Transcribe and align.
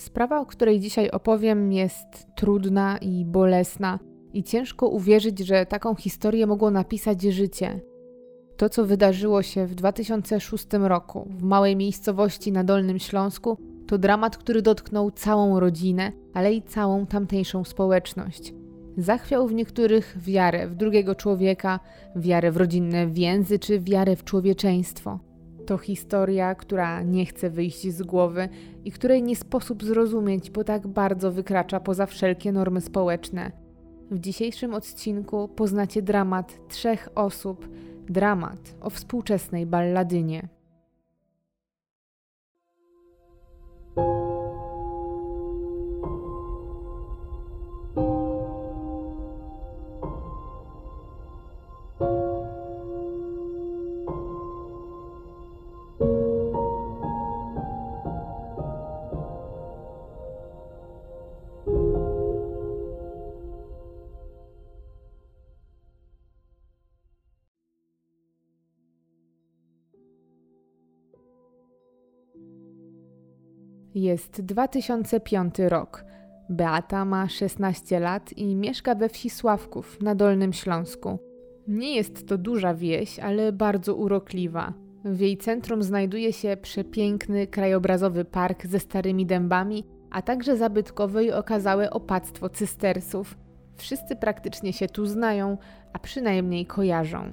Sprawa, 0.00 0.40
o 0.40 0.46
której 0.46 0.80
dzisiaj 0.80 1.10
opowiem, 1.10 1.72
jest 1.72 2.26
trudna 2.36 2.98
i 2.98 3.24
bolesna, 3.24 3.98
i 4.32 4.42
ciężko 4.42 4.88
uwierzyć, 4.88 5.38
że 5.38 5.66
taką 5.66 5.94
historię 5.94 6.46
mogło 6.46 6.70
napisać 6.70 7.22
życie. 7.22 7.80
To, 8.56 8.68
co 8.68 8.84
wydarzyło 8.86 9.42
się 9.42 9.66
w 9.66 9.74
2006 9.74 10.66
roku 10.72 11.28
w 11.30 11.42
małej 11.42 11.76
miejscowości 11.76 12.52
na 12.52 12.64
Dolnym 12.64 12.98
Śląsku, 12.98 13.58
to 13.86 13.98
dramat, 13.98 14.36
który 14.36 14.62
dotknął 14.62 15.10
całą 15.10 15.60
rodzinę, 15.60 16.12
ale 16.34 16.52
i 16.52 16.62
całą 16.62 17.06
tamtejszą 17.06 17.64
społeczność. 17.64 18.54
Zachwiał 18.96 19.48
w 19.48 19.54
niektórych 19.54 20.16
wiarę 20.18 20.68
w 20.68 20.74
drugiego 20.74 21.14
człowieka, 21.14 21.80
wiarę 22.16 22.52
w 22.52 22.56
rodzinne 22.56 23.06
więzy 23.06 23.58
czy 23.58 23.80
wiarę 23.80 24.16
w 24.16 24.24
człowieczeństwo. 24.24 25.29
To 25.66 25.78
historia, 25.78 26.54
która 26.54 27.02
nie 27.02 27.26
chce 27.26 27.50
wyjść 27.50 27.88
z 27.88 28.02
głowy 28.02 28.48
i 28.84 28.92
której 28.92 29.22
nie 29.22 29.36
sposób 29.36 29.84
zrozumieć, 29.84 30.50
bo 30.50 30.64
tak 30.64 30.86
bardzo 30.86 31.32
wykracza 31.32 31.80
poza 31.80 32.06
wszelkie 32.06 32.52
normy 32.52 32.80
społeczne. 32.80 33.52
W 34.10 34.18
dzisiejszym 34.18 34.74
odcinku 34.74 35.48
poznacie 35.48 36.02
dramat 36.02 36.68
trzech 36.68 37.08
osób, 37.14 37.68
dramat 38.08 38.74
o 38.80 38.90
współczesnej 38.90 39.66
balladynie. 39.66 40.59
Jest 74.10 74.40
2005 74.40 75.54
rok. 75.58 76.04
Beata 76.48 77.04
ma 77.04 77.28
16 77.28 78.00
lat 78.00 78.32
i 78.32 78.54
mieszka 78.54 78.94
we 78.94 79.08
wsi 79.08 79.30
Sławków 79.30 80.02
na 80.02 80.14
Dolnym 80.14 80.52
Śląsku. 80.52 81.18
Nie 81.68 81.96
jest 81.96 82.26
to 82.28 82.38
duża 82.38 82.74
wieś, 82.74 83.18
ale 83.18 83.52
bardzo 83.52 83.94
urokliwa. 83.94 84.72
W 85.04 85.20
jej 85.20 85.36
centrum 85.36 85.82
znajduje 85.82 86.32
się 86.32 86.56
przepiękny 86.62 87.46
krajobrazowy 87.46 88.24
park 88.24 88.66
ze 88.66 88.80
starymi 88.80 89.26
dębami, 89.26 89.84
a 90.10 90.22
także 90.22 90.56
zabytkowe 90.56 91.24
i 91.24 91.32
okazałe 91.32 91.90
opactwo 91.90 92.48
cystersów. 92.48 93.38
Wszyscy 93.76 94.16
praktycznie 94.16 94.72
się 94.72 94.88
tu 94.88 95.06
znają, 95.06 95.58
a 95.92 95.98
przynajmniej 95.98 96.66
kojarzą. 96.66 97.32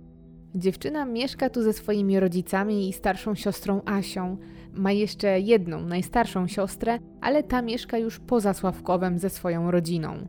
Dziewczyna 0.55 1.05
mieszka 1.05 1.49
tu 1.49 1.63
ze 1.63 1.73
swoimi 1.73 2.19
rodzicami 2.19 2.89
i 2.89 2.93
starszą 2.93 3.35
siostrą 3.35 3.81
Asią. 3.85 4.37
Ma 4.73 4.91
jeszcze 4.91 5.39
jedną, 5.39 5.81
najstarszą 5.81 6.47
siostrę, 6.47 6.99
ale 7.21 7.43
ta 7.43 7.61
mieszka 7.61 7.97
już 7.97 8.19
poza 8.19 8.53
Sławkowem 8.53 9.19
ze 9.19 9.29
swoją 9.29 9.71
rodziną. 9.71 10.27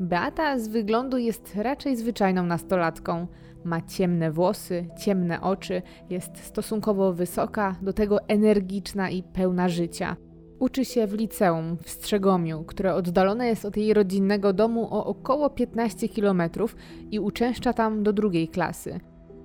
Beata 0.00 0.58
z 0.58 0.68
wyglądu 0.68 1.18
jest 1.18 1.54
raczej 1.54 1.96
zwyczajną 1.96 2.42
nastolatką. 2.42 3.26
Ma 3.64 3.80
ciemne 3.80 4.32
włosy, 4.32 4.88
ciemne 4.98 5.40
oczy, 5.40 5.82
jest 6.10 6.36
stosunkowo 6.36 7.12
wysoka, 7.12 7.76
do 7.82 7.92
tego 7.92 8.28
energiczna 8.28 9.10
i 9.10 9.22
pełna 9.22 9.68
życia. 9.68 10.16
Uczy 10.58 10.84
się 10.84 11.06
w 11.06 11.12
liceum 11.14 11.76
w 11.82 11.90
Strzegomiu, 11.90 12.64
które 12.64 12.94
oddalone 12.94 13.46
jest 13.46 13.64
od 13.64 13.76
jej 13.76 13.94
rodzinnego 13.94 14.52
domu 14.52 14.88
o 14.90 15.06
około 15.06 15.50
15 15.50 16.08
km 16.08 16.42
i 17.10 17.20
uczęszcza 17.20 17.72
tam 17.72 18.02
do 18.02 18.12
drugiej 18.12 18.48
klasy. 18.48 19.00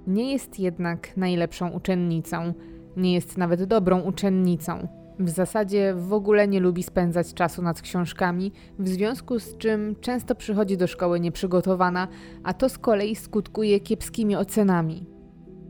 Nie 0.07 0.31
jest 0.31 0.59
jednak 0.59 1.17
najlepszą 1.17 1.69
uczennicą, 1.69 2.53
nie 2.97 3.13
jest 3.13 3.37
nawet 3.37 3.63
dobrą 3.63 4.01
uczennicą. 4.01 4.87
W 5.19 5.29
zasadzie 5.29 5.93
w 5.93 6.13
ogóle 6.13 6.47
nie 6.47 6.59
lubi 6.59 6.83
spędzać 6.83 7.33
czasu 7.33 7.61
nad 7.61 7.81
książkami, 7.81 8.51
w 8.79 8.89
związku 8.89 9.39
z 9.39 9.57
czym 9.57 9.95
często 10.01 10.35
przychodzi 10.35 10.77
do 10.77 10.87
szkoły 10.87 11.19
nieprzygotowana, 11.19 12.07
a 12.43 12.53
to 12.53 12.69
z 12.69 12.77
kolei 12.77 13.15
skutkuje 13.15 13.79
kiepskimi 13.79 14.35
ocenami. 14.35 15.05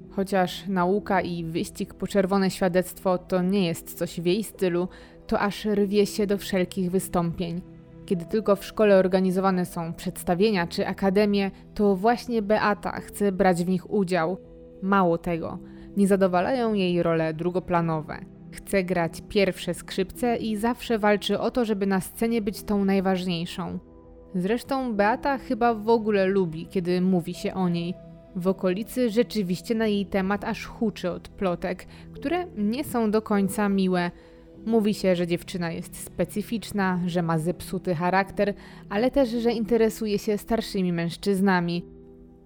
Chociaż 0.09 0.67
nauka 0.67 1.21
i 1.21 1.43
wyścig 1.43 1.93
po 1.93 2.07
czerwone 2.07 2.51
świadectwo 2.51 3.17
to 3.17 3.41
nie 3.41 3.67
jest 3.67 3.93
coś 3.93 4.21
w 4.21 4.25
jej 4.25 4.43
stylu, 4.43 4.87
to 5.27 5.39
aż 5.39 5.65
rwie 5.65 6.05
się 6.05 6.27
do 6.27 6.37
wszelkich 6.37 6.91
wystąpień. 6.91 7.61
Kiedy 8.11 8.25
tylko 8.25 8.55
w 8.55 8.65
szkole 8.65 8.97
organizowane 8.97 9.65
są 9.65 9.93
przedstawienia 9.93 10.67
czy 10.67 10.87
akademie, 10.87 11.51
to 11.73 11.95
właśnie 11.95 12.41
Beata 12.41 12.91
chce 12.91 13.31
brać 13.31 13.63
w 13.63 13.67
nich 13.67 13.91
udział. 13.91 14.37
Mało 14.81 15.17
tego, 15.17 15.59
nie 15.97 16.07
zadowalają 16.07 16.73
jej 16.73 17.03
role 17.03 17.33
drugoplanowe. 17.33 18.25
Chce 18.51 18.83
grać 18.83 19.21
pierwsze 19.29 19.73
skrzypce 19.73 20.37
i 20.37 20.55
zawsze 20.55 20.99
walczy 20.99 21.39
o 21.39 21.51
to, 21.51 21.65
żeby 21.65 21.85
na 21.85 22.01
scenie 22.01 22.41
być 22.41 22.63
tą 22.63 22.85
najważniejszą. 22.85 23.79
Zresztą 24.35 24.95
Beata 24.95 25.37
chyba 25.37 25.73
w 25.73 25.89
ogóle 25.89 26.25
lubi, 26.25 26.67
kiedy 26.67 27.01
mówi 27.01 27.33
się 27.33 27.53
o 27.53 27.69
niej. 27.69 27.93
W 28.35 28.47
okolicy 28.47 29.09
rzeczywiście 29.09 29.75
na 29.75 29.87
jej 29.87 30.05
temat 30.05 30.43
aż 30.43 30.65
huczy 30.65 31.11
od 31.11 31.29
plotek, 31.29 31.85
które 32.13 32.45
nie 32.57 32.83
są 32.83 33.11
do 33.11 33.21
końca 33.21 33.69
miłe, 33.69 34.11
Mówi 34.65 34.93
się, 34.93 35.15
że 35.15 35.27
dziewczyna 35.27 35.71
jest 35.71 35.97
specyficzna, 35.97 36.99
że 37.05 37.21
ma 37.21 37.39
zepsuty 37.39 37.95
charakter, 37.95 38.53
ale 38.89 39.11
też, 39.11 39.29
że 39.29 39.51
interesuje 39.51 40.19
się 40.19 40.37
starszymi 40.37 40.93
mężczyznami. 40.93 41.85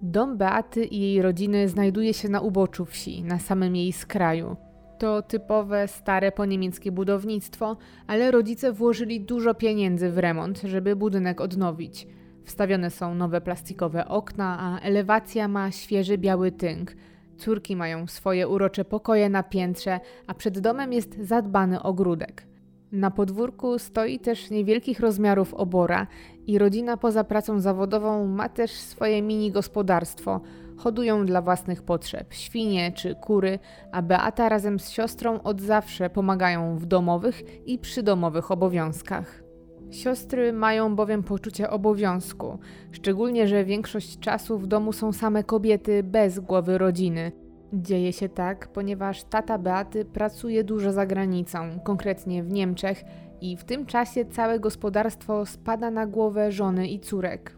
Dom 0.02 0.36
Beaty 0.38 0.84
i 0.84 1.00
jej 1.00 1.22
rodziny 1.22 1.68
znajduje 1.68 2.14
się 2.14 2.28
na 2.28 2.40
uboczu 2.40 2.84
wsi, 2.84 3.22
na 3.22 3.38
samym 3.38 3.76
jej 3.76 3.92
skraju. 3.92 4.56
To 4.98 5.22
typowe, 5.22 5.88
stare 5.88 6.32
po 6.32 6.44
niemieckie 6.44 6.92
budownictwo, 6.92 7.76
ale 8.06 8.30
rodzice 8.30 8.72
włożyli 8.72 9.20
dużo 9.20 9.54
pieniędzy 9.54 10.10
w 10.10 10.18
remont, 10.18 10.60
żeby 10.64 10.96
budynek 10.96 11.40
odnowić. 11.40 12.06
Wstawione 12.44 12.90
są 12.90 13.14
nowe 13.14 13.40
plastikowe 13.40 14.08
okna, 14.08 14.56
a 14.60 14.80
elewacja 14.80 15.48
ma 15.48 15.70
świeży 15.70 16.18
biały 16.18 16.52
tynk– 16.52 16.92
Córki 17.38 17.76
mają 17.76 18.06
swoje 18.06 18.48
urocze 18.48 18.84
pokoje 18.84 19.28
na 19.28 19.42
piętrze, 19.42 20.00
a 20.26 20.34
przed 20.34 20.58
domem 20.58 20.92
jest 20.92 21.18
zadbany 21.20 21.82
ogródek. 21.82 22.46
Na 22.92 23.10
podwórku 23.10 23.78
stoi 23.78 24.18
też 24.18 24.50
niewielkich 24.50 25.00
rozmiarów 25.00 25.54
obora 25.54 26.06
i 26.46 26.58
rodzina 26.58 26.96
poza 26.96 27.24
pracą 27.24 27.60
zawodową 27.60 28.26
ma 28.26 28.48
też 28.48 28.70
swoje 28.70 29.22
mini 29.22 29.52
gospodarstwo. 29.52 30.40
Hodują 30.76 31.26
dla 31.26 31.42
własnych 31.42 31.82
potrzeb 31.82 32.34
świnie 32.34 32.92
czy 32.92 33.14
kury, 33.14 33.58
a 33.92 34.02
Beata 34.02 34.48
razem 34.48 34.78
z 34.78 34.90
siostrą 34.90 35.42
od 35.42 35.60
zawsze 35.60 36.10
pomagają 36.10 36.78
w 36.78 36.86
domowych 36.86 37.66
i 37.66 37.78
przydomowych 37.78 38.50
obowiązkach. 38.50 39.45
Siostry 39.90 40.52
mają 40.52 40.96
bowiem 40.96 41.22
poczucie 41.22 41.70
obowiązku, 41.70 42.58
szczególnie, 42.92 43.48
że 43.48 43.64
większość 43.64 44.18
czasu 44.18 44.58
w 44.58 44.66
domu 44.66 44.92
są 44.92 45.12
same 45.12 45.44
kobiety 45.44 46.02
bez 46.02 46.40
głowy 46.40 46.78
rodziny. 46.78 47.32
Dzieje 47.72 48.12
się 48.12 48.28
tak, 48.28 48.68
ponieważ 48.68 49.24
tata 49.24 49.58
Beaty 49.58 50.04
pracuje 50.04 50.64
dużo 50.64 50.92
za 50.92 51.06
granicą, 51.06 51.80
konkretnie 51.84 52.42
w 52.42 52.52
Niemczech, 52.52 53.04
i 53.40 53.56
w 53.56 53.64
tym 53.64 53.86
czasie 53.86 54.24
całe 54.24 54.60
gospodarstwo 54.60 55.46
spada 55.46 55.90
na 55.90 56.06
głowę 56.06 56.52
żony 56.52 56.88
i 56.88 57.00
córek. 57.00 57.56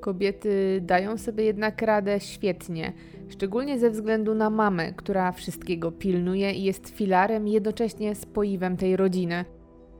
Kobiety 0.00 0.80
dają 0.82 1.18
sobie 1.18 1.44
jednak 1.44 1.82
radę 1.82 2.20
świetnie, 2.20 2.92
szczególnie 3.28 3.78
ze 3.78 3.90
względu 3.90 4.34
na 4.34 4.50
mamę, 4.50 4.92
która 4.92 5.32
wszystkiego 5.32 5.92
pilnuje 5.92 6.52
i 6.52 6.64
jest 6.64 6.88
filarem 6.88 7.48
jednocześnie 7.48 8.14
spoiwem 8.14 8.76
tej 8.76 8.96
rodziny. 8.96 9.44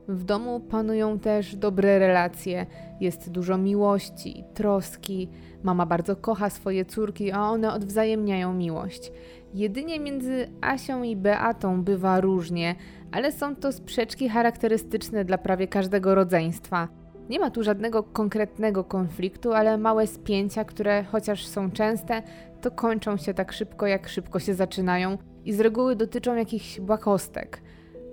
W 0.07 0.23
domu 0.23 0.59
panują 0.59 1.19
też 1.19 1.55
dobre 1.55 1.99
relacje, 1.99 2.65
jest 2.99 3.31
dużo 3.31 3.57
miłości, 3.57 4.43
troski. 4.53 5.29
Mama 5.63 5.85
bardzo 5.85 6.15
kocha 6.15 6.49
swoje 6.49 6.85
córki, 6.85 7.31
a 7.31 7.41
one 7.41 7.73
odwzajemniają 7.73 8.53
miłość. 8.53 9.11
Jedynie 9.53 9.99
między 9.99 10.49
Asią 10.61 11.03
i 11.03 11.15
Beatą 11.15 11.83
bywa 11.83 12.21
różnie, 12.21 12.75
ale 13.11 13.31
są 13.31 13.55
to 13.55 13.71
sprzeczki 13.71 14.29
charakterystyczne 14.29 15.25
dla 15.25 15.37
prawie 15.37 15.67
każdego 15.67 16.15
rodzeństwa. 16.15 16.87
Nie 17.29 17.39
ma 17.39 17.51
tu 17.51 17.63
żadnego 17.63 18.03
konkretnego 18.03 18.83
konfliktu, 18.83 19.53
ale 19.53 19.77
małe 19.77 20.07
spięcia, 20.07 20.65
które 20.65 21.03
chociaż 21.03 21.47
są 21.47 21.71
częste, 21.71 22.23
to 22.61 22.71
kończą 22.71 23.17
się 23.17 23.33
tak 23.33 23.51
szybko, 23.51 23.87
jak 23.87 24.07
szybko 24.07 24.39
się 24.39 24.53
zaczynają 24.53 25.17
i 25.45 25.53
z 25.53 25.59
reguły 25.59 25.95
dotyczą 25.95 26.35
jakichś 26.35 26.79
błahostek. 26.79 27.62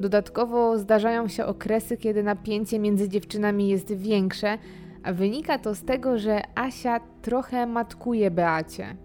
Dodatkowo 0.00 0.78
zdarzają 0.78 1.28
się 1.28 1.46
okresy, 1.46 1.96
kiedy 1.96 2.22
napięcie 2.22 2.78
między 2.78 3.08
dziewczynami 3.08 3.68
jest 3.68 3.94
większe, 3.94 4.58
a 5.02 5.12
wynika 5.12 5.58
to 5.58 5.74
z 5.74 5.84
tego, 5.84 6.18
że 6.18 6.42
Asia 6.54 7.00
trochę 7.22 7.66
matkuje 7.66 8.30
Beacie. 8.30 8.96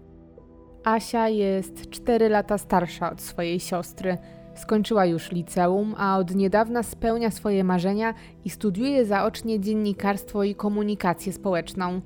Asia 0.84 1.28
jest 1.28 1.90
4 1.90 2.28
lata 2.28 2.58
starsza 2.58 3.12
od 3.12 3.20
swojej 3.20 3.60
siostry. 3.60 4.18
Skończyła 4.54 5.06
już 5.06 5.32
liceum, 5.32 5.94
a 5.98 6.18
od 6.18 6.34
niedawna 6.34 6.82
spełnia 6.82 7.30
swoje 7.30 7.64
marzenia 7.64 8.14
i 8.44 8.50
studiuje 8.50 9.04
zaocznie 9.04 9.60
dziennikarstwo 9.60 10.44
i 10.44 10.54
komunikację 10.54 11.32
społeczną. 11.32 12.00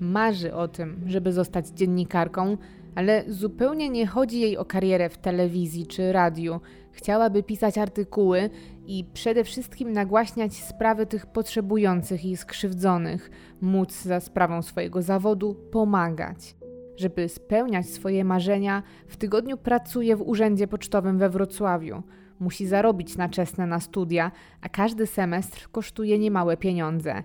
Marzy 0.00 0.54
o 0.54 0.68
tym, 0.68 1.00
żeby 1.06 1.32
zostać 1.32 1.68
dziennikarką, 1.68 2.56
ale 2.94 3.24
zupełnie 3.28 3.88
nie 3.88 4.06
chodzi 4.06 4.40
jej 4.40 4.56
o 4.56 4.64
karierę 4.64 5.08
w 5.08 5.18
telewizji 5.18 5.86
czy 5.86 6.12
radiu. 6.12 6.60
Chciałaby 7.00 7.42
pisać 7.42 7.78
artykuły 7.78 8.50
i 8.86 9.04
przede 9.12 9.44
wszystkim 9.44 9.92
nagłaśniać 9.92 10.54
sprawy 10.54 11.06
tych 11.06 11.26
potrzebujących 11.26 12.24
i 12.24 12.36
skrzywdzonych, 12.36 13.30
móc 13.60 14.02
za 14.02 14.20
sprawą 14.20 14.62
swojego 14.62 15.02
zawodu 15.02 15.54
pomagać. 15.54 16.56
Żeby 16.96 17.28
spełniać 17.28 17.86
swoje 17.86 18.24
marzenia, 18.24 18.82
w 19.06 19.16
tygodniu 19.16 19.56
pracuje 19.56 20.16
w 20.16 20.28
urzędzie 20.28 20.68
pocztowym 20.68 21.18
we 21.18 21.30
Wrocławiu. 21.30 22.02
Musi 22.40 22.66
zarobić 22.66 23.16
na 23.16 23.28
czesne 23.28 23.66
na 23.66 23.80
studia, 23.80 24.32
a 24.60 24.68
każdy 24.68 25.06
semestr 25.06 25.70
kosztuje 25.70 26.18
niemałe 26.18 26.56
pieniądze. 26.56 27.22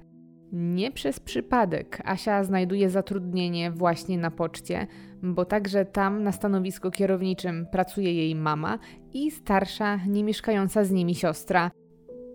Nie 0.57 0.91
przez 0.91 1.19
przypadek 1.19 2.01
Asia 2.05 2.43
znajduje 2.43 2.89
zatrudnienie 2.89 3.71
właśnie 3.71 4.17
na 4.17 4.31
poczcie, 4.31 4.87
bo 5.23 5.45
także 5.45 5.85
tam 5.85 6.23
na 6.23 6.31
stanowisku 6.31 6.91
kierowniczym 6.91 7.65
pracuje 7.71 8.13
jej 8.13 8.35
mama 8.35 8.79
i 9.13 9.31
starsza, 9.31 9.99
nie 10.07 10.23
mieszkająca 10.23 10.83
z 10.83 10.91
nimi 10.91 11.15
siostra. 11.15 11.71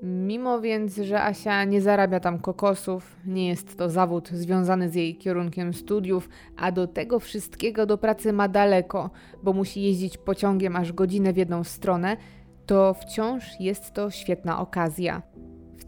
Mimo 0.02 0.60
więc, 0.60 0.96
że 0.96 1.22
Asia 1.22 1.64
nie 1.64 1.80
zarabia 1.80 2.20
tam 2.20 2.38
kokosów, 2.38 3.16
nie 3.26 3.48
jest 3.48 3.76
to 3.76 3.90
zawód 3.90 4.28
związany 4.28 4.88
z 4.88 4.94
jej 4.94 5.16
kierunkiem 5.16 5.74
studiów, 5.74 6.28
a 6.56 6.72
do 6.72 6.86
tego 6.86 7.20
wszystkiego 7.20 7.86
do 7.86 7.98
pracy 7.98 8.32
ma 8.32 8.48
daleko, 8.48 9.10
bo 9.42 9.52
musi 9.52 9.82
jeździć 9.82 10.18
pociągiem 10.18 10.76
aż 10.76 10.92
godzinę 10.92 11.32
w 11.32 11.36
jedną 11.36 11.64
stronę, 11.64 12.16
to 12.66 12.94
wciąż 12.94 13.60
jest 13.60 13.92
to 13.92 14.10
świetna 14.10 14.60
okazja. 14.60 15.22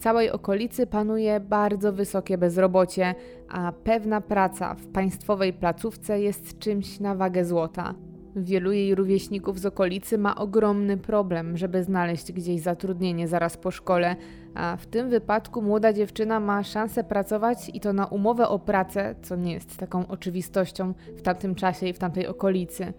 Całej 0.03 0.31
okolicy 0.31 0.87
panuje 0.87 1.41
bardzo 1.41 1.93
wysokie 1.93 2.39
bezrobocie, 2.39 3.15
a 3.49 3.73
pewna 3.85 4.21
praca 4.21 4.75
w 4.75 4.87
państwowej 4.87 5.53
placówce 5.53 6.21
jest 6.21 6.59
czymś 6.59 7.01
na 7.01 7.15
wagę 7.15 7.45
złota. 7.45 7.95
Wielu 8.37 8.73
jej 8.73 8.95
rówieśników 8.95 9.59
z 9.59 9.67
okolicy 9.67 10.19
ma 10.19 10.37
ogromny 10.37 10.97
problem, 10.97 11.57
żeby 11.57 11.83
znaleźć 11.83 12.33
gdzieś 12.33 12.61
zatrudnienie 12.61 13.29
zaraz 13.29 13.57
po 13.57 13.71
szkole, 13.71 14.17
a 14.55 14.77
w 14.77 14.87
tym 14.87 15.11
wypadku 15.11 15.63
młoda 15.63 15.93
dziewczyna 15.93 16.41
ma 16.41 16.63
szansę 16.63 17.05
pracować 17.05 17.71
i 17.75 17.81
to 17.81 17.93
na 17.93 18.07
umowę 18.07 18.49
o 18.49 18.59
pracę, 18.59 19.15
co 19.23 19.37
nie 19.37 19.53
jest 19.53 19.77
taką 19.77 20.07
oczywistością 20.07 20.95
w 21.17 21.23
tamtym 21.23 21.55
czasie 21.55 21.87
i 21.89 21.93
w 21.93 21.99
tamtej 21.99 22.27
okolicy. 22.27 22.93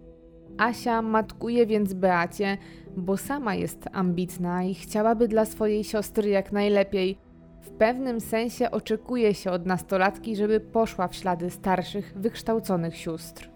Asia 0.57 1.01
matkuje 1.01 1.65
więc 1.65 1.94
Beacie, 1.94 2.57
bo 2.97 3.17
sama 3.17 3.55
jest 3.55 3.89
ambitna 3.91 4.63
i 4.63 4.73
chciałaby 4.73 5.27
dla 5.27 5.45
swojej 5.45 5.83
siostry 5.83 6.29
jak 6.29 6.51
najlepiej. 6.51 7.17
W 7.61 7.69
pewnym 7.69 8.21
sensie 8.21 8.71
oczekuje 8.71 9.33
się 9.33 9.51
od 9.51 9.65
nastolatki, 9.65 10.35
żeby 10.35 10.59
poszła 10.59 11.07
w 11.07 11.15
ślady 11.15 11.50
starszych, 11.50 12.13
wykształconych 12.15 12.97
sióstr. 12.97 13.50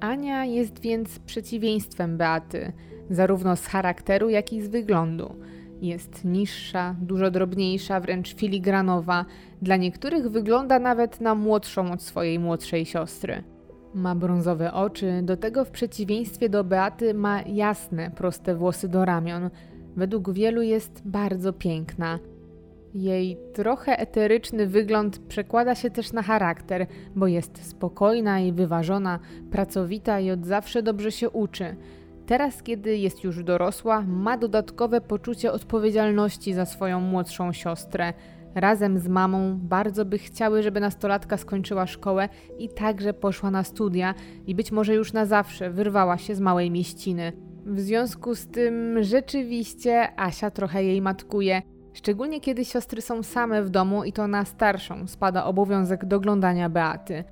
Ania 0.00 0.44
jest 0.44 0.80
więc 0.80 1.18
przeciwieństwem 1.18 2.16
Beaty, 2.16 2.72
zarówno 3.10 3.56
z 3.56 3.66
charakteru, 3.66 4.28
jak 4.28 4.52
i 4.52 4.62
z 4.62 4.68
wyglądu. 4.68 5.34
Jest 5.82 6.24
niższa, 6.24 6.96
dużo 7.00 7.30
drobniejsza, 7.30 8.00
wręcz 8.00 8.34
filigranowa. 8.34 9.24
Dla 9.62 9.76
niektórych 9.76 10.28
wygląda 10.30 10.78
nawet 10.78 11.20
na 11.20 11.34
młodszą 11.34 11.92
od 11.92 12.02
swojej 12.02 12.38
młodszej 12.38 12.84
siostry. 12.84 13.55
Ma 13.96 14.14
brązowe 14.14 14.72
oczy, 14.72 15.20
do 15.22 15.36
tego 15.36 15.64
w 15.64 15.70
przeciwieństwie 15.70 16.48
do 16.48 16.64
Beaty 16.64 17.14
ma 17.14 17.42
jasne, 17.42 18.10
proste 18.10 18.54
włosy 18.54 18.88
do 18.88 19.04
ramion. 19.04 19.50
Według 19.96 20.32
wielu 20.32 20.62
jest 20.62 21.02
bardzo 21.04 21.52
piękna. 21.52 22.18
Jej 22.94 23.36
trochę 23.54 23.98
eteryczny 23.98 24.66
wygląd 24.66 25.18
przekłada 25.18 25.74
się 25.74 25.90
też 25.90 26.12
na 26.12 26.22
charakter, 26.22 26.86
bo 27.14 27.26
jest 27.26 27.70
spokojna 27.70 28.40
i 28.40 28.52
wyważona, 28.52 29.18
pracowita 29.50 30.20
i 30.20 30.30
od 30.30 30.46
zawsze 30.46 30.82
dobrze 30.82 31.12
się 31.12 31.30
uczy. 31.30 31.76
Teraz, 32.26 32.62
kiedy 32.62 32.96
jest 32.96 33.24
już 33.24 33.44
dorosła, 33.44 34.02
ma 34.02 34.38
dodatkowe 34.38 35.00
poczucie 35.00 35.52
odpowiedzialności 35.52 36.54
za 36.54 36.66
swoją 36.66 37.00
młodszą 37.00 37.52
siostrę. 37.52 38.12
Razem 38.56 38.98
z 38.98 39.08
mamą 39.08 39.58
bardzo 39.62 40.04
by 40.04 40.18
chciały, 40.18 40.62
żeby 40.62 40.80
nastolatka 40.80 41.36
skończyła 41.36 41.86
szkołę 41.86 42.28
i 42.58 42.68
także 42.68 43.14
poszła 43.14 43.50
na 43.50 43.64
studia 43.64 44.14
i 44.46 44.54
być 44.54 44.72
może 44.72 44.94
już 44.94 45.12
na 45.12 45.26
zawsze 45.26 45.70
wyrwała 45.70 46.18
się 46.18 46.34
z 46.34 46.40
małej 46.40 46.70
mieściny. 46.70 47.32
W 47.66 47.80
związku 47.80 48.34
z 48.34 48.46
tym 48.46 49.02
rzeczywiście 49.02 50.20
Asia 50.20 50.50
trochę 50.50 50.84
jej 50.84 51.02
matkuje 51.02 51.62
Szczególnie 51.96 52.40
kiedy 52.40 52.64
siostry 52.64 53.02
są 53.02 53.22
same 53.22 53.62
w 53.62 53.70
domu 53.70 54.04
i 54.04 54.12
to 54.12 54.28
na 54.28 54.44
starszą 54.44 55.06
spada 55.06 55.44
obowiązek 55.44 56.04
doglądania 56.04 56.68
Beaty. 56.68 57.24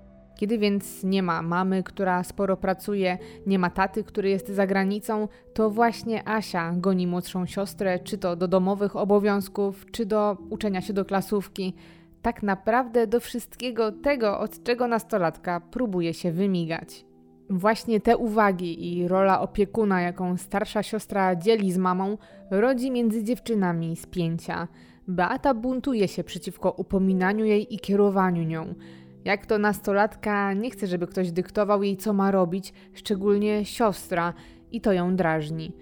Kiedy 0.44 0.58
więc 0.58 1.04
nie 1.04 1.22
ma 1.22 1.42
mamy, 1.42 1.82
która 1.82 2.24
sporo 2.24 2.56
pracuje, 2.56 3.18
nie 3.46 3.58
ma 3.58 3.70
taty, 3.70 4.04
który 4.04 4.30
jest 4.30 4.48
za 4.48 4.66
granicą, 4.66 5.28
to 5.54 5.70
właśnie 5.70 6.28
Asia 6.28 6.72
goni 6.76 7.06
młodszą 7.06 7.46
siostrę, 7.46 7.98
czy 7.98 8.18
to 8.18 8.36
do 8.36 8.48
domowych 8.48 8.96
obowiązków, 8.96 9.86
czy 9.90 10.06
do 10.06 10.36
uczenia 10.50 10.80
się 10.80 10.92
do 10.92 11.04
klasówki. 11.04 11.74
Tak 12.22 12.42
naprawdę 12.42 13.06
do 13.06 13.20
wszystkiego 13.20 13.92
tego, 13.92 14.38
od 14.38 14.62
czego 14.64 14.88
nastolatka 14.88 15.60
próbuje 15.60 16.14
się 16.14 16.32
wymigać. 16.32 17.06
Właśnie 17.50 18.00
te 18.00 18.16
uwagi 18.16 18.98
i 18.98 19.08
rola 19.08 19.40
opiekuna, 19.40 20.00
jaką 20.00 20.36
starsza 20.36 20.82
siostra 20.82 21.36
dzieli 21.36 21.72
z 21.72 21.78
mamą, 21.78 22.18
rodzi 22.50 22.90
między 22.90 23.24
dziewczynami 23.24 23.96
spięcia. 23.96 24.68
Beata 25.08 25.54
buntuje 25.54 26.08
się 26.08 26.24
przeciwko 26.24 26.70
upominaniu 26.70 27.44
jej 27.44 27.74
i 27.74 27.78
kierowaniu 27.78 28.42
nią. 28.42 28.74
Jak 29.24 29.46
to 29.46 29.58
nastolatka 29.58 30.52
nie 30.52 30.70
chce, 30.70 30.86
żeby 30.86 31.06
ktoś 31.06 31.32
dyktował 31.32 31.82
jej, 31.82 31.96
co 31.96 32.12
ma 32.12 32.30
robić, 32.30 32.72
szczególnie 32.94 33.64
siostra, 33.64 34.34
i 34.72 34.80
to 34.80 34.92
ją 34.92 35.16
drażni. 35.16 35.72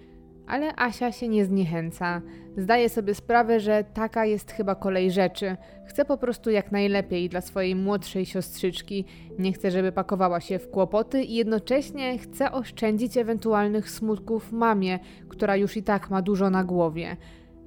Ale 0.47 0.73
Asia 0.75 1.11
się 1.11 1.27
nie 1.27 1.45
zniechęca. 1.45 2.21
Zdaje 2.57 2.89
sobie 2.89 3.15
sprawę, 3.15 3.59
że 3.59 3.83
taka 3.93 4.25
jest 4.25 4.51
chyba 4.51 4.75
kolej 4.75 5.11
rzeczy. 5.11 5.57
Chce 5.85 6.05
po 6.05 6.17
prostu 6.17 6.49
jak 6.49 6.71
najlepiej 6.71 7.29
dla 7.29 7.41
swojej 7.41 7.75
młodszej 7.75 8.25
siostrzyczki. 8.25 9.05
Nie 9.39 9.53
chce, 9.53 9.71
żeby 9.71 9.91
pakowała 9.91 10.39
się 10.39 10.59
w 10.59 10.69
kłopoty 10.69 11.23
i 11.23 11.35
jednocześnie 11.35 12.17
chce 12.17 12.51
oszczędzić 12.51 13.17
ewentualnych 13.17 13.89
smutków 13.89 14.51
mamie, 14.51 14.99
która 15.29 15.55
już 15.55 15.77
i 15.77 15.83
tak 15.83 16.09
ma 16.09 16.21
dużo 16.21 16.49
na 16.49 16.63
głowie. 16.63 17.17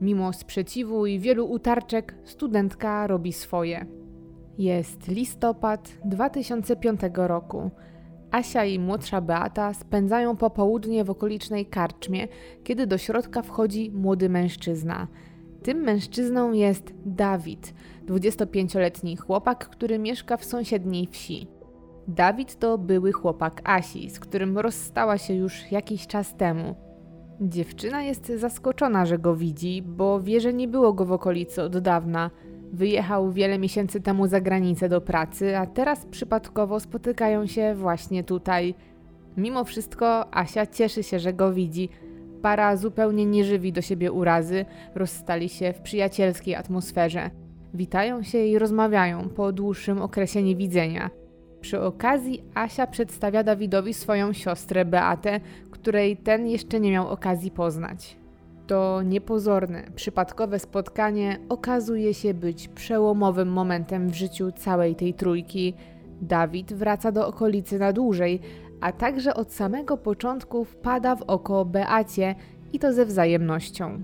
Mimo 0.00 0.32
sprzeciwu 0.32 1.06
i 1.06 1.18
wielu 1.18 1.50
utarczek, 1.50 2.14
studentka 2.24 3.06
robi 3.06 3.32
swoje. 3.32 4.05
Jest 4.58 5.08
listopad 5.08 5.92
2005 6.04 7.00
roku. 7.14 7.70
Asia 8.30 8.64
i 8.64 8.78
młodsza 8.78 9.20
Beata 9.20 9.74
spędzają 9.74 10.36
popołudnie 10.36 11.04
w 11.04 11.10
okolicznej 11.10 11.66
karczmie, 11.66 12.28
kiedy 12.64 12.86
do 12.86 12.98
środka 12.98 13.42
wchodzi 13.42 13.90
młody 13.90 14.28
mężczyzna. 14.28 15.08
Tym 15.62 15.78
mężczyzną 15.78 16.52
jest 16.52 16.94
Dawid, 17.06 17.74
25-letni 18.06 19.16
chłopak, 19.16 19.68
który 19.68 19.98
mieszka 19.98 20.36
w 20.36 20.44
sąsiedniej 20.44 21.06
wsi. 21.06 21.46
Dawid 22.08 22.58
to 22.58 22.78
były 22.78 23.12
chłopak 23.12 23.60
Asi, 23.64 24.10
z 24.10 24.20
którym 24.20 24.58
rozstała 24.58 25.18
się 25.18 25.34
już 25.34 25.72
jakiś 25.72 26.06
czas 26.06 26.36
temu. 26.36 26.74
Dziewczyna 27.40 28.02
jest 28.02 28.32
zaskoczona, 28.36 29.06
że 29.06 29.18
go 29.18 29.36
widzi, 29.36 29.82
bo 29.82 30.20
wie, 30.20 30.40
że 30.40 30.52
nie 30.52 30.68
było 30.68 30.92
go 30.92 31.04
w 31.04 31.12
okolicy 31.12 31.62
od 31.62 31.78
dawna– 31.78 32.30
Wyjechał 32.72 33.32
wiele 33.32 33.58
miesięcy 33.58 34.00
temu 34.00 34.26
za 34.26 34.40
granicę 34.40 34.88
do 34.88 35.00
pracy, 35.00 35.56
a 35.56 35.66
teraz 35.66 36.06
przypadkowo 36.06 36.80
spotykają 36.80 37.46
się 37.46 37.74
właśnie 37.74 38.24
tutaj. 38.24 38.74
Mimo 39.36 39.64
wszystko 39.64 40.34
Asia 40.34 40.66
cieszy 40.66 41.02
się, 41.02 41.18
że 41.18 41.32
go 41.32 41.52
widzi. 41.52 41.88
Para 42.42 42.76
zupełnie 42.76 43.26
nie 43.26 43.44
żywi 43.44 43.72
do 43.72 43.82
siebie 43.82 44.12
urazy, 44.12 44.64
rozstali 44.94 45.48
się 45.48 45.72
w 45.72 45.80
przyjacielskiej 45.80 46.54
atmosferze. 46.54 47.30
Witają 47.74 48.22
się 48.22 48.38
i 48.38 48.58
rozmawiają 48.58 49.28
po 49.28 49.52
dłuższym 49.52 50.02
okresie 50.02 50.42
niewidzenia. 50.42 51.10
Przy 51.60 51.80
okazji 51.80 52.44
Asia 52.54 52.86
przedstawia 52.86 53.42
Dawidowi 53.42 53.94
swoją 53.94 54.32
siostrę 54.32 54.84
Beatę, 54.84 55.40
której 55.70 56.16
ten 56.16 56.46
jeszcze 56.46 56.80
nie 56.80 56.90
miał 56.90 57.08
okazji 57.08 57.50
poznać. 57.50 58.16
To 58.66 59.02
niepozorne, 59.02 59.82
przypadkowe 59.96 60.58
spotkanie 60.58 61.38
okazuje 61.48 62.14
się 62.14 62.34
być 62.34 62.68
przełomowym 62.68 63.48
momentem 63.48 64.08
w 64.08 64.14
życiu 64.14 64.52
całej 64.52 64.94
tej 64.96 65.14
trójki. 65.14 65.74
Dawid 66.20 66.72
wraca 66.72 67.12
do 67.12 67.28
okolicy 67.28 67.78
na 67.78 67.92
dłużej, 67.92 68.40
a 68.80 68.92
także 68.92 69.34
od 69.34 69.52
samego 69.52 69.96
początku 69.96 70.64
wpada 70.64 71.16
w 71.16 71.22
oko 71.22 71.64
Beacie 71.64 72.34
i 72.72 72.78
to 72.78 72.92
ze 72.92 73.06
wzajemnością. 73.06 74.00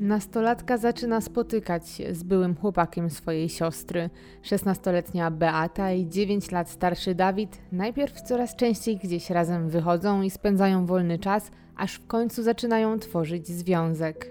Nastolatka 0.00 0.78
zaczyna 0.78 1.20
spotykać 1.20 1.88
się 1.88 2.14
z 2.14 2.22
byłym 2.22 2.56
chłopakiem 2.56 3.10
swojej 3.10 3.48
siostry. 3.48 4.10
16-letnia 4.42 5.30
Beata 5.30 5.92
i 5.92 6.08
9 6.08 6.50
lat 6.50 6.70
starszy 6.70 7.14
Dawid 7.14 7.58
najpierw 7.72 8.22
coraz 8.22 8.56
częściej 8.56 8.96
gdzieś 8.96 9.30
razem 9.30 9.68
wychodzą 9.68 10.22
i 10.22 10.30
spędzają 10.30 10.86
wolny 10.86 11.18
czas, 11.18 11.50
aż 11.80 11.94
w 11.94 12.06
końcu 12.06 12.42
zaczynają 12.42 12.98
tworzyć 12.98 13.48
związek. 13.48 14.30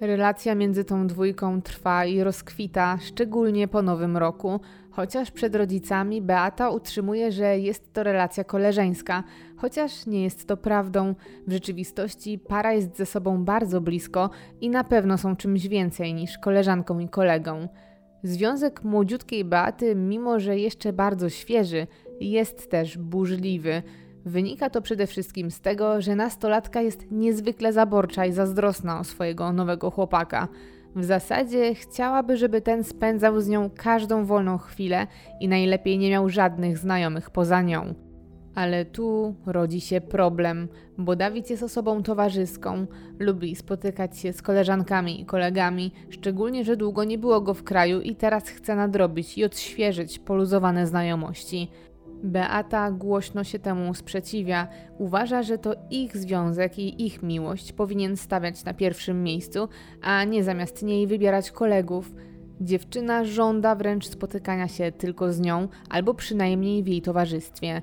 Relacja 0.00 0.54
między 0.54 0.84
tą 0.84 1.06
dwójką 1.06 1.62
trwa 1.62 2.04
i 2.04 2.22
rozkwita, 2.22 2.98
szczególnie 3.00 3.68
po 3.68 3.82
nowym 3.82 4.16
roku, 4.16 4.60
chociaż 4.90 5.30
przed 5.30 5.54
rodzicami 5.54 6.22
Beata 6.22 6.70
utrzymuje, 6.70 7.32
że 7.32 7.58
jest 7.58 7.92
to 7.92 8.02
relacja 8.02 8.44
koleżeńska, 8.44 9.24
chociaż 9.56 10.06
nie 10.06 10.22
jest 10.22 10.46
to 10.48 10.56
prawdą. 10.56 11.14
W 11.46 11.52
rzeczywistości 11.52 12.38
para 12.38 12.72
jest 12.72 12.96
ze 12.96 13.06
sobą 13.06 13.44
bardzo 13.44 13.80
blisko 13.80 14.30
i 14.60 14.70
na 14.70 14.84
pewno 14.84 15.18
są 15.18 15.36
czymś 15.36 15.68
więcej 15.68 16.14
niż 16.14 16.38
koleżanką 16.38 16.98
i 16.98 17.08
kolegą. 17.08 17.68
Związek 18.22 18.84
młodziutkiej 18.84 19.44
Beaty, 19.44 19.94
mimo 19.94 20.40
że 20.40 20.58
jeszcze 20.58 20.92
bardzo 20.92 21.28
świeży, 21.28 21.86
jest 22.20 22.70
też 22.70 22.98
burzliwy. 22.98 23.82
Wynika 24.28 24.70
to 24.70 24.82
przede 24.82 25.06
wszystkim 25.06 25.50
z 25.50 25.60
tego, 25.60 26.00
że 26.00 26.16
nastolatka 26.16 26.80
jest 26.80 27.10
niezwykle 27.10 27.72
zaborcza 27.72 28.26
i 28.26 28.32
zazdrosna 28.32 29.00
o 29.00 29.04
swojego 29.04 29.52
nowego 29.52 29.90
chłopaka. 29.90 30.48
W 30.96 31.04
zasadzie 31.04 31.74
chciałaby, 31.74 32.36
żeby 32.36 32.60
ten 32.60 32.84
spędzał 32.84 33.40
z 33.40 33.48
nią 33.48 33.70
każdą 33.76 34.24
wolną 34.24 34.58
chwilę 34.58 35.06
i 35.40 35.48
najlepiej 35.48 35.98
nie 35.98 36.10
miał 36.10 36.28
żadnych 36.28 36.78
znajomych 36.78 37.30
poza 37.30 37.62
nią. 37.62 37.94
Ale 38.54 38.84
tu 38.84 39.34
rodzi 39.46 39.80
się 39.80 40.00
problem, 40.00 40.68
bo 40.98 41.16
Dawid 41.16 41.50
jest 41.50 41.62
osobą 41.62 42.02
towarzyską, 42.02 42.86
lubi 43.18 43.56
spotykać 43.56 44.18
się 44.18 44.32
z 44.32 44.42
koleżankami 44.42 45.20
i 45.20 45.26
kolegami, 45.26 45.92
szczególnie, 46.10 46.64
że 46.64 46.76
długo 46.76 47.04
nie 47.04 47.18
było 47.18 47.40
go 47.40 47.54
w 47.54 47.64
kraju 47.64 48.00
i 48.00 48.16
teraz 48.16 48.48
chce 48.48 48.76
nadrobić 48.76 49.38
i 49.38 49.44
odświeżyć 49.44 50.18
poluzowane 50.18 50.86
znajomości. 50.86 51.70
Beata 52.22 52.90
głośno 52.90 53.44
się 53.44 53.58
temu 53.58 53.94
sprzeciwia. 53.94 54.68
Uważa, 54.98 55.42
że 55.42 55.58
to 55.58 55.74
ich 55.90 56.16
związek 56.16 56.78
i 56.78 57.06
ich 57.06 57.22
miłość 57.22 57.72
powinien 57.72 58.16
stawiać 58.16 58.64
na 58.64 58.74
pierwszym 58.74 59.22
miejscu, 59.22 59.68
a 60.02 60.24
nie 60.24 60.44
zamiast 60.44 60.82
niej 60.82 61.06
wybierać 61.06 61.50
kolegów. 61.50 62.14
Dziewczyna 62.60 63.24
żąda 63.24 63.74
wręcz 63.74 64.06
spotykania 64.06 64.68
się 64.68 64.92
tylko 64.92 65.32
z 65.32 65.40
nią, 65.40 65.68
albo 65.90 66.14
przynajmniej 66.14 66.82
w 66.82 66.88
jej 66.88 67.02
towarzystwie. 67.02 67.82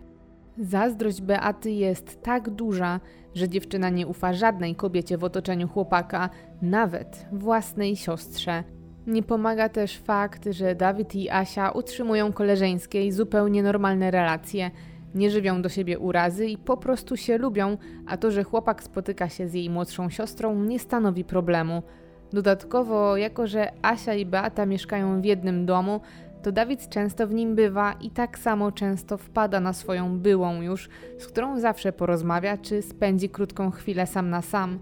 Zazdrość 0.58 1.22
Beaty 1.22 1.72
jest 1.72 2.22
tak 2.24 2.50
duża, 2.50 3.00
że 3.34 3.50
dziewczyna 3.50 3.90
nie 3.90 4.08
ufa 4.08 4.34
żadnej 4.34 4.76
kobiecie 4.76 5.18
w 5.18 5.24
otoczeniu 5.24 5.68
chłopaka, 5.68 6.30
nawet 6.62 7.26
własnej 7.32 7.96
siostrze. 7.96 8.64
Nie 9.08 9.24
pomaga 9.24 9.70
też 9.70 9.98
fakt, 9.98 10.48
że 10.52 10.76
Dawid 10.76 11.16
i 11.16 11.30
Asia 11.30 11.72
utrzymują 11.72 12.34
koleżeńskie 12.34 13.06
i 13.06 13.12
zupełnie 13.12 13.64
normalne 13.64 14.12
relacje. 14.12 14.72
Nie 15.16 15.32
żywią 15.32 15.62
do 15.62 15.70
siebie 15.70 16.00
urazy 16.00 16.46
i 16.46 16.58
po 16.58 16.78
prostu 16.78 17.18
się 17.18 17.38
lubią, 17.38 17.78
a 18.08 18.18
to, 18.18 18.32
że 18.32 18.44
chłopak 18.44 18.84
spotyka 18.84 19.30
się 19.30 19.48
z 19.48 19.54
jej 19.54 19.70
młodszą 19.70 20.10
siostrą, 20.10 20.64
nie 20.64 20.80
stanowi 20.80 21.24
problemu. 21.24 21.84
Dodatkowo, 22.34 23.18
jako 23.18 23.48
że 23.48 23.72
Asia 23.82 24.14
i 24.14 24.26
Beata 24.26 24.66
mieszkają 24.66 25.22
w 25.22 25.26
jednym 25.26 25.66
domu, 25.66 26.02
to 26.44 26.52
Dawid 26.52 26.90
często 26.90 27.28
w 27.28 27.34
nim 27.34 27.56
bywa 27.56 27.94
i 27.94 28.10
tak 28.10 28.40
samo 28.40 28.72
często 28.72 29.18
wpada 29.18 29.60
na 29.60 29.74
swoją 29.74 30.20
byłą 30.20 30.62
już, 30.62 30.90
z 31.18 31.28
którą 31.28 31.60
zawsze 31.60 31.94
porozmawia 31.94 32.58
czy 32.58 32.82
spędzi 32.82 33.30
krótką 33.30 33.72
chwilę 33.72 34.08
sam 34.08 34.30
na 34.30 34.42
sam. 34.42 34.80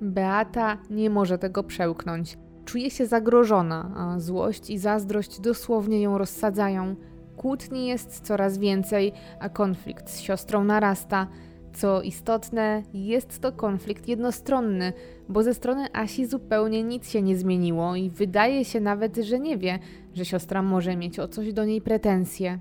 Beata 0.00 0.78
nie 0.90 1.10
może 1.10 1.38
tego 1.38 1.64
przełknąć. 1.64 2.38
Czuje 2.68 2.90
się 2.90 3.06
zagrożona, 3.06 3.90
a 3.96 4.20
złość 4.20 4.70
i 4.70 4.78
zazdrość 4.78 5.40
dosłownie 5.40 6.02
ją 6.02 6.18
rozsadzają. 6.18 6.96
Kłótni 7.36 7.86
jest 7.86 8.20
coraz 8.20 8.58
więcej, 8.58 9.12
a 9.40 9.48
konflikt 9.48 10.10
z 10.10 10.20
siostrą 10.20 10.64
narasta. 10.64 11.26
Co 11.72 12.02
istotne, 12.02 12.82
jest 12.94 13.40
to 13.40 13.52
konflikt 13.52 14.08
jednostronny, 14.08 14.92
bo 15.28 15.42
ze 15.42 15.54
strony 15.54 15.92
Asi 15.92 16.26
zupełnie 16.26 16.82
nic 16.82 17.10
się 17.10 17.22
nie 17.22 17.36
zmieniło 17.36 17.96
i 17.96 18.10
wydaje 18.10 18.64
się 18.64 18.80
nawet, 18.80 19.16
że 19.16 19.40
nie 19.40 19.58
wie, 19.58 19.78
że 20.14 20.24
siostra 20.24 20.62
może 20.62 20.96
mieć 20.96 21.18
o 21.18 21.28
coś 21.28 21.52
do 21.52 21.64
niej 21.64 21.80
pretensje. 21.80 22.58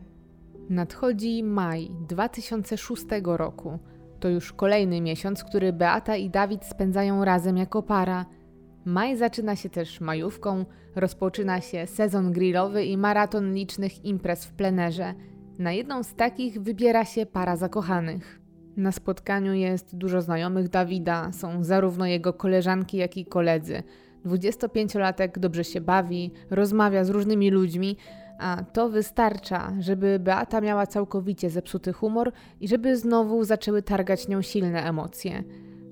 Nadchodzi 0.69 1.43
maj 1.43 1.91
2006 2.07 3.05
roku. 3.23 3.79
To 4.19 4.29
już 4.29 4.53
kolejny 4.53 5.01
miesiąc, 5.01 5.43
który 5.43 5.73
Beata 5.73 6.15
i 6.15 6.29
Dawid 6.29 6.65
spędzają 6.65 7.25
razem 7.25 7.57
jako 7.57 7.83
para. 7.83 8.25
Maj 8.87 9.17
zaczyna 9.17 9.55
się 9.55 9.69
też 9.69 10.01
majówką, 10.01 10.65
rozpoczyna 10.95 11.61
się 11.61 11.87
sezon 11.87 12.31
grillowy 12.31 12.85
i 12.85 12.97
maraton 12.97 13.53
licznych 13.53 14.05
imprez 14.05 14.45
w 14.45 14.53
plenerze. 14.53 15.13
Na 15.59 15.71
jedną 15.71 16.03
z 16.03 16.15
takich 16.15 16.61
wybiera 16.61 17.05
się 17.05 17.25
para 17.25 17.55
zakochanych. 17.55 18.39
Na 18.77 18.91
spotkaniu 18.91 19.53
jest 19.53 19.95
dużo 19.95 20.21
znajomych 20.21 20.69
Dawida, 20.69 21.31
są 21.31 21.63
zarówno 21.63 22.05
jego 22.05 22.33
koleżanki, 22.33 22.97
jak 22.97 23.17
i 23.17 23.25
koledzy. 23.25 23.83
25-latek 24.25 25.39
dobrze 25.39 25.63
się 25.63 25.81
bawi, 25.81 26.31
rozmawia 26.49 27.03
z 27.03 27.09
różnymi 27.09 27.51
ludźmi, 27.51 27.97
a 28.39 28.63
to 28.73 28.89
wystarcza, 28.89 29.73
żeby 29.79 30.19
Beata 30.19 30.61
miała 30.61 30.87
całkowicie 30.87 31.49
zepsuty 31.49 31.93
humor 31.93 32.31
i 32.59 32.67
żeby 32.67 32.97
znowu 32.97 33.43
zaczęły 33.43 33.81
targać 33.81 34.27
nią 34.27 34.41
silne 34.41 34.83
emocje. 34.83 35.43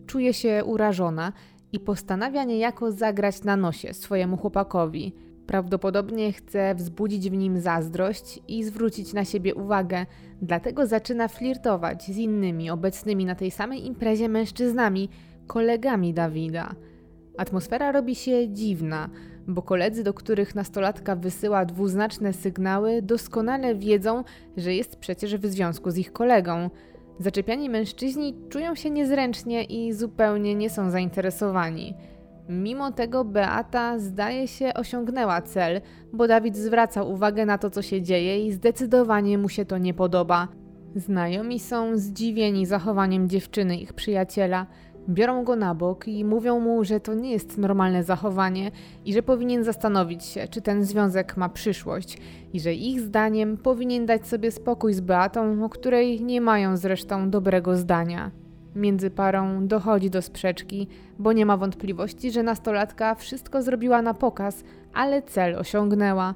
Czuje 0.06 0.34
się 0.34 0.64
urażona 0.66 1.34
i 1.76 1.80
postanawia 1.80 2.44
niejako 2.44 2.92
zagrać 2.92 3.44
na 3.44 3.58
nosie 3.58 3.94
swojemu 3.94 4.38
chłopakowi. 4.38 5.14
Prawdopodobnie 5.48 6.34
chce 6.34 6.76
wzbudzić 6.76 7.30
w 7.30 7.34
nim 7.34 7.60
zazdrość 7.60 8.40
i 8.48 8.64
zwrócić 8.64 9.14
na 9.14 9.26
siebie 9.26 9.56
uwagę, 9.56 10.06
dlatego 10.42 10.88
zaczyna 10.88 11.28
flirtować 11.28 12.04
z 12.04 12.18
innymi 12.18 12.70
obecnymi 12.70 13.26
na 13.26 13.36
tej 13.36 13.52
samej 13.52 13.86
imprezie 13.86 14.30
mężczyznami, 14.30 15.10
kolegami 15.48 16.14
Dawida. 16.14 16.76
Atmosfera 17.38 17.92
robi 17.92 18.16
się 18.16 18.50
dziwna, 18.50 19.10
bo 19.48 19.62
koledzy, 19.62 20.04
do 20.04 20.14
których 20.14 20.56
nastolatka 20.56 21.16
wysyła 21.16 21.66
dwuznaczne 21.66 22.34
sygnały, 22.34 23.02
doskonale 23.02 23.76
wiedzą, 23.76 24.24
że 24.58 24.74
jest 24.74 24.96
przecież 24.96 25.38
w 25.38 25.46
związku 25.46 25.92
z 25.92 25.98
ich 25.98 26.14
kolegą. 26.14 26.70
Zaczepiani 27.20 27.70
mężczyźni 27.70 28.36
czują 28.50 28.76
się 28.76 28.90
niezręcznie 28.90 29.64
i 29.64 29.94
zupełnie 29.94 30.56
nie 30.56 30.70
są 30.70 30.90
zainteresowani. 30.90 31.94
Mimo 32.50 32.92
tego 32.92 33.26
Beata 33.26 34.00
zdaje 34.00 34.48
się 34.48 34.74
osiągnęła 34.74 35.42
cel, 35.42 35.82
bo 36.14 36.28
Dawid 36.28 36.58
zwraca 36.58 37.04
uwagę 37.04 37.46
na 37.46 37.58
to, 37.58 37.70
co 37.70 37.82
się 37.82 38.02
dzieje 38.02 38.46
i 38.46 38.52
zdecydowanie 38.52 39.38
mu 39.38 39.50
się 39.50 39.66
to 39.66 39.78
nie 39.78 39.94
podoba. 39.94 40.48
Znajomi 40.96 41.60
są 41.60 41.98
zdziwieni 41.98 42.66
zachowaniem 42.66 43.30
dziewczyny 43.30 43.78
ich 43.78 43.94
przyjaciela. 43.94 44.68
Biorą 45.10 45.44
go 45.44 45.56
na 45.56 45.76
bok 45.76 46.08
i 46.08 46.26
mówią 46.26 46.60
mu, 46.60 46.84
że 46.84 47.00
to 47.00 47.14
nie 47.14 47.32
jest 47.32 47.58
normalne 47.58 48.04
zachowanie 48.04 48.72
i 49.06 49.14
że 49.14 49.24
powinien 49.24 49.64
zastanowić 49.64 50.26
się, 50.26 50.48
czy 50.48 50.62
ten 50.62 50.84
związek 50.84 51.38
ma 51.38 51.50
przyszłość 51.50 52.18
i 52.54 52.60
że 52.60 52.74
ich 52.74 53.02
zdaniem 53.02 53.58
powinien 53.58 54.06
dać 54.06 54.28
sobie 54.28 54.52
spokój 54.52 54.94
z 54.94 55.02
Beatą, 55.02 55.66
o 55.66 55.70
której 55.70 56.22
nie 56.22 56.42
mają 56.42 56.78
zresztą 56.78 57.30
dobrego 57.30 57.76
zdania. 57.76 58.32
Między 58.76 59.10
parą 59.10 59.68
dochodzi 59.68 60.10
do 60.10 60.22
sprzeczki, 60.22 60.88
bo 61.20 61.34
nie 61.34 61.46
ma 61.46 61.58
wątpliwości, 61.58 62.32
że 62.32 62.44
nastolatka 62.44 63.16
wszystko 63.16 63.62
zrobiła 63.62 64.02
na 64.02 64.14
pokaz, 64.14 64.64
ale 64.94 65.22
cel 65.22 65.56
osiągnęła. 65.56 66.36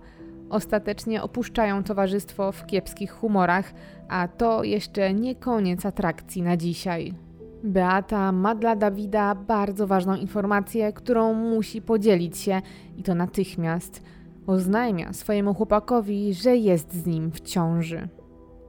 Ostatecznie 0.50 1.24
opuszczają 1.24 1.84
towarzystwo 1.84 2.52
w 2.52 2.66
kiepskich 2.66 3.12
humorach, 3.12 3.74
a 4.10 4.28
to 4.28 4.64
jeszcze 4.64 5.14
nie 5.14 5.36
koniec 5.36 5.86
atrakcji 5.86 6.42
na 6.42 6.58
dzisiaj. 6.58 7.29
Beata 7.64 8.32
ma 8.32 8.56
dla 8.56 8.76
Dawida 8.76 9.36
bardzo 9.36 9.88
ważną 9.88 10.16
informację, 10.16 10.94
którą 10.94 11.34
musi 11.34 11.82
podzielić 11.82 12.38
się 12.38 12.62
i 12.98 13.04
to 13.04 13.16
natychmiast. 13.16 14.04
Oznajmia 14.48 15.14
swojemu 15.14 15.54
chłopakowi, 15.54 16.34
że 16.34 16.58
jest 16.58 16.94
z 16.94 17.06
nim 17.06 17.32
w 17.32 17.42
ciąży. 17.42 18.08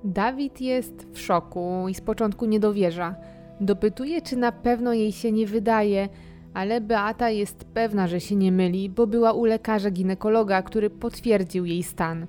Dawid 0.04 0.60
jest 0.60 1.06
w 1.12 1.18
szoku 1.20 1.86
i 1.88 1.94
z 1.94 2.00
początku 2.00 2.46
nie 2.46 2.60
dowierza. 2.60 3.14
Dopytuje, 3.60 4.22
czy 4.22 4.36
na 4.36 4.52
pewno 4.52 4.92
jej 4.92 5.12
się 5.12 5.32
nie 5.32 5.46
wydaje, 5.46 6.08
ale 6.54 6.80
Beata 6.80 7.30
jest 7.30 7.64
pewna, 7.64 8.06
że 8.06 8.20
się 8.20 8.36
nie 8.36 8.52
myli, 8.52 8.90
bo 8.90 9.06
była 9.06 9.32
u 9.32 9.44
lekarza 9.44 9.90
ginekologa, 9.90 10.62
który 10.62 10.90
potwierdził 10.90 11.64
jej 11.64 11.82
stan. 11.82 12.26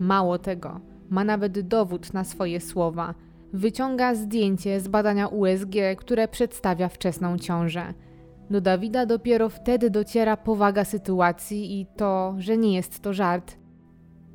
Mało 0.00 0.38
tego, 0.38 0.80
ma 1.10 1.24
nawet 1.24 1.60
dowód 1.60 2.12
na 2.12 2.24
swoje 2.24 2.60
słowa– 2.60 3.14
Wyciąga 3.54 4.14
zdjęcie 4.14 4.80
z 4.80 4.88
badania 4.88 5.28
USG, 5.28 5.74
które 5.96 6.28
przedstawia 6.28 6.88
wczesną 6.88 7.38
ciążę. 7.38 7.94
Do 8.50 8.60
Dawida 8.60 9.06
dopiero 9.06 9.48
wtedy 9.48 9.90
dociera 9.90 10.36
powaga 10.36 10.84
sytuacji 10.84 11.80
i 11.80 11.86
to, 11.96 12.34
że 12.38 12.56
nie 12.56 12.76
jest 12.76 13.00
to 13.00 13.12
żart. 13.12 13.56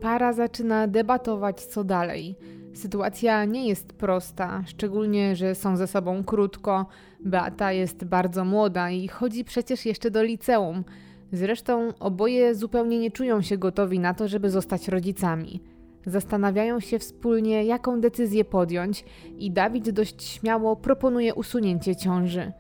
Para 0.01 0.33
zaczyna 0.33 0.87
debatować 0.87 1.65
co 1.65 1.83
dalej. 1.83 2.35
Sytuacja 2.73 3.45
nie 3.45 3.67
jest 3.67 3.93
prosta, 3.93 4.63
szczególnie, 4.67 5.35
że 5.35 5.55
są 5.55 5.77
ze 5.77 5.87
sobą 5.87 6.23
krótko. 6.23 6.85
Beata 7.25 7.71
jest 7.71 8.05
bardzo 8.05 8.45
młoda 8.45 8.91
i 8.91 9.07
chodzi 9.07 9.43
przecież 9.43 9.85
jeszcze 9.85 10.11
do 10.11 10.23
liceum. 10.23 10.83
Zresztą 11.31 11.93
oboje 11.99 12.55
zupełnie 12.55 12.99
nie 12.99 13.11
czują 13.11 13.41
się 13.41 13.57
gotowi 13.57 13.99
na 13.99 14.13
to, 14.13 14.27
żeby 14.27 14.49
zostać 14.49 14.87
rodzicami. 14.87 15.78
Zastanawiają 16.05 16.79
się 16.79 16.99
wspólnie, 16.99 17.63
jaką 17.63 18.01
decyzję 18.01 18.45
podjąć, 18.45 19.05
i 19.37 19.51
Dawid 19.51 19.89
dość 19.89 20.23
śmiało 20.23 20.75
proponuje 20.75 21.33
usunięcie 21.33 21.95
ciąży. 21.95 22.51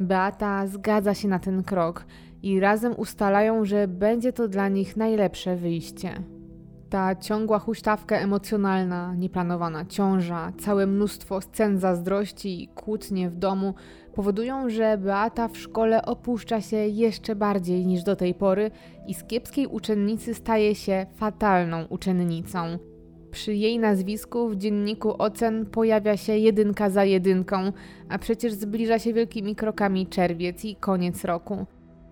Beata 0.00 0.66
zgadza 0.66 1.14
się 1.14 1.28
na 1.28 1.38
ten 1.38 1.62
krok 1.62 2.04
i 2.42 2.60
razem 2.60 2.94
ustalają, 2.96 3.64
że 3.64 3.88
będzie 3.88 4.32
to 4.32 4.48
dla 4.48 4.68
nich 4.68 4.96
najlepsze 4.96 5.56
wyjście. 5.56 6.22
Ta 6.90 7.16
ciągła 7.16 7.58
huśtawka 7.58 8.16
emocjonalna, 8.16 9.14
nieplanowana 9.14 9.84
ciąża, 9.84 10.52
całe 10.58 10.86
mnóstwo 10.86 11.40
scen 11.40 11.78
zazdrości 11.78 12.62
i 12.62 12.68
kłótnie 12.68 13.30
w 13.30 13.36
domu 13.36 13.74
powodują, 14.14 14.70
że 14.70 14.98
Beata 14.98 15.48
w 15.48 15.58
szkole 15.58 16.04
opuszcza 16.04 16.60
się 16.60 16.76
jeszcze 16.76 17.36
bardziej 17.36 17.86
niż 17.86 18.02
do 18.02 18.16
tej 18.16 18.34
pory 18.34 18.70
i 19.06 19.14
z 19.14 19.24
kiepskiej 19.24 19.66
uczennicy 19.66 20.34
staje 20.34 20.74
się 20.74 21.06
fatalną 21.16 21.84
uczennicą. 21.84 22.78
Przy 23.30 23.54
jej 23.54 23.78
nazwisku 23.78 24.48
w 24.48 24.56
dzienniku 24.56 25.22
ocen 25.22 25.66
pojawia 25.66 26.16
się 26.16 26.36
jedynka 26.36 26.90
za 26.90 27.04
jedynką, 27.04 27.72
a 28.08 28.18
przecież 28.18 28.52
zbliża 28.52 28.98
się 28.98 29.12
wielkimi 29.12 29.56
krokami 29.56 30.06
czerwiec 30.06 30.64
i 30.64 30.76
koniec 30.76 31.24
roku. 31.24 31.66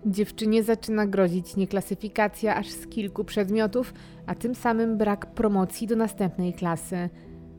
Dziewczynie 0.05 0.63
zaczyna 0.63 1.07
grozić 1.07 1.55
nieklasyfikacja 1.55 2.55
aż 2.55 2.69
z 2.69 2.87
kilku 2.87 3.23
przedmiotów, 3.23 3.93
a 4.25 4.35
tym 4.35 4.55
samym 4.55 4.97
brak 4.97 5.25
promocji 5.25 5.87
do 5.87 5.95
następnej 5.95 6.53
klasy. 6.53 7.09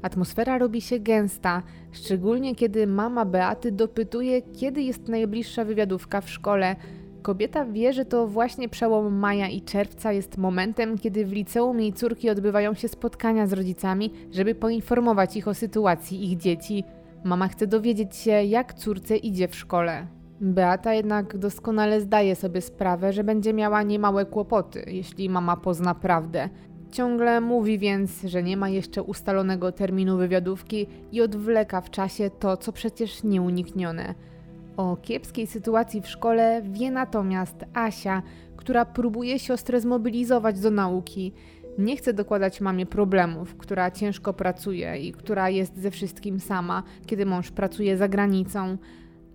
Atmosfera 0.02 0.58
robi 0.58 0.80
się 0.80 0.98
gęsta, 0.98 1.62
szczególnie 1.92 2.54
kiedy 2.54 2.86
mama 2.86 3.24
Beaty 3.24 3.72
dopytuje, 3.72 4.42
kiedy 4.42 4.82
jest 4.82 5.08
najbliższa 5.08 5.64
wywiadówka 5.64 6.20
w 6.20 6.30
szkole. 6.30 6.76
Kobieta 7.22 7.64
wie, 7.64 7.92
że 7.92 8.04
to 8.04 8.26
właśnie 8.26 8.68
przełom 8.68 9.14
maja 9.14 9.48
i 9.48 9.62
czerwca 9.62 10.12
jest 10.12 10.38
momentem, 10.38 10.98
kiedy 10.98 11.26
w 11.26 11.32
liceum 11.32 11.80
jej 11.80 11.92
córki 11.92 12.30
odbywają 12.30 12.74
się 12.74 12.88
spotkania 12.88 13.46
z 13.46 13.52
rodzicami, 13.52 14.12
żeby 14.32 14.54
poinformować 14.54 15.36
ich 15.36 15.48
o 15.48 15.54
sytuacji 15.54 16.32
ich 16.32 16.38
dzieci. 16.38 16.84
Mama 17.24 17.48
chce 17.48 17.66
dowiedzieć 17.66 18.16
się, 18.16 18.30
jak 18.30 18.74
córce 18.74 19.16
idzie 19.16 19.48
w 19.48 19.56
szkole. 19.56 20.06
Beata 20.40 20.94
jednak 20.94 21.38
doskonale 21.38 22.00
zdaje 22.00 22.36
sobie 22.36 22.60
sprawę, 22.60 23.12
że 23.12 23.24
będzie 23.24 23.52
miała 23.52 23.82
niemałe 23.82 24.26
kłopoty, 24.26 24.84
jeśli 24.86 25.28
mama 25.28 25.56
pozna 25.56 25.94
prawdę. 25.94 26.48
Ciągle 26.92 27.40
mówi 27.40 27.78
więc, 27.78 28.22
że 28.22 28.42
nie 28.42 28.56
ma 28.56 28.68
jeszcze 28.68 29.02
ustalonego 29.02 29.72
terminu 29.72 30.16
wywiadówki 30.16 30.86
i 31.12 31.20
odwleka 31.20 31.80
w 31.80 31.90
czasie 31.90 32.30
to, 32.30 32.56
co 32.56 32.72
przecież 32.72 33.24
nieuniknione. 33.24 34.14
O 34.76 34.96
kiepskiej 34.96 35.46
sytuacji 35.46 36.00
w 36.00 36.08
szkole 36.08 36.62
wie 36.64 36.90
natomiast 36.90 37.64
Asia, 37.74 38.22
która 38.56 38.84
próbuje 38.84 39.38
siostrę 39.38 39.80
zmobilizować 39.80 40.60
do 40.60 40.70
nauki. 40.70 41.32
Nie 41.78 41.96
chce 41.96 42.12
dokładać 42.12 42.60
mamie 42.60 42.86
problemów, 42.86 43.56
która 43.56 43.90
ciężko 43.90 44.32
pracuje 44.32 44.98
i 44.98 45.12
która 45.12 45.50
jest 45.50 45.78
ze 45.78 45.90
wszystkim 45.90 46.40
sama, 46.40 46.82
kiedy 47.06 47.26
mąż 47.26 47.50
pracuje 47.50 47.96
za 47.96 48.08
granicą. 48.08 48.78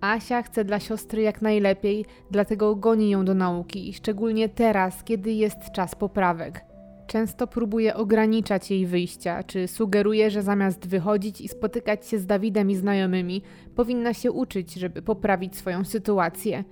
Asia 0.00 0.42
chce 0.42 0.64
dla 0.64 0.80
siostry 0.80 1.22
jak 1.22 1.42
najlepiej, 1.42 2.04
dlatego 2.30 2.76
goni 2.76 3.10
ją 3.10 3.24
do 3.24 3.34
nauki, 3.34 3.92
szczególnie 3.92 4.48
teraz, 4.48 5.04
kiedy 5.04 5.32
jest 5.32 5.72
czas 5.72 5.94
poprawek. 5.94 6.75
Często 7.06 7.46
próbuje 7.46 7.94
ograniczać 7.94 8.70
jej 8.70 8.86
wyjścia, 8.86 9.42
czy 9.42 9.68
sugeruje, 9.68 10.30
że 10.30 10.42
zamiast 10.42 10.86
wychodzić 10.86 11.40
i 11.40 11.48
spotykać 11.48 12.06
się 12.06 12.18
z 12.18 12.26
Dawidem 12.26 12.70
i 12.70 12.76
znajomymi, 12.76 13.42
powinna 13.74 14.14
się 14.14 14.32
uczyć, 14.32 14.74
żeby 14.74 15.02
poprawić 15.02 15.56
swoją 15.56 15.84
sytuację. 15.84 16.64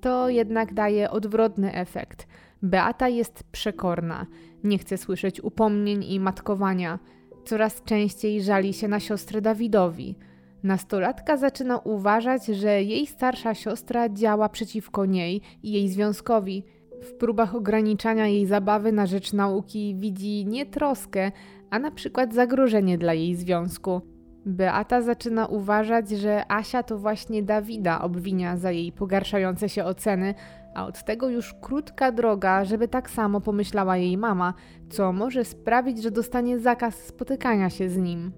To 0.00 0.28
jednak 0.28 0.74
daje 0.74 1.10
odwrotny 1.10 1.74
efekt. 1.74 2.26
Beata 2.62 3.08
jest 3.08 3.44
przekorna, 3.52 4.26
nie 4.64 4.78
chce 4.78 4.98
słyszeć 4.98 5.40
upomnień 5.40 6.04
i 6.04 6.20
matkowania. 6.20 6.98
Coraz 7.44 7.82
częściej 7.82 8.42
żali 8.42 8.74
się 8.74 8.88
na 8.88 9.00
siostrę 9.00 9.40
Dawidowi. 9.40 10.16
Nastolatka 10.62 11.36
zaczyna 11.36 11.78
uważać, 11.78 12.46
że 12.46 12.82
jej 12.82 13.06
starsza 13.06 13.54
siostra 13.54 14.08
działa 14.08 14.48
przeciwko 14.48 15.06
niej 15.06 15.40
i 15.62 15.72
jej 15.72 15.88
związkowi. 15.88 16.64
W 17.02 17.12
próbach 17.12 17.54
ograniczania 17.54 18.26
jej 18.26 18.46
zabawy 18.46 18.92
na 18.92 19.06
rzecz 19.06 19.32
nauki 19.32 19.96
widzi 19.98 20.46
nie 20.46 20.66
troskę, 20.66 21.32
a 21.70 21.78
na 21.78 21.90
przykład 21.90 22.34
zagrożenie 22.34 22.98
dla 22.98 23.14
jej 23.14 23.34
związku. 23.34 24.00
Beata 24.46 25.02
zaczyna 25.02 25.46
uważać, 25.46 26.10
że 26.10 26.52
Asia 26.52 26.82
to 26.82 26.98
właśnie 26.98 27.42
Dawida 27.42 28.02
obwinia 28.02 28.56
za 28.56 28.70
jej 28.70 28.92
pogarszające 28.92 29.68
się 29.68 29.84
oceny, 29.84 30.34
a 30.74 30.86
od 30.86 31.04
tego 31.04 31.28
już 31.28 31.54
krótka 31.54 32.12
droga, 32.12 32.64
żeby 32.64 32.88
tak 32.88 33.10
samo 33.10 33.40
pomyślała 33.40 33.96
jej 33.96 34.18
mama, 34.18 34.54
co 34.90 35.12
może 35.12 35.44
sprawić, 35.44 36.02
że 36.02 36.10
dostanie 36.10 36.58
zakaz 36.58 36.94
spotykania 36.94 37.70
się 37.70 37.88
z 37.88 37.96
nim. 37.96 38.32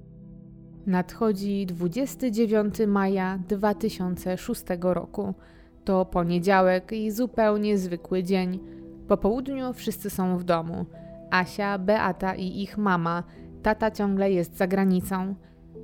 Nadchodzi 0.87 1.67
29 1.67 2.75
maja 2.87 3.39
2006 3.49 4.63
roku. 4.81 5.35
To 5.89 6.05
poniedziałek 6.05 6.93
i 6.93 7.11
zupełnie 7.11 7.79
zwykły 7.79 8.23
dzień. 8.23 8.61
Po 9.09 9.17
południu 9.17 9.73
wszyscy 9.73 10.11
są 10.11 10.39
w 10.39 10.45
domu. 10.45 10.87
Asia, 11.31 11.79
Beata 11.79 12.35
i 12.35 12.63
ich 12.63 12.79
mama. 12.79 13.23
Tata 13.63 13.91
ciągle 13.91 14.33
jest 14.33 14.57
za 14.57 14.67
granicą. 14.67 15.35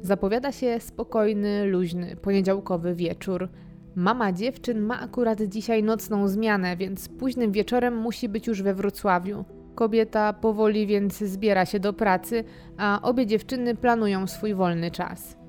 Zapowiada 0.01 0.53
się 0.53 0.81
spokojny, 0.81 1.67
luźny, 1.67 2.17
poniedziałkowy 2.17 2.95
wieczór. 2.95 3.49
Mama 3.95 4.33
dziewczyn 4.33 4.81
ma 4.81 5.01
akurat 5.01 5.43
dzisiaj 5.43 5.83
nocną 5.83 6.29
zmianę, 6.29 6.77
więc 6.77 7.09
późnym 7.09 7.53
wieczorem 7.53 7.97
musi 7.97 8.29
być 8.29 8.47
już 8.47 8.63
we 8.63 8.75
Wrocławiu. 8.75 9.45
Kobieta 9.75 10.33
powoli 10.33 10.87
więc 10.87 11.19
zbiera 11.19 11.67
się 11.67 11.81
do 11.81 11.93
pracy, 11.93 12.45
a 12.77 13.01
obie 13.03 13.27
dziewczyny 13.27 13.75
planują 13.75 14.27
swój 14.27 14.55
wolny 14.55 14.91
czas. 14.91 15.44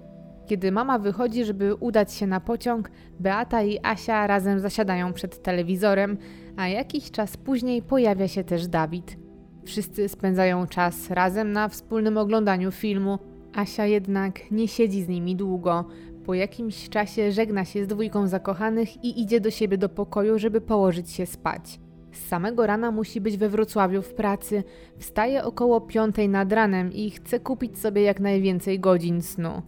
Kiedy 0.46 0.72
mama 0.72 1.00
wychodzi, 1.00 1.46
żeby 1.46 1.76
udać 1.76 2.14
się 2.14 2.28
na 2.28 2.40
pociąg, 2.40 2.92
Beata 3.20 3.64
i 3.64 3.80
Asia 3.84 4.28
razem 4.28 4.60
zasiadają 4.60 5.14
przed 5.14 5.42
telewizorem, 5.44 6.18
a 6.58 6.68
jakiś 6.68 7.12
czas 7.12 7.38
później 7.38 7.82
pojawia 7.82 8.28
się 8.28 8.44
też 8.44 8.68
Dawid. 8.68 9.18
Wszyscy 9.66 10.10
spędzają 10.10 10.68
czas 10.68 11.12
razem 11.12 11.52
na 11.52 11.70
wspólnym 11.70 12.18
oglądaniu 12.18 12.72
filmu. 12.72 13.20
Asia 13.54 13.86
jednak 13.86 14.52
nie 14.52 14.68
siedzi 14.68 15.04
z 15.04 15.08
nimi 15.08 15.36
długo. 15.36 15.86
Po 16.26 16.34
jakimś 16.34 16.90
czasie 16.90 17.32
żegna 17.32 17.66
się 17.66 17.84
z 17.84 17.88
dwójką 17.88 18.28
zakochanych 18.28 19.04
i 19.04 19.22
idzie 19.22 19.40
do 19.40 19.52
siebie 19.52 19.78
do 19.78 19.90
pokoju, 19.90 20.40
żeby 20.40 20.62
położyć 20.62 21.12
się 21.12 21.26
spać. 21.26 21.80
Z 22.12 22.28
samego 22.28 22.68
rana 22.68 22.92
musi 22.92 23.22
być 23.22 23.38
we 23.38 23.50
Wrocławiu 23.50 24.02
w 24.02 24.14
pracy. 24.14 24.64
Wstaje 24.98 25.44
około 25.44 25.82
piątej 25.82 26.30
nad 26.30 26.52
ranem 26.52 26.94
i 26.94 27.10
chce 27.10 27.40
kupić 27.40 27.80
sobie 27.80 28.02
jak 28.02 28.20
najwięcej 28.20 28.80
godzin 28.80 29.22
snu. 29.22 29.62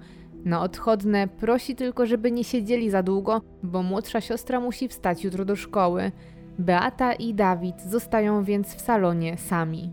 Na 0.46 0.62
odchodne 0.62 1.28
prosi 1.28 1.76
tylko, 1.76 2.06
żeby 2.06 2.32
nie 2.32 2.44
siedzieli 2.44 2.90
za 2.90 3.04
długo, 3.04 3.42
bo 3.64 3.84
młodsza 3.84 4.22
siostra 4.22 4.60
musi 4.60 4.88
wstać 4.88 5.24
jutro 5.24 5.46
do 5.46 5.56
szkoły. 5.56 6.12
Beata 6.60 7.14
i 7.14 7.34
Dawid 7.34 7.82
zostają 7.82 8.44
więc 8.44 8.76
w 8.76 8.82
salonie 8.82 9.38
sami. 9.38 9.92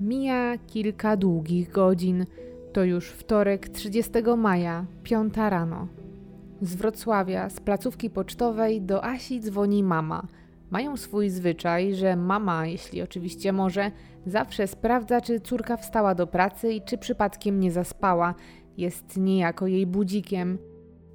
Mija 0.00 0.58
kilka 0.66 1.16
długich 1.16 1.70
godzin. 1.70 2.26
To 2.72 2.84
już 2.84 3.10
wtorek 3.10 3.68
30 3.68 4.12
maja, 4.36 4.84
piąta 5.02 5.50
rano. 5.50 5.88
Z 6.62 6.74
Wrocławia, 6.74 7.50
z 7.50 7.60
placówki 7.60 8.10
pocztowej 8.10 8.82
do 8.82 9.04
Asi 9.04 9.40
dzwoni 9.40 9.82
mama– 9.82 10.26
mają 10.72 10.96
swój 10.96 11.30
zwyczaj, 11.30 11.94
że 11.94 12.16
mama, 12.16 12.66
jeśli 12.66 13.02
oczywiście 13.02 13.52
może, 13.52 13.90
zawsze 14.26 14.66
sprawdza, 14.66 15.20
czy 15.20 15.40
córka 15.40 15.76
wstała 15.76 16.14
do 16.14 16.26
pracy 16.26 16.72
i 16.72 16.82
czy 16.82 16.98
przypadkiem 16.98 17.60
nie 17.60 17.72
zaspała. 17.72 18.34
Jest 18.76 19.16
niejako 19.16 19.66
jej 19.66 19.86
budzikiem. 19.86 20.58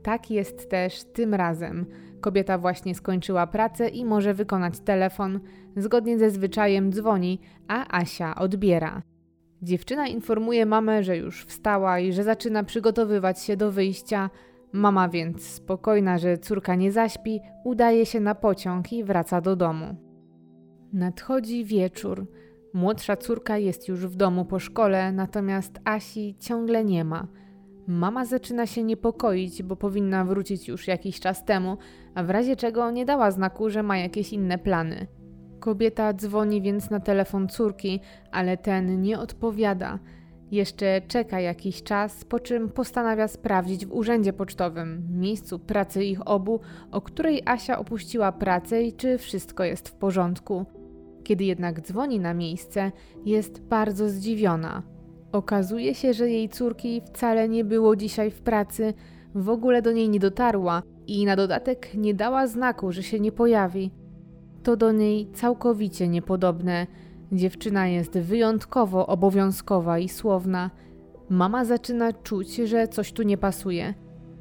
Tak 0.04 0.32
jest 0.32 0.70
też 0.70 1.04
tym 1.04 1.34
razem. 1.34 1.86
Kobieta 2.22 2.58
właśnie 2.58 2.96
skończyła 2.96 3.48
pracę 3.48 3.90
i 3.90 4.06
może 4.06 4.34
wykonać 4.34 4.80
telefon. 4.80 5.40
Zgodnie 5.76 6.20
ze 6.20 6.30
zwyczajem 6.30 6.92
dzwoni, 6.92 7.40
a 7.68 8.00
Asia 8.00 8.36
odbiera. 8.36 9.02
Dziewczyna 9.62 10.08
informuje 10.08 10.66
mamę, 10.66 11.04
że 11.04 11.18
już 11.18 11.46
wstała 11.46 12.00
i 12.00 12.14
że 12.14 12.24
zaczyna 12.24 12.64
przygotowywać 12.64 13.42
się 13.42 13.58
do 13.58 13.72
wyjścia. 13.72 14.30
Mama 14.72 15.10
więc, 15.10 15.44
spokojna, 15.44 16.18
że 16.18 16.38
córka 16.38 16.76
nie 16.76 16.92
zaśpi, 16.92 17.40
udaje 17.64 18.06
się 18.06 18.20
na 18.20 18.36
pociąg 18.36 18.94
i 18.94 19.04
wraca 19.04 19.42
do 19.42 19.56
domu. 19.56 19.96
Nadchodzi 20.94 21.66
wieczór. 21.66 22.28
Młodsza 22.74 23.18
córka 23.18 23.58
jest 23.58 23.88
już 23.88 24.08
w 24.08 24.16
domu 24.16 24.46
po 24.46 24.60
szkole, 24.60 25.12
natomiast 25.12 25.80
Asi 25.86 26.36
ciągle 26.40 26.86
nie 26.86 27.04
ma. 27.04 27.28
Mama 27.88 28.26
zaczyna 28.26 28.66
się 28.66 28.84
niepokoić, 28.84 29.64
bo 29.64 29.76
powinna 29.76 30.26
wrócić 30.26 30.68
już 30.68 30.88
jakiś 30.88 31.20
czas 31.20 31.46
temu, 31.46 31.78
a 32.16 32.24
w 32.24 32.30
razie 32.30 32.56
czego 32.56 32.92
nie 32.92 33.06
dała 33.06 33.32
znaku, 33.32 33.70
że 33.70 33.84
ma 33.84 33.98
jakieś 33.98 34.34
inne 34.34 34.58
plany. 34.58 35.08
Kobieta 35.60 36.14
dzwoni 36.14 36.62
więc 36.62 36.90
na 36.90 37.00
telefon 37.00 37.48
córki, 37.48 38.00
ale 38.32 38.58
ten 38.58 39.02
nie 39.02 39.20
odpowiada. 39.20 40.00
Jeszcze 40.52 41.02
czeka 41.08 41.40
jakiś 41.40 41.84
czas, 41.84 42.26
po 42.26 42.40
czym 42.40 42.70
postanawia 42.70 43.28
sprawdzić 43.28 43.86
w 43.86 43.94
urzędzie 43.94 44.34
pocztowym, 44.34 45.08
miejscu 45.20 45.60
pracy 45.60 46.04
ich 46.04 46.28
obu, 46.28 46.60
o 46.92 47.02
której 47.02 47.42
Asia 47.46 47.80
opuściła 47.80 48.32
pracę 48.32 48.84
i 48.84 48.94
czy 48.94 49.18
wszystko 49.18 49.64
jest 49.64 49.90
w 49.90 49.96
porządku. 49.96 50.66
Kiedy 51.24 51.44
jednak 51.44 51.82
dzwoni 51.82 52.20
na 52.20 52.34
miejsce, 52.34 52.92
jest 53.26 53.62
bardzo 53.62 54.10
zdziwiona. 54.10 54.97
Okazuje 55.32 55.96
się, 55.96 56.14
że 56.14 56.30
jej 56.30 56.50
córki 56.50 57.02
wcale 57.02 57.50
nie 57.50 57.64
było 57.64 57.96
dzisiaj 57.96 58.32
w 58.32 58.42
pracy, 58.42 58.94
w 59.36 59.50
ogóle 59.50 59.82
do 59.82 59.92
niej 59.92 60.10
nie 60.10 60.20
dotarła 60.20 60.84
i 61.08 61.26
na 61.26 61.36
dodatek 61.36 61.96
nie 61.96 62.14
dała 62.14 62.48
znaku, 62.48 62.92
że 62.92 63.04
się 63.04 63.20
nie 63.20 63.32
pojawi. 63.32 63.92
To 64.64 64.78
do 64.78 64.92
niej 64.92 65.28
całkowicie 65.34 66.08
niepodobne. 66.08 66.88
Dziewczyna 67.32 67.88
jest 67.88 68.20
wyjątkowo 68.20 69.08
obowiązkowa 69.08 70.00
i 70.00 70.10
słowna. 70.10 70.72
Mama 71.30 71.66
zaczyna 71.66 72.14
czuć, 72.14 72.56
że 72.56 72.88
coś 72.88 73.14
tu 73.14 73.24
nie 73.24 73.38
pasuje. 73.38 73.94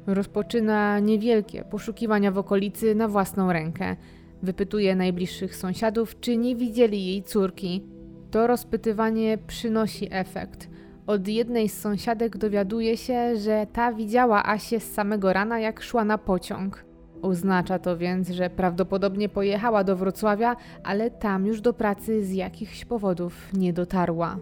Rozpoczyna 0.07 0.99
niewielkie 0.99 1.63
poszukiwania 1.63 2.31
w 2.31 2.37
okolicy 2.37 2.95
na 2.95 3.07
własną 3.07 3.53
rękę. 3.53 3.95
Wypytuje 4.43 4.95
najbliższych 4.95 5.55
sąsiadów, 5.55 6.19
czy 6.19 6.37
nie 6.37 6.55
widzieli 6.55 7.05
jej 7.05 7.23
córki. 7.23 7.83
To 8.31 8.47
rozpytywanie 8.47 9.37
przynosi 9.47 10.07
efekt. 10.11 10.69
Od 11.07 11.27
jednej 11.27 11.69
z 11.69 11.79
sąsiadek 11.79 12.37
dowiaduje 12.37 12.97
się, 12.97 13.35
że 13.37 13.67
ta 13.73 13.93
widziała 13.93 14.49
Asię 14.49 14.79
z 14.79 14.93
samego 14.93 15.33
rana, 15.33 15.59
jak 15.59 15.81
szła 15.81 16.05
na 16.05 16.17
pociąg. 16.17 16.85
Oznacza 17.21 17.79
to 17.79 17.97
więc, 17.97 18.29
że 18.29 18.49
prawdopodobnie 18.49 19.29
pojechała 19.29 19.83
do 19.83 19.95
Wrocławia, 19.95 20.55
ale 20.83 21.11
tam 21.11 21.45
już 21.45 21.61
do 21.61 21.73
pracy 21.73 22.25
z 22.25 22.33
jakichś 22.33 22.85
powodów 22.85 23.53
nie 23.53 23.73
dotarła. 23.73 24.37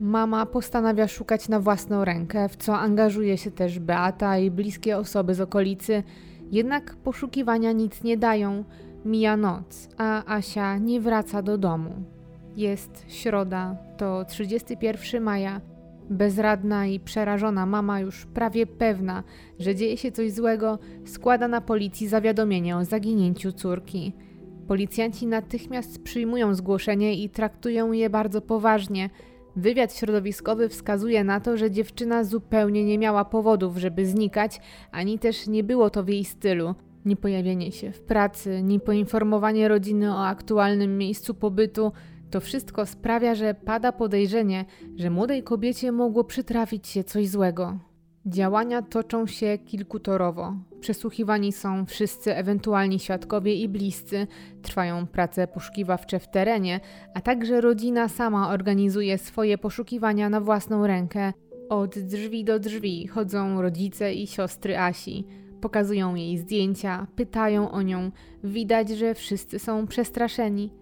Mama 0.00 0.46
postanawia 0.46 1.08
szukać 1.08 1.48
na 1.48 1.60
własną 1.60 2.04
rękę, 2.04 2.48
w 2.48 2.56
co 2.56 2.78
angażuje 2.78 3.38
się 3.38 3.50
też 3.50 3.78
Beata 3.78 4.38
i 4.38 4.50
bliskie 4.50 4.98
osoby 4.98 5.34
z 5.34 5.40
okolicy, 5.40 6.02
jednak 6.50 6.96
poszukiwania 6.96 7.72
nic 7.72 8.02
nie 8.02 8.16
dają. 8.16 8.64
Mija 9.04 9.36
noc, 9.36 9.88
a 9.98 10.36
Asia 10.36 10.78
nie 10.78 11.00
wraca 11.00 11.42
do 11.42 11.58
domu. 11.58 11.90
Jest 12.56 13.04
środa, 13.08 13.76
to 13.96 14.24
31 14.24 15.22
maja. 15.22 15.71
Bezradna 16.12 16.86
i 16.86 17.00
przerażona 17.00 17.66
mama, 17.66 18.00
już 18.00 18.26
prawie 18.26 18.66
pewna, 18.66 19.22
że 19.58 19.74
dzieje 19.74 19.96
się 19.96 20.12
coś 20.12 20.32
złego, 20.32 20.78
składa 21.04 21.48
na 21.48 21.60
policji 21.60 22.08
zawiadomienie 22.08 22.76
o 22.76 22.84
zaginięciu 22.84 23.52
córki. 23.52 24.12
Policjanci 24.68 25.26
natychmiast 25.26 26.02
przyjmują 26.02 26.54
zgłoszenie 26.54 27.14
i 27.14 27.30
traktują 27.30 27.92
je 27.92 28.10
bardzo 28.10 28.40
poważnie. 28.40 29.10
Wywiad 29.56 29.94
środowiskowy 29.94 30.68
wskazuje 30.68 31.24
na 31.24 31.40
to, 31.40 31.56
że 31.56 31.70
dziewczyna 31.70 32.24
zupełnie 32.24 32.84
nie 32.84 32.98
miała 32.98 33.24
powodów, 33.24 33.76
żeby 33.76 34.06
znikać, 34.06 34.60
ani 34.90 35.18
też 35.18 35.46
nie 35.46 35.64
było 35.64 35.90
to 35.90 36.04
w 36.04 36.08
jej 36.08 36.24
stylu. 36.24 36.74
Nie 37.04 37.16
pojawienie 37.16 37.72
się 37.72 37.92
w 37.92 38.00
pracy, 38.00 38.62
ni 38.62 38.80
poinformowanie 38.80 39.68
rodziny 39.68 40.14
o 40.14 40.26
aktualnym 40.26 40.98
miejscu 40.98 41.34
pobytu, 41.34 41.92
to 42.32 42.40
wszystko 42.40 42.86
sprawia, 42.86 43.34
że 43.34 43.54
pada 43.54 43.92
podejrzenie, 43.92 44.64
że 44.96 45.10
młodej 45.10 45.42
kobiecie 45.42 45.92
mogło 45.92 46.24
przytrafić 46.24 46.88
się 46.88 47.04
coś 47.04 47.28
złego. 47.28 47.78
Działania 48.26 48.82
toczą 48.82 49.26
się 49.26 49.58
kilkutorowo. 49.58 50.54
Przesłuchiwani 50.80 51.52
są 51.52 51.86
wszyscy 51.86 52.36
ewentualni 52.36 52.98
świadkowie 52.98 53.54
i 53.54 53.68
bliscy, 53.68 54.26
trwają 54.62 55.06
prace 55.06 55.46
poszukiwawcze 55.46 56.18
w 56.18 56.28
terenie, 56.28 56.80
a 57.14 57.20
także 57.20 57.60
rodzina 57.60 58.08
sama 58.08 58.48
organizuje 58.48 59.18
swoje 59.18 59.58
poszukiwania 59.58 60.28
na 60.30 60.40
własną 60.40 60.86
rękę. 60.86 61.32
Od 61.68 61.98
drzwi 61.98 62.44
do 62.44 62.58
drzwi 62.58 63.06
chodzą 63.06 63.62
rodzice 63.62 64.14
i 64.14 64.26
siostry 64.26 64.78
Asi. 64.78 65.24
Pokazują 65.60 66.14
jej 66.14 66.38
zdjęcia, 66.38 67.06
pytają 67.16 67.70
o 67.70 67.82
nią. 67.82 68.10
Widać, 68.44 68.88
że 68.88 69.14
wszyscy 69.14 69.58
są 69.58 69.86
przestraszeni. 69.86 70.81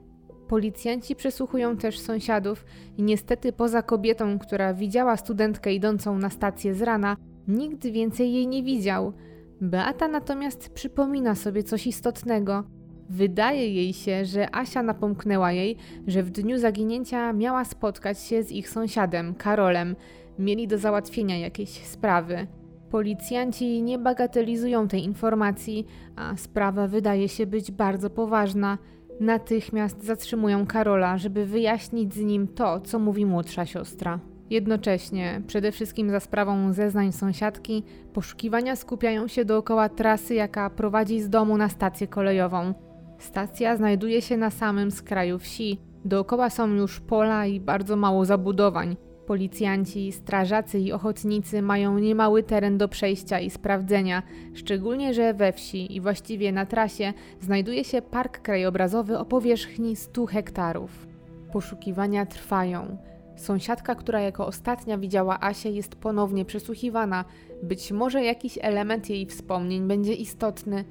Policjanci 0.50 1.16
przesłuchują 1.16 1.76
też 1.76 1.98
sąsiadów 1.98 2.64
i 2.98 3.02
niestety 3.02 3.52
poza 3.52 3.82
kobietą, 3.82 4.38
która 4.38 4.74
widziała 4.74 5.16
studentkę 5.16 5.74
idącą 5.74 6.18
na 6.18 6.30
stację 6.30 6.74
z 6.74 6.82
rana, 6.82 7.16
nikt 7.48 7.86
więcej 7.86 8.32
jej 8.32 8.46
nie 8.46 8.62
widział. 8.62 9.12
Beata 9.60 10.08
natomiast 10.08 10.68
przypomina 10.74 11.34
sobie 11.34 11.62
coś 11.62 11.86
istotnego. 11.86 12.64
Wydaje 13.10 13.74
jej 13.74 13.92
się, 13.92 14.24
że 14.24 14.54
Asia 14.54 14.82
napomknęła 14.82 15.52
jej, 15.52 15.76
że 16.06 16.22
w 16.22 16.30
dniu 16.30 16.58
zaginięcia 16.58 17.32
miała 17.32 17.64
spotkać 17.64 18.20
się 18.20 18.42
z 18.42 18.52
ich 18.52 18.68
sąsiadem, 18.68 19.34
Karolem. 19.34 19.96
Mieli 20.38 20.68
do 20.68 20.78
załatwienia 20.78 21.38
jakieś 21.38 21.68
sprawy. 21.68 22.46
Policjanci 22.90 23.82
nie 23.82 23.98
bagatelizują 23.98 24.88
tej 24.88 25.04
informacji, 25.04 25.86
a 26.16 26.36
sprawa 26.36 26.88
wydaje 26.88 27.28
się 27.28 27.46
być 27.46 27.72
bardzo 27.72 28.10
poważna. 28.10 28.78
Natychmiast 29.20 30.04
zatrzymują 30.04 30.66
Karola, 30.66 31.18
żeby 31.18 31.46
wyjaśnić 31.46 32.14
z 32.14 32.20
nim 32.24 32.48
to, 32.48 32.80
co 32.80 32.98
mówi 32.98 33.26
młodsza 33.26 33.66
siostra. 33.66 34.20
Jednocześnie, 34.50 35.42
przede 35.46 35.72
wszystkim 35.72 36.10
za 36.10 36.20
sprawą 36.20 36.72
zeznań 36.72 37.12
sąsiadki, 37.12 37.82
poszukiwania 38.12 38.76
skupiają 38.76 39.28
się 39.28 39.44
dookoła 39.44 39.88
trasy, 39.88 40.34
jaka 40.34 40.70
prowadzi 40.70 41.20
z 41.20 41.28
domu 41.28 41.56
na 41.56 41.68
stację 41.68 42.06
kolejową. 42.06 42.74
Stacja 43.18 43.76
znajduje 43.76 44.22
się 44.22 44.36
na 44.36 44.50
samym 44.50 44.90
skraju 44.90 45.38
wsi. 45.38 45.78
Dookoła 46.04 46.50
są 46.50 46.68
już 46.68 47.00
pola 47.00 47.46
i 47.46 47.60
bardzo 47.60 47.96
mało 47.96 48.24
zabudowań. 48.24 48.96
Policjanci, 49.30 50.12
strażacy 50.12 50.78
i 50.78 50.92
ochotnicy 50.92 51.62
mają 51.62 51.98
niemały 51.98 52.42
teren 52.42 52.78
do 52.78 52.88
przejścia 52.88 53.40
i 53.40 53.50
sprawdzenia, 53.50 54.22
szczególnie 54.54 55.14
że 55.14 55.34
we 55.34 55.52
wsi 55.52 55.96
i 55.96 56.00
właściwie 56.00 56.52
na 56.52 56.66
trasie 56.66 57.12
znajduje 57.40 57.84
się 57.84 58.02
park 58.02 58.42
krajobrazowy 58.42 59.18
o 59.18 59.24
powierzchni 59.24 59.96
100 59.96 60.26
hektarów. 60.26 61.06
Poszukiwania 61.52 62.26
trwają. 62.26 62.96
Sąsiadka, 63.36 63.94
która 63.94 64.20
jako 64.20 64.46
ostatnia 64.46 64.98
widziała 64.98 65.40
Asię, 65.40 65.70
jest 65.70 65.96
ponownie 65.96 66.44
przesłuchiwana. 66.44 67.24
Być 67.62 67.92
może 67.92 68.24
jakiś 68.24 68.58
element 68.62 69.10
jej 69.10 69.26
wspomnień 69.26 69.88
będzie 69.88 70.14
istotny. 70.14 70.84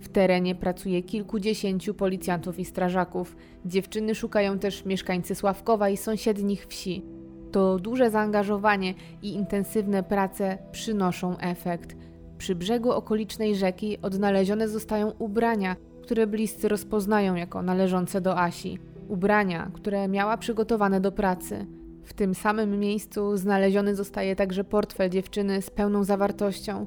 W 0.00 0.08
terenie 0.08 0.54
pracuje 0.54 1.02
kilkudziesięciu 1.02 1.94
policjantów 1.94 2.58
i 2.58 2.64
strażaków. 2.64 3.36
Dziewczyny 3.64 4.14
szukają 4.14 4.58
też 4.58 4.84
mieszkańcy 4.84 5.34
Sławkowa 5.34 5.88
i 5.88 5.96
sąsiednich 5.96 6.66
wsi. 6.66 7.15
To 7.56 7.78
duże 7.78 8.10
zaangażowanie 8.10 8.94
i 9.22 9.34
intensywne 9.34 10.02
prace 10.02 10.58
przynoszą 10.72 11.38
efekt. 11.38 11.96
Przy 12.38 12.54
brzegu 12.54 12.90
okolicznej 12.90 13.56
rzeki 13.56 13.98
odnalezione 14.02 14.68
zostają 14.68 15.12
ubrania, 15.18 15.76
które 16.02 16.26
bliscy 16.26 16.68
rozpoznają 16.68 17.34
jako 17.34 17.62
należące 17.62 18.20
do 18.20 18.38
Asi. 18.38 18.78
Ubrania, 19.08 19.70
które 19.74 20.08
miała 20.08 20.36
przygotowane 20.36 21.00
do 21.00 21.12
pracy. 21.12 21.66
W 22.04 22.14
tym 22.14 22.34
samym 22.34 22.80
miejscu 22.80 23.36
znaleziony 23.36 23.94
zostaje 23.94 24.36
także 24.36 24.64
portfel 24.64 25.10
dziewczyny 25.10 25.62
z 25.62 25.70
pełną 25.70 26.04
zawartością. 26.04 26.86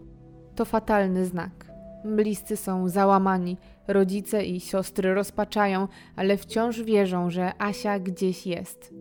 To 0.55 0.65
fatalny 0.65 1.25
znak. 1.25 1.71
Bliscy 2.05 2.58
są 2.58 2.89
załamani, 2.89 3.58
rodzice 3.88 4.45
i 4.45 4.60
siostry 4.60 5.13
rozpaczają, 5.13 5.88
ale 6.15 6.38
wciąż 6.38 6.82
wierzą, 6.82 7.29
że 7.29 7.62
Asia 7.62 7.99
gdzieś 7.99 8.47
jest. 8.47 8.93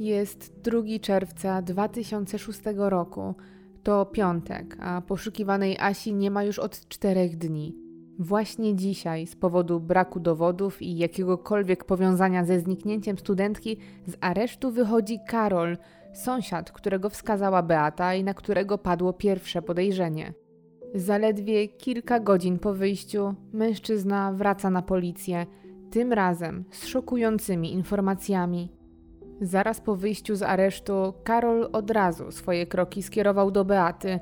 Jest 0.00 0.60
2 0.62 0.82
czerwca 1.00 1.62
2006 1.62 2.60
roku. 2.76 3.34
To 3.82 4.06
piątek, 4.06 4.76
a 4.80 5.00
poszukiwanej 5.00 5.78
Asi 5.78 6.14
nie 6.14 6.30
ma 6.30 6.44
już 6.44 6.58
od 6.58 6.88
czterech 6.88 7.36
dni. 7.36 7.76
Właśnie 8.18 8.76
dzisiaj, 8.76 9.26
z 9.26 9.36
powodu 9.36 9.80
braku 9.80 10.20
dowodów 10.20 10.82
i 10.82 10.96
jakiegokolwiek 10.96 11.84
powiązania 11.84 12.44
ze 12.44 12.60
zniknięciem 12.60 13.18
studentki, 13.18 13.76
z 14.06 14.16
aresztu 14.20 14.70
wychodzi 14.70 15.18
Karol, 15.26 15.76
sąsiad, 16.14 16.72
którego 16.72 17.10
wskazała 17.10 17.62
Beata 17.62 18.14
i 18.14 18.24
na 18.24 18.34
którego 18.34 18.78
padło 18.78 19.12
pierwsze 19.12 19.62
podejrzenie. 19.62 20.32
Zaledwie 20.94 21.68
kilka 21.68 22.20
godzin 22.20 22.58
po 22.58 22.74
wyjściu 22.74 23.34
mężczyzna 23.52 24.32
wraca 24.32 24.70
na 24.70 24.82
policję, 24.82 25.46
tym 25.90 26.12
razem 26.12 26.64
z 26.70 26.86
szokującymi 26.86 27.72
informacjami. 27.72 28.79
Zaraz 29.40 29.80
po 29.80 29.96
wyjściu 29.96 30.36
z 30.36 30.42
aresztu, 30.42 31.14
Karol 31.24 31.68
od 31.72 31.90
razu 31.90 32.32
swoje 32.32 32.66
kroki 32.66 33.02
skierował 33.02 33.50
do 33.50 33.64
Beaty. 33.64 34.18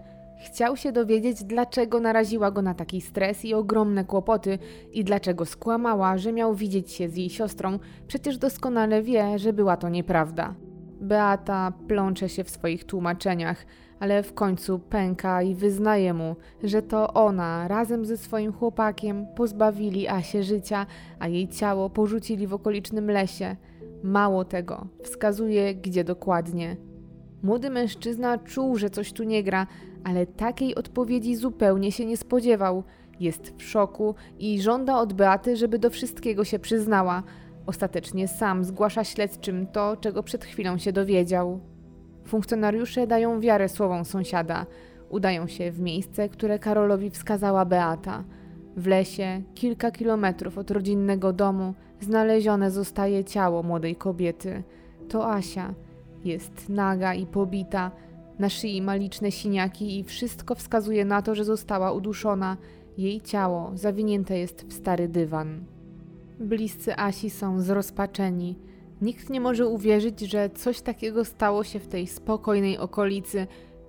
Chciał 0.46 0.76
się 0.76 0.92
dowiedzieć, 0.92 1.44
dlaczego 1.44 2.00
naraziła 2.00 2.50
go 2.50 2.62
na 2.62 2.74
taki 2.74 3.00
stres 3.00 3.44
i 3.44 3.54
ogromne 3.54 4.04
kłopoty 4.04 4.59
i 4.92 5.04
dlaczego 5.04 5.44
skłamała, 5.44 6.18
że 6.18 6.33
miał 6.33 6.54
widzieć 6.54 6.92
się 6.92 7.09
z 7.09 7.16
jej 7.16 7.31
siostrą, 7.31 7.78
przecież 8.07 8.38
doskonale 8.38 9.02
wie, 9.02 9.38
że 9.38 9.52
była 9.52 9.76
to 9.76 9.88
nieprawda. 9.88 10.54
Beata 11.00 11.72
plącze 11.88 12.28
się 12.28 12.44
w 12.44 12.50
swoich 12.50 12.85
tłumaczeniach, 12.85 13.66
ale 14.00 14.22
w 14.22 14.35
końcu 14.35 14.78
pęka 14.78 15.42
i 15.42 15.54
wyznaje 15.54 16.14
mu, 16.14 16.37
że 16.62 16.83
to 16.83 17.14
ona 17.14 17.68
razem 17.68 18.04
ze 18.04 18.16
swoim 18.16 18.52
chłopakiem 18.52 19.26
pozbawili 19.37 20.09
Asię 20.09 20.42
życia, 20.42 20.87
a 21.18 21.28
jej 21.28 21.48
ciało 21.48 21.90
porzucili 21.90 22.46
w 22.46 22.54
okolicznym 22.54 23.11
lesie. 23.11 23.57
Mało 24.02 24.44
tego, 24.44 24.87
wskazuje 25.02 25.74
gdzie 25.74 26.04
dokładnie. 26.04 26.76
Młody 27.42 27.70
mężczyzna 27.70 28.38
czuł, 28.38 28.76
że 28.76 28.90
coś 28.90 29.12
tu 29.12 29.24
nie 29.24 29.42
gra, 29.42 29.66
ale 30.04 30.26
takiej 30.26 30.74
odpowiedzi 30.74 31.37
zupełnie 31.37 31.92
się 31.92 32.06
nie 32.06 32.16
spodziewał. 32.16 32.84
Jest 33.20 33.54
w 33.56 33.62
szoku 33.62 34.14
i 34.38 34.61
żąda 34.62 34.98
od 34.98 35.12
Beaty, 35.12 35.56
żeby 35.56 35.78
do 35.78 35.90
wszystkiego 35.90 36.44
się 36.44 36.58
przyznała. 36.58 37.22
Ostatecznie 37.66 38.28
sam 38.28 38.64
zgłasza 38.64 39.04
śledczym 39.04 39.66
to, 39.66 39.96
czego 39.96 40.22
przed 40.22 40.44
chwilą 40.44 40.78
się 40.78 40.92
dowiedział. 40.92 41.61
Funkcjonariusze 42.26 43.06
dają 43.06 43.40
wiarę 43.40 43.68
słowom 43.68 44.04
sąsiada. 44.04 44.66
Udają 45.08 45.46
się 45.46 45.70
w 45.70 45.80
miejsce, 45.80 46.28
które 46.28 46.58
Karolowi 46.58 47.11
wskazała 47.11 47.64
Beata. 47.64 48.24
W 48.79 48.87
lesie, 48.87 49.43
kilka 49.55 49.91
kilometrów 49.91 50.59
od 50.59 50.71
rodzinnego 50.71 51.33
domu, 51.33 51.75
znalezione 52.01 52.71
zostaje 52.71 53.25
ciało 53.25 53.62
młodej 53.62 53.97
kobiety. 53.97 54.62
To 55.09 55.33
Asia. 55.33 55.75
Jest 56.25 56.69
naga 56.69 57.14
i 57.14 57.27
pobita. 57.27 57.91
Na 58.38 58.49
szyi 58.49 58.83
ma 58.83 58.95
liczne 58.95 59.31
siniaki 59.31 59.99
i 59.99 60.05
wszystko 60.05 60.55
wskazuje 60.55 61.05
na 61.05 61.23
to, 61.23 61.35
że 61.35 61.45
została 61.45 61.93
uduszona. 61.93 62.57
Jej 62.99 63.21
ciało 63.21 63.71
zawinięte 63.75 64.38
jest 64.38 64.67
w 64.69 64.73
stary 64.73 65.09
dywan. 65.09 65.64
Bliscy 66.41 66.97
Asi 66.97 67.31
są 67.31 67.61
zrozpaczeni. 67.61 68.59
Nikt 69.03 69.31
nie 69.31 69.41
może 69.41 69.67
uwierzyć, 69.67 70.21
że 70.21 70.51
coś 70.51 70.81
takiego 70.81 71.25
stało 71.25 71.64
się 71.64 71.79
w 71.79 71.88
tej 71.88 72.07
spokojnej 72.07 72.79
okolicy. 72.79 73.47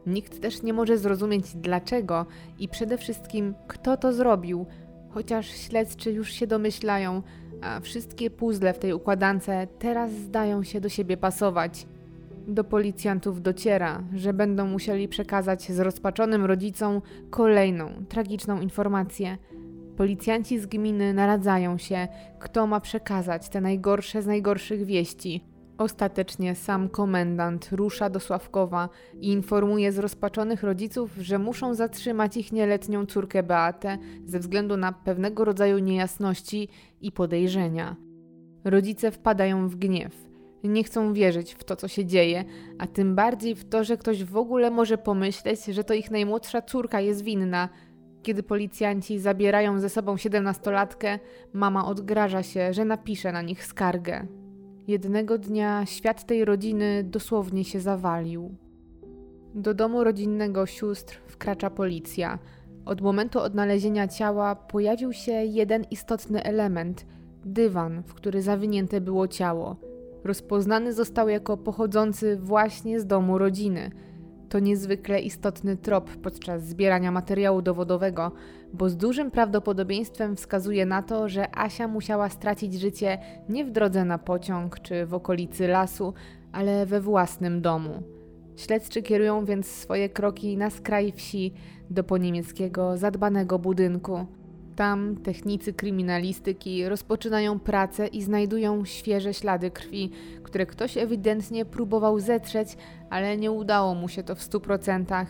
Nikt 0.08 0.42
też 0.42 0.62
nie 0.64 0.74
może 0.74 0.98
zrozumieć 0.98 1.56
dlaczego 1.56 2.26
i 2.60 2.68
przede 2.68 2.98
wszystkim 2.98 3.54
kto 3.68 3.98
to 3.98 4.14
zrobił, 4.14 4.66
chociaż 5.10 5.48
śledczy 5.48 6.12
już 6.12 6.32
się 6.32 6.48
domyślają, 6.48 7.22
a 7.62 7.80
wszystkie 7.80 8.30
puzzle 8.30 8.74
w 8.74 8.80
tej 8.80 8.94
układance 8.94 9.48
teraz 9.80 10.12
zdają 10.12 10.64
się 10.64 10.82
do 10.82 10.90
siebie 10.90 11.18
pasować. 11.18 11.88
Do 12.48 12.64
policjantów 12.64 13.42
dociera, 13.42 14.04
że 14.16 14.34
będą 14.34 14.68
musieli 14.68 15.08
przekazać 15.08 15.72
zrozpaczonym 15.72 16.46
rodzicom 16.46 17.02
kolejną 17.30 17.92
tragiczną 18.10 18.62
informację. 18.62 19.38
Policjanci 19.98 20.60
z 20.60 20.66
gminy 20.66 21.14
naradzają 21.14 21.78
się, 21.78 22.08
kto 22.40 22.68
ma 22.68 22.80
przekazać 22.80 23.50
te 23.50 23.62
najgorsze 23.62 24.22
z 24.22 24.26
najgorszych 24.26 24.86
wieści. 24.86 25.49
Ostatecznie 25.80 26.56
sam 26.56 26.90
komendant 26.90 27.70
rusza 27.72 28.10
do 28.10 28.20
Sławkowa 28.20 28.90
i 29.22 29.32
informuje 29.32 29.92
zrozpaczonych 29.92 30.64
rodziców, 30.64 31.16
że 31.22 31.40
muszą 31.40 31.74
zatrzymać 31.74 32.38
ich 32.38 32.52
nieletnią 32.52 33.06
córkę 33.06 33.44
Beatę 33.44 33.98
ze 34.26 34.40
względu 34.40 34.78
na 34.78 34.92
pewnego 34.92 35.46
rodzaju 35.46 35.80
niejasności 35.80 36.68
i 37.02 37.12
podejrzenia. 37.12 37.96
Rodzice 38.64 39.12
wpadają 39.12 39.68
w 39.68 39.76
gniew. 39.76 40.30
Nie 40.64 40.84
chcą 40.84 41.14
wierzyć 41.14 41.54
w 41.54 41.64
to, 41.64 41.76
co 41.76 41.88
się 41.88 42.06
dzieje, 42.06 42.46
a 42.80 42.88
tym 42.88 43.16
bardziej 43.16 43.56
w 43.56 43.70
to, 43.70 43.84
że 43.84 43.98
ktoś 43.98 44.24
w 44.24 44.38
ogóle 44.38 44.72
może 44.72 44.98
pomyśleć, 44.98 45.66
że 45.66 45.84
to 45.84 45.94
ich 45.94 46.12
najmłodsza 46.12 46.62
córka 46.62 47.02
jest 47.02 47.24
winna. 47.24 47.70
Kiedy 48.24 48.44
policjanci 48.44 49.20
zabierają 49.20 49.80
ze 49.80 49.90
sobą 49.90 50.18
siedemnastolatkę, 50.18 51.20
mama 51.54 51.86
odgraża 51.86 52.44
się, 52.44 52.74
że 52.74 52.86
napisze 52.86 53.32
na 53.32 53.42
nich 53.42 53.66
skargę. 53.66 54.39
Jednego 54.90 55.38
dnia 55.38 55.86
świat 55.86 56.26
tej 56.26 56.46
rodziny 56.46 57.04
dosłownie 57.04 57.66
się 57.66 57.80
zawalił. 57.80 58.56
Do 59.56 59.74
domu 59.74 60.04
rodzinnego 60.04 60.66
sióstr 60.66 61.18
wkracza 61.28 61.70
policja. 61.70 62.40
Od 62.86 63.02
momentu 63.02 63.40
odnalezienia 63.40 64.08
ciała 64.08 64.56
pojawił 64.56 65.14
się 65.14 65.32
jeden 65.32 65.86
istotny 65.92 66.44
element 66.44 67.06
dywan, 67.46 68.04
w 68.04 68.14
który 68.14 68.42
zawinięte 68.42 69.02
było 69.02 69.28
ciało. 69.28 69.76
Rozpoznany 70.24 70.94
został 70.94 71.30
jako 71.30 71.58
pochodzący 71.58 72.38
właśnie 72.38 73.00
z 73.00 73.06
domu 73.06 73.38
rodziny. 73.38 73.92
To 74.50 74.60
niezwykle 74.60 75.20
istotny 75.20 75.78
trop 75.78 76.10
podczas 76.10 76.64
zbierania 76.68 77.12
materiału 77.12 77.62
dowodowego, 77.62 78.32
bo 78.74 78.90
z 78.90 78.98
dużym 78.98 79.32
prawdopodobieństwem 79.32 80.36
wskazuje 80.36 80.86
na 80.86 81.02
to, 81.04 81.30
że 81.30 81.58
Asia 81.58 81.88
musiała 81.88 82.30
stracić 82.30 82.74
życie 82.74 83.18
nie 83.50 83.66
w 83.66 83.72
drodze 83.72 84.06
na 84.06 84.18
pociąg 84.18 84.80
czy 84.80 85.06
w 85.06 85.14
okolicy 85.14 85.68
lasu, 85.68 86.14
ale 86.52 86.86
we 86.86 87.02
własnym 87.02 87.62
domu. 87.62 88.04
Śledczy 88.56 89.02
kierują 89.02 89.46
więc 89.46 89.68
swoje 89.68 90.10
kroki 90.10 90.58
na 90.58 90.70
skraj 90.70 91.12
wsi 91.12 91.54
do 91.90 92.04
poniemieckiego 92.04 92.98
zadbanego 92.98 93.60
budynku. 93.60 94.26
Tam 94.80 95.16
technicy 95.16 95.74
kryminalistyki 95.74 96.90
rozpoczynają 96.90 97.60
pracę 97.60 98.08
i 98.08 98.24
znajdują 98.24 98.86
świeże 98.86 99.34
ślady 99.34 99.72
krwi, 99.72 100.12
które 100.44 100.66
ktoś 100.66 100.98
ewidentnie 100.98 101.66
próbował 101.66 102.20
zetrzeć, 102.20 102.78
ale 103.10 103.38
nie 103.38 103.52
udało 103.52 103.96
mu 103.96 104.08
się 104.10 104.24
to 104.24 104.36
w 104.36 104.42
stu 104.42 104.60
procentach. 104.60 105.28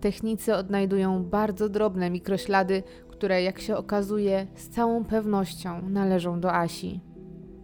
Technicy 0.00 0.54
odnajdują 0.54 1.24
bardzo 1.24 1.68
drobne 1.68 2.10
mikroślady, 2.10 2.82
które, 3.08 3.42
jak 3.42 3.60
się 3.60 3.76
okazuje, 3.76 4.46
z 4.54 4.68
całą 4.68 5.04
pewnością 5.04 5.88
należą 5.88 6.40
do 6.40 6.54
Asi. 6.54 7.00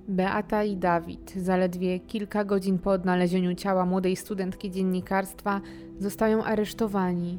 Beata 0.08 0.64
i 0.64 0.76
Dawid, 0.76 1.32
zaledwie 1.36 2.00
kilka 2.00 2.44
godzin 2.44 2.78
po 2.78 2.90
odnalezieniu 2.90 3.54
ciała 3.54 3.86
młodej 3.86 4.16
studentki 4.16 4.70
dziennikarstwa, 4.70 5.60
zostają 5.98 6.44
aresztowani. 6.44 7.38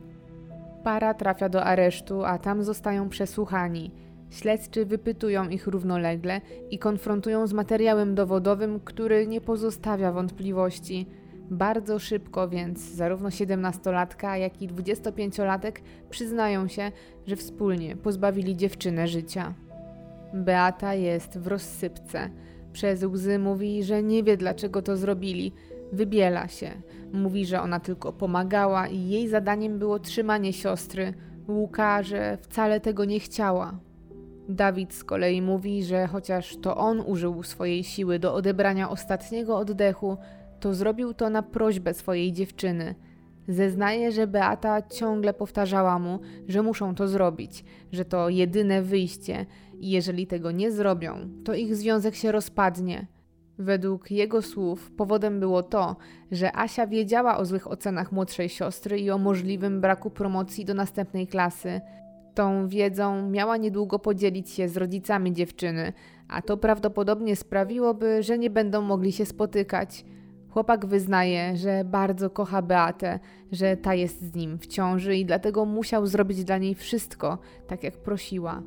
Para 0.84 1.14
trafia 1.14 1.50
do 1.50 1.64
aresztu, 1.64 2.24
a 2.26 2.38
tam 2.38 2.64
zostają 2.64 3.10
przesłuchani. 3.10 3.92
Śledczy 4.30 4.86
wypytują 4.86 5.50
ich 5.50 5.68
równolegle 5.68 6.42
i 6.70 6.80
konfrontują 6.80 7.48
z 7.48 7.54
materiałem 7.54 8.16
dowodowym, 8.16 8.80
który 8.80 9.28
nie 9.28 9.42
pozostawia 9.42 10.12
wątpliwości. 10.12 11.08
Bardzo 11.50 12.00
szybko 12.00 12.50
więc 12.50 12.80
zarówno 12.80 13.30
17-latka, 13.30 14.34
jak 14.34 14.62
i 14.62 14.68
25-latek 14.68 15.72
przyznają 16.10 16.68
się, 16.68 16.92
że 17.28 17.36
wspólnie 17.36 17.96
pozbawili 17.96 18.58
dziewczynę 18.58 19.08
życia. 19.08 19.54
Beata 20.34 20.94
jest 20.94 21.38
w 21.38 21.48
rozsypce. 21.48 22.30
Przez 22.74 23.04
łzy 23.04 23.40
mówi, 23.40 23.84
że 23.84 24.04
nie 24.04 24.24
wie 24.24 24.38
dlaczego 24.38 24.82
to 24.82 24.98
zrobili. 24.98 25.54
Wybiela 25.92 26.48
się. 26.48 26.72
Mówi, 27.14 27.46
że 27.46 27.62
ona 27.62 27.80
tylko 27.80 28.14
pomagała 28.14 28.88
i 28.88 29.10
jej 29.10 29.28
zadaniem 29.28 29.80
było 29.80 30.00
trzymanie 30.00 30.54
siostry. 30.54 31.14
Łuka, 31.48 32.04
że 32.04 32.38
wcale 32.42 32.80
tego 32.80 33.06
nie 33.06 33.20
chciała. 33.20 33.80
Dawid 34.50 34.94
z 34.94 35.04
kolei 35.04 35.42
mówi, 35.42 35.84
że 35.84 36.08
chociaż 36.08 36.58
to 36.58 36.78
on 36.78 37.00
użył 37.00 37.44
swojej 37.44 37.84
siły 37.84 38.20
do 38.20 38.34
odebrania 38.34 38.90
ostatniego 38.90 39.58
oddechu, 39.58 40.18
to 40.60 40.74
zrobił 40.74 41.14
to 41.14 41.30
na 41.30 41.44
prośbę 41.44 41.94
swojej 41.94 42.34
dziewczyny. 42.34 42.96
Zeznaje, 43.48 44.12
że 44.12 44.28
Beata 44.28 44.82
ciągle 44.82 45.34
powtarzała 45.34 46.00
mu, 46.00 46.20
że 46.48 46.62
muszą 46.62 46.96
to 46.96 47.08
zrobić, 47.08 47.66
że 47.92 48.06
to 48.06 48.30
jedyne 48.30 48.82
wyjście 48.82 49.46
i 49.80 49.90
jeżeli 49.90 50.28
tego 50.28 50.52
nie 50.52 50.72
zrobią, 50.72 51.30
to 51.44 51.54
ich 51.54 51.76
związek 51.76 52.16
się 52.16 52.32
rozpadnie. 52.32 53.08
Według 53.60 54.12
jego 54.12 54.42
słów 54.42 54.92
powodem 54.92 55.40
było 55.40 55.64
to, 55.64 55.96
że 56.32 56.56
Asia 56.56 56.88
wiedziała 56.88 57.38
o 57.38 57.46
złych 57.46 57.72
ocenach 57.72 58.12
młodszej 58.12 58.50
siostry 58.50 59.00
i 59.00 59.12
o 59.12 59.18
możliwym 59.18 59.82
braku 59.82 60.10
promocji 60.10 60.66
do 60.66 60.74
następnej 60.74 61.28
klasy. 61.28 61.82
Tą 62.34 62.68
wiedzą 62.68 63.30
miała 63.30 63.58
niedługo 63.58 64.00
podzielić 64.00 64.50
się 64.50 64.70
z 64.70 64.78
rodzicami 64.78 65.34
dziewczyny, 65.34 65.94
a 66.28 66.42
to 66.42 66.58
prawdopodobnie 66.58 67.36
sprawiłoby, 67.36 68.24
że 68.24 68.38
nie 68.38 68.50
będą 68.50 68.82
mogli 68.82 69.12
się 69.12 69.26
spotykać. 69.26 70.06
Chłopak 70.50 70.86
wyznaje, 70.86 71.58
że 71.58 71.84
bardzo 71.86 72.30
kocha 72.30 72.62
Beatę, 72.62 73.20
że 73.52 73.78
ta 73.78 73.94
jest 73.94 74.22
z 74.22 74.36
nim 74.36 74.58
w 74.58 74.68
ciąży 74.68 75.16
i 75.16 75.26
dlatego 75.26 75.66
musiał 75.66 76.06
zrobić 76.06 76.44
dla 76.44 76.58
niej 76.58 76.76
wszystko, 76.76 77.38
tak 77.68 77.84
jak 77.84 77.98
prosiła. 77.98 78.62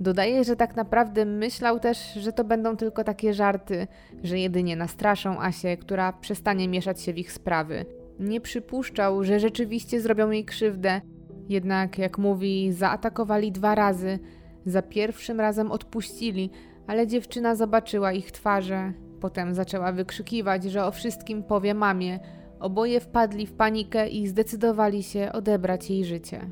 Dodaje, 0.00 0.44
że 0.44 0.56
tak 0.56 0.76
naprawdę 0.76 1.24
myślał 1.24 1.80
też, 1.80 2.14
że 2.14 2.32
to 2.32 2.44
będą 2.44 2.76
tylko 2.76 3.04
takie 3.04 3.34
żarty, 3.34 3.86
że 4.22 4.38
jedynie 4.38 4.76
nastraszą 4.76 5.40
Asię, 5.40 5.76
która 5.76 6.12
przestanie 6.12 6.68
mieszać 6.68 7.02
się 7.02 7.12
w 7.12 7.18
ich 7.18 7.32
sprawy. 7.32 7.84
Nie 8.18 8.40
przypuszczał, 8.40 9.24
że 9.24 9.40
rzeczywiście 9.40 10.00
zrobią 10.00 10.30
jej 10.30 10.44
krzywdę, 10.44 11.00
jednak, 11.48 11.98
jak 11.98 12.18
mówi, 12.18 12.72
zaatakowali 12.72 13.52
dwa 13.52 13.74
razy. 13.74 14.18
Za 14.66 14.82
pierwszym 14.82 15.40
razem 15.40 15.72
odpuścili, 15.72 16.50
ale 16.86 17.06
dziewczyna 17.06 17.54
zobaczyła 17.54 18.12
ich 18.12 18.32
twarze. 18.32 18.92
Potem 19.20 19.54
zaczęła 19.54 19.92
wykrzykiwać, 19.92 20.64
że 20.64 20.84
o 20.84 20.90
wszystkim 20.90 21.42
powie 21.42 21.74
mamie. 21.74 22.20
Oboje 22.60 23.00
wpadli 23.00 23.46
w 23.46 23.52
panikę 23.52 24.08
i 24.08 24.28
zdecydowali 24.28 25.02
się 25.02 25.32
odebrać 25.32 25.90
jej 25.90 26.04
życie. 26.04 26.50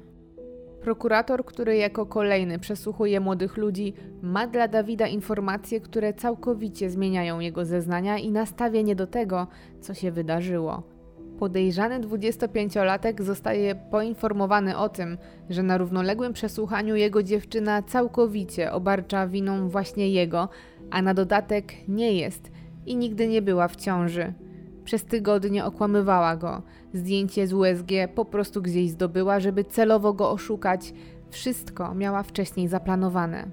Prokurator, 0.82 1.44
który 1.44 1.76
jako 1.76 2.06
kolejny 2.06 2.58
przesłuchuje 2.58 3.20
młodych 3.20 3.56
ludzi, 3.56 3.94
ma 4.22 4.46
dla 4.46 4.68
Dawida 4.68 5.06
informacje, 5.06 5.80
które 5.80 6.14
całkowicie 6.14 6.90
zmieniają 6.90 7.40
jego 7.40 7.64
zeznania 7.64 8.18
i 8.18 8.30
nastawienie 8.30 8.96
do 8.96 9.06
tego, 9.06 9.46
co 9.80 9.94
się 9.94 10.12
wydarzyło. 10.12 10.82
Podejrzany 11.38 12.00
25-latek 12.00 13.22
zostaje 13.22 13.74
poinformowany 13.74 14.76
o 14.76 14.88
tym, 14.88 15.18
że 15.50 15.62
na 15.62 15.78
równoległym 15.78 16.32
przesłuchaniu 16.32 16.96
jego 16.96 17.22
dziewczyna 17.22 17.82
całkowicie 17.82 18.72
obarcza 18.72 19.26
winą 19.26 19.68
właśnie 19.68 20.08
jego, 20.08 20.48
a 20.90 21.02
na 21.02 21.14
dodatek 21.14 21.88
nie 21.88 22.12
jest 22.12 22.50
i 22.86 22.96
nigdy 22.96 23.28
nie 23.28 23.42
była 23.42 23.68
w 23.68 23.76
ciąży. 23.76 24.32
Przez 24.84 25.04
tygodnie 25.04 25.64
okłamywała 25.64 26.36
go. 26.36 26.62
Zdjęcie 26.94 27.46
z 27.46 27.52
USG 27.52 27.90
po 28.14 28.24
prostu 28.24 28.62
gdzieś 28.62 28.90
zdobyła, 28.90 29.40
żeby 29.40 29.64
celowo 29.64 30.12
go 30.12 30.30
oszukać. 30.30 30.94
Wszystko 31.30 31.94
miała 31.94 32.22
wcześniej 32.22 32.68
zaplanowane. 32.68 33.46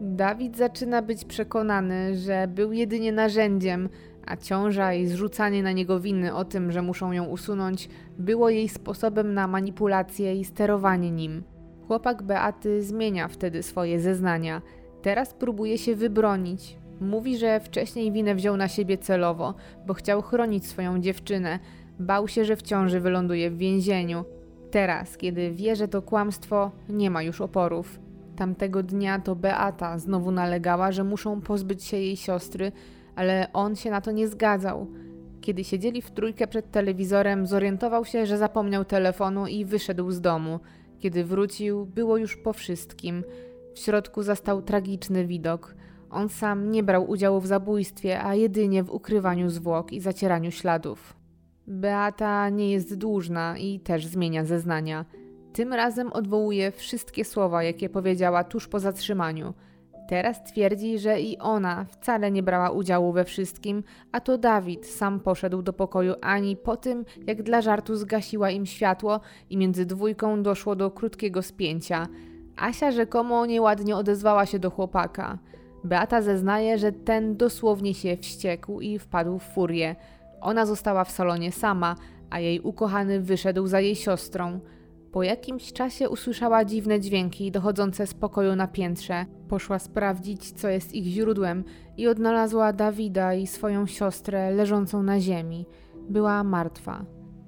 Dawid 0.00 0.56
zaczyna 0.56 1.02
być 1.02 1.24
przekonany, 1.24 2.16
że 2.16 2.48
był 2.48 2.72
jedynie 2.72 3.12
narzędziem, 3.12 3.88
a 4.26 4.36
ciąża 4.36 4.94
i 4.94 5.06
zrzucanie 5.06 5.62
na 5.62 5.72
niego 5.72 6.00
winy 6.00 6.34
o 6.34 6.44
tym, 6.44 6.72
że 6.72 6.82
muszą 6.82 7.12
ją 7.12 7.24
usunąć, 7.24 7.88
było 8.18 8.50
jej 8.50 8.68
sposobem 8.68 9.34
na 9.34 9.46
manipulację 9.46 10.36
i 10.36 10.44
sterowanie 10.44 11.10
nim. 11.10 11.42
Chłopak 11.86 12.22
Beaty 12.22 12.82
zmienia 12.82 13.28
wtedy 13.28 13.62
swoje 13.62 14.00
zeznania. 14.00 14.62
Teraz 15.02 15.34
próbuje 15.34 15.78
się 15.78 15.96
wybronić. 15.96 16.78
Mówi, 17.00 17.38
że 17.38 17.60
wcześniej 17.60 18.12
winę 18.12 18.34
wziął 18.34 18.56
na 18.56 18.68
siebie 18.68 18.98
celowo, 18.98 19.54
bo 19.86 19.94
chciał 19.94 20.22
chronić 20.22 20.66
swoją 20.66 21.00
dziewczynę. 21.00 21.58
Bał 21.98 22.28
się, 22.28 22.44
że 22.44 22.56
w 22.56 22.62
ciąży 22.62 23.00
wyląduje 23.00 23.50
w 23.50 23.58
więzieniu. 23.58 24.24
Teraz, 24.70 25.16
kiedy 25.16 25.50
wie, 25.50 25.76
że 25.76 25.88
to 25.88 26.02
kłamstwo, 26.02 26.70
nie 26.88 27.10
ma 27.10 27.22
już 27.22 27.40
oporów. 27.40 28.00
Tamtego 28.36 28.82
dnia 28.82 29.18
to 29.18 29.36
Beata 29.36 29.98
znowu 29.98 30.30
nalegała, 30.30 30.92
że 30.92 31.04
muszą 31.04 31.40
pozbyć 31.40 31.84
się 31.84 31.96
jej 31.96 32.16
siostry, 32.16 32.72
ale 33.14 33.48
on 33.52 33.76
się 33.76 33.90
na 33.90 34.00
to 34.00 34.10
nie 34.10 34.28
zgadzał. 34.28 34.86
Kiedy 35.40 35.64
siedzieli 35.64 36.02
w 36.02 36.10
trójkę 36.10 36.46
przed 36.46 36.70
telewizorem, 36.70 37.46
zorientował 37.46 38.04
się, 38.04 38.26
że 38.26 38.38
zapomniał 38.38 38.84
telefonu 38.84 39.46
i 39.46 39.64
wyszedł 39.64 40.10
z 40.10 40.20
domu. 40.20 40.60
Kiedy 40.98 41.24
wrócił, 41.24 41.86
było 41.86 42.16
już 42.16 42.36
po 42.36 42.52
wszystkim. 42.52 43.24
W 43.74 43.78
środku 43.78 44.22
zastał 44.22 44.62
tragiczny 44.62 45.26
widok. 45.26 45.75
On 46.10 46.28
sam 46.28 46.70
nie 46.70 46.82
brał 46.82 47.10
udziału 47.10 47.40
w 47.40 47.46
zabójstwie, 47.46 48.22
a 48.22 48.34
jedynie 48.34 48.82
w 48.82 48.90
ukrywaniu 48.90 49.50
zwłok 49.50 49.92
i 49.92 50.00
zacieraniu 50.00 50.50
śladów. 50.50 51.16
Beata 51.66 52.48
nie 52.48 52.70
jest 52.70 52.94
dłużna 52.94 53.58
i 53.58 53.80
też 53.80 54.06
zmienia 54.06 54.44
zeznania. 54.44 55.04
Tym 55.52 55.72
razem 55.72 56.12
odwołuje 56.12 56.70
wszystkie 56.70 57.24
słowa, 57.24 57.62
jakie 57.62 57.88
powiedziała 57.88 58.44
tuż 58.44 58.68
po 58.68 58.80
zatrzymaniu. 58.80 59.54
Teraz 60.08 60.44
twierdzi, 60.44 60.98
że 60.98 61.20
i 61.20 61.38
ona 61.38 61.84
wcale 61.84 62.30
nie 62.30 62.42
brała 62.42 62.70
udziału 62.70 63.12
we 63.12 63.24
wszystkim, 63.24 63.82
a 64.12 64.20
to 64.20 64.38
Dawid 64.38 64.86
sam 64.86 65.20
poszedł 65.20 65.62
do 65.62 65.72
pokoju 65.72 66.14
Ani 66.22 66.56
po 66.56 66.76
tym, 66.76 67.04
jak 67.26 67.42
dla 67.42 67.60
żartu 67.60 67.96
zgasiła 67.96 68.50
im 68.50 68.66
światło 68.66 69.20
i 69.50 69.56
między 69.56 69.86
dwójką 69.86 70.42
doszło 70.42 70.76
do 70.76 70.90
krótkiego 70.90 71.42
spięcia. 71.42 72.06
Asia 72.56 72.90
rzekomo 72.90 73.46
nieładnie 73.46 73.96
odezwała 73.96 74.46
się 74.46 74.58
do 74.58 74.70
chłopaka. 74.70 75.38
Beata 75.86 76.22
zeznaje, 76.22 76.78
że 76.78 76.92
ten 76.92 77.36
dosłownie 77.36 77.94
się 77.94 78.16
wściekł 78.16 78.80
i 78.80 78.98
wpadł 78.98 79.38
w 79.38 79.42
furię. 79.42 79.96
Ona 80.40 80.66
została 80.66 81.04
w 81.04 81.10
salonie 81.10 81.52
sama, 81.52 81.96
a 82.30 82.40
jej 82.40 82.60
ukochany 82.60 83.20
wyszedł 83.20 83.66
za 83.66 83.80
jej 83.80 83.96
siostrą. 83.96 84.60
Po 85.12 85.22
jakimś 85.22 85.72
czasie 85.72 86.08
usłyszała 86.08 86.64
dziwne 86.64 87.00
dźwięki 87.00 87.50
dochodzące 87.50 88.06
z 88.06 88.14
pokoju 88.14 88.56
na 88.56 88.66
piętrze. 88.66 89.26
Poszła 89.48 89.78
sprawdzić, 89.78 90.52
co 90.52 90.68
jest 90.68 90.94
ich 90.94 91.04
źródłem 91.04 91.64
i 91.96 92.08
odnalazła 92.08 92.72
Dawida 92.72 93.34
i 93.34 93.46
swoją 93.46 93.86
siostrę 93.86 94.50
leżącą 94.50 95.02
na 95.02 95.20
ziemi. 95.20 95.66
Była 96.08 96.44
martwa. 96.44 97.04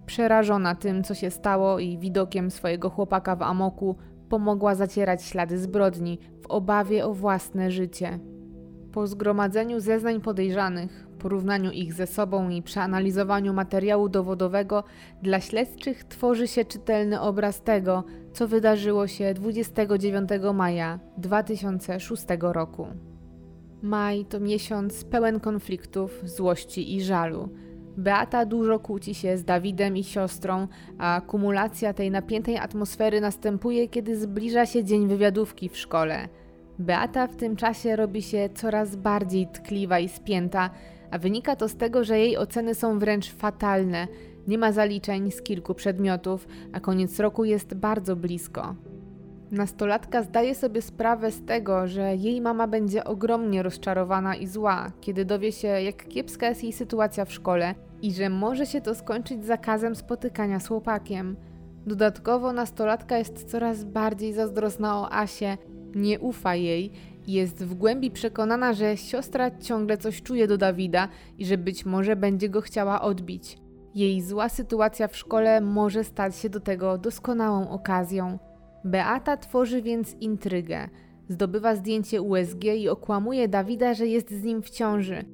Przerażona 0.06 0.74
tym, 0.74 1.04
co 1.04 1.14
się 1.14 1.30
stało 1.30 1.78
i 1.78 1.98
widokiem 1.98 2.50
swojego 2.50 2.90
chłopaka 2.90 3.36
w 3.36 3.42
amoku, 3.42 3.96
pomogła 4.28 4.74
zacierać 4.74 5.24
ślady 5.24 5.58
zbrodni 5.58 6.18
w 6.42 6.46
obawie 6.46 7.06
o 7.06 7.14
własne 7.14 7.70
życie. 7.70 8.18
Po 8.98 9.06
zgromadzeniu 9.06 9.80
zeznań 9.80 10.20
podejrzanych, 10.20 11.06
porównaniu 11.18 11.70
ich 11.70 11.92
ze 11.92 12.06
sobą 12.06 12.48
i 12.48 12.62
przeanalizowaniu 12.62 13.52
materiału 13.52 14.08
dowodowego, 14.08 14.84
dla 15.22 15.40
śledczych 15.40 16.04
tworzy 16.04 16.48
się 16.48 16.64
czytelny 16.64 17.20
obraz 17.20 17.62
tego, 17.62 18.04
co 18.32 18.48
wydarzyło 18.48 19.06
się 19.06 19.34
29 19.34 20.28
maja 20.54 21.00
2006 21.16 22.24
roku. 22.40 22.86
Maj 23.82 24.24
to 24.24 24.40
miesiąc 24.40 25.04
pełen 25.04 25.40
konfliktów, 25.40 26.20
złości 26.24 26.96
i 26.96 27.02
żalu. 27.02 27.48
Beata 27.96 28.46
dużo 28.46 28.78
kłóci 28.78 29.14
się 29.14 29.36
z 29.36 29.44
Dawidem 29.44 29.96
i 29.96 30.04
siostrą, 30.04 30.68
a 30.98 31.20
kumulacja 31.26 31.94
tej 31.94 32.10
napiętej 32.10 32.56
atmosfery 32.56 33.20
następuje, 33.20 33.88
kiedy 33.88 34.16
zbliża 34.16 34.66
się 34.66 34.84
dzień 34.84 35.08
wywiadówki 35.08 35.68
w 35.68 35.76
szkole. 35.76 36.28
Beata 36.78 37.26
w 37.26 37.36
tym 37.36 37.56
czasie 37.56 37.96
robi 37.96 38.22
się 38.22 38.48
coraz 38.54 38.96
bardziej 38.96 39.46
tkliwa 39.46 39.98
i 39.98 40.08
spięta, 40.08 40.70
a 41.10 41.18
wynika 41.18 41.56
to 41.56 41.68
z 41.68 41.76
tego, 41.76 42.04
że 42.04 42.18
jej 42.18 42.36
oceny 42.36 42.74
są 42.74 42.98
wręcz 42.98 43.32
fatalne. 43.32 44.08
Nie 44.46 44.58
ma 44.58 44.72
zaliczeń 44.72 45.30
z 45.30 45.42
kilku 45.42 45.74
przedmiotów, 45.74 46.46
a 46.72 46.80
koniec 46.80 47.20
roku 47.20 47.44
jest 47.44 47.74
bardzo 47.74 48.16
blisko. 48.16 48.74
Nastolatka 49.50 50.22
zdaje 50.22 50.54
sobie 50.54 50.82
sprawę 50.82 51.32
z 51.32 51.44
tego, 51.44 51.86
że 51.86 52.16
jej 52.16 52.40
mama 52.40 52.66
będzie 52.66 53.04
ogromnie 53.04 53.62
rozczarowana 53.62 54.36
i 54.36 54.46
zła, 54.46 54.92
kiedy 55.00 55.24
dowie 55.24 55.52
się, 55.52 55.68
jak 55.68 56.08
kiepska 56.08 56.48
jest 56.48 56.62
jej 56.62 56.72
sytuacja 56.72 57.24
w 57.24 57.32
szkole 57.32 57.74
i 58.02 58.12
że 58.12 58.30
może 58.30 58.66
się 58.66 58.80
to 58.80 58.94
skończyć 58.94 59.44
zakazem 59.44 59.94
spotykania 59.94 60.60
z 60.60 60.68
chłopakiem. 60.68 61.36
Dodatkowo 61.86 62.52
nastolatka 62.52 63.18
jest 63.18 63.44
coraz 63.44 63.84
bardziej 63.84 64.32
zazdrosna 64.32 65.00
o 65.00 65.12
Asię, 65.12 65.58
nie 65.98 66.20
ufa 66.20 66.54
jej 66.54 66.92
i 67.26 67.32
jest 67.32 67.64
w 67.64 67.74
głębi 67.74 68.10
przekonana, 68.10 68.72
że 68.72 68.96
siostra 68.96 69.50
ciągle 69.50 69.98
coś 69.98 70.22
czuje 70.22 70.46
do 70.46 70.58
Dawida 70.58 71.08
i 71.38 71.46
że 71.46 71.58
być 71.58 71.86
może 71.86 72.16
będzie 72.16 72.48
go 72.48 72.60
chciała 72.60 73.02
odbić. 73.02 73.58
Jej 73.94 74.22
zła 74.22 74.48
sytuacja 74.48 75.08
w 75.08 75.16
szkole 75.16 75.60
może 75.60 76.04
stać 76.04 76.36
się 76.36 76.50
do 76.50 76.60
tego 76.60 76.98
doskonałą 76.98 77.68
okazją. 77.68 78.38
Beata 78.84 79.36
tworzy 79.36 79.82
więc 79.82 80.14
intrygę. 80.20 80.88
Zdobywa 81.28 81.76
zdjęcie 81.76 82.22
USG 82.22 82.64
i 82.64 82.88
okłamuje 82.88 83.48
Dawida, 83.48 83.94
że 83.94 84.06
jest 84.06 84.30
z 84.30 84.42
nim 84.42 84.62
w 84.62 84.70
ciąży. 84.70 85.24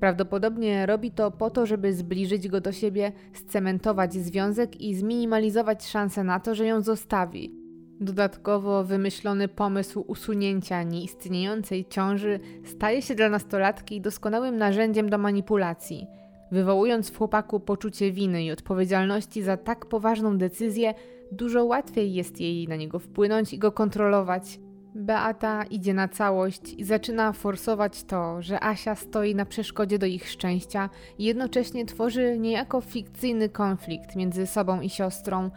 Prawdopodobnie 0.00 0.86
robi 0.86 1.10
to 1.10 1.30
po 1.30 1.50
to, 1.50 1.66
żeby 1.66 1.92
zbliżyć 1.92 2.48
go 2.48 2.60
do 2.60 2.72
siebie, 2.72 3.12
scementować 3.32 4.14
związek 4.14 4.80
i 4.80 4.94
zminimalizować 4.94 5.86
szanse 5.86 6.24
na 6.24 6.40
to, 6.40 6.54
że 6.54 6.66
ją 6.66 6.80
zostawi. 6.80 7.61
Dodatkowo 8.02 8.84
wymyślony 8.84 9.48
pomysł 9.48 10.04
usunięcia 10.06 10.82
nieistniejącej 10.82 11.86
ciąży 11.88 12.40
staje 12.64 13.02
się 13.02 13.14
dla 13.14 13.28
nastolatki 13.28 14.00
doskonałym 14.00 14.56
narzędziem 14.56 15.10
do 15.10 15.18
manipulacji. 15.18 16.06
Wywołując 16.52 17.10
w 17.10 17.18
chłopaku 17.18 17.60
poczucie 17.60 18.12
winy 18.12 18.44
i 18.44 18.50
odpowiedzialności 18.50 19.42
za 19.42 19.56
tak 19.56 19.86
poważną 19.86 20.38
decyzję, 20.38 20.94
dużo 21.32 21.64
łatwiej 21.64 22.14
jest 22.14 22.40
jej 22.40 22.68
na 22.68 22.76
niego 22.76 22.98
wpłynąć 22.98 23.52
i 23.52 23.58
go 23.58 23.72
kontrolować. 23.72 24.60
Beata 24.94 25.64
idzie 25.64 25.94
na 25.94 26.08
całość 26.08 26.74
i 26.78 26.84
zaczyna 26.84 27.32
forsować 27.32 28.04
to, 28.04 28.42
że 28.42 28.64
Asia 28.64 28.94
stoi 28.94 29.34
na 29.34 29.46
przeszkodzie 29.46 29.98
do 29.98 30.06
ich 30.06 30.28
szczęścia 30.28 30.90
i 31.18 31.24
jednocześnie 31.24 31.86
tworzy 31.86 32.38
niejako 32.38 32.80
fikcyjny 32.80 33.48
konflikt 33.48 34.16
między 34.16 34.46
sobą 34.46 34.80
i 34.80 34.90
siostrą. 34.90 35.50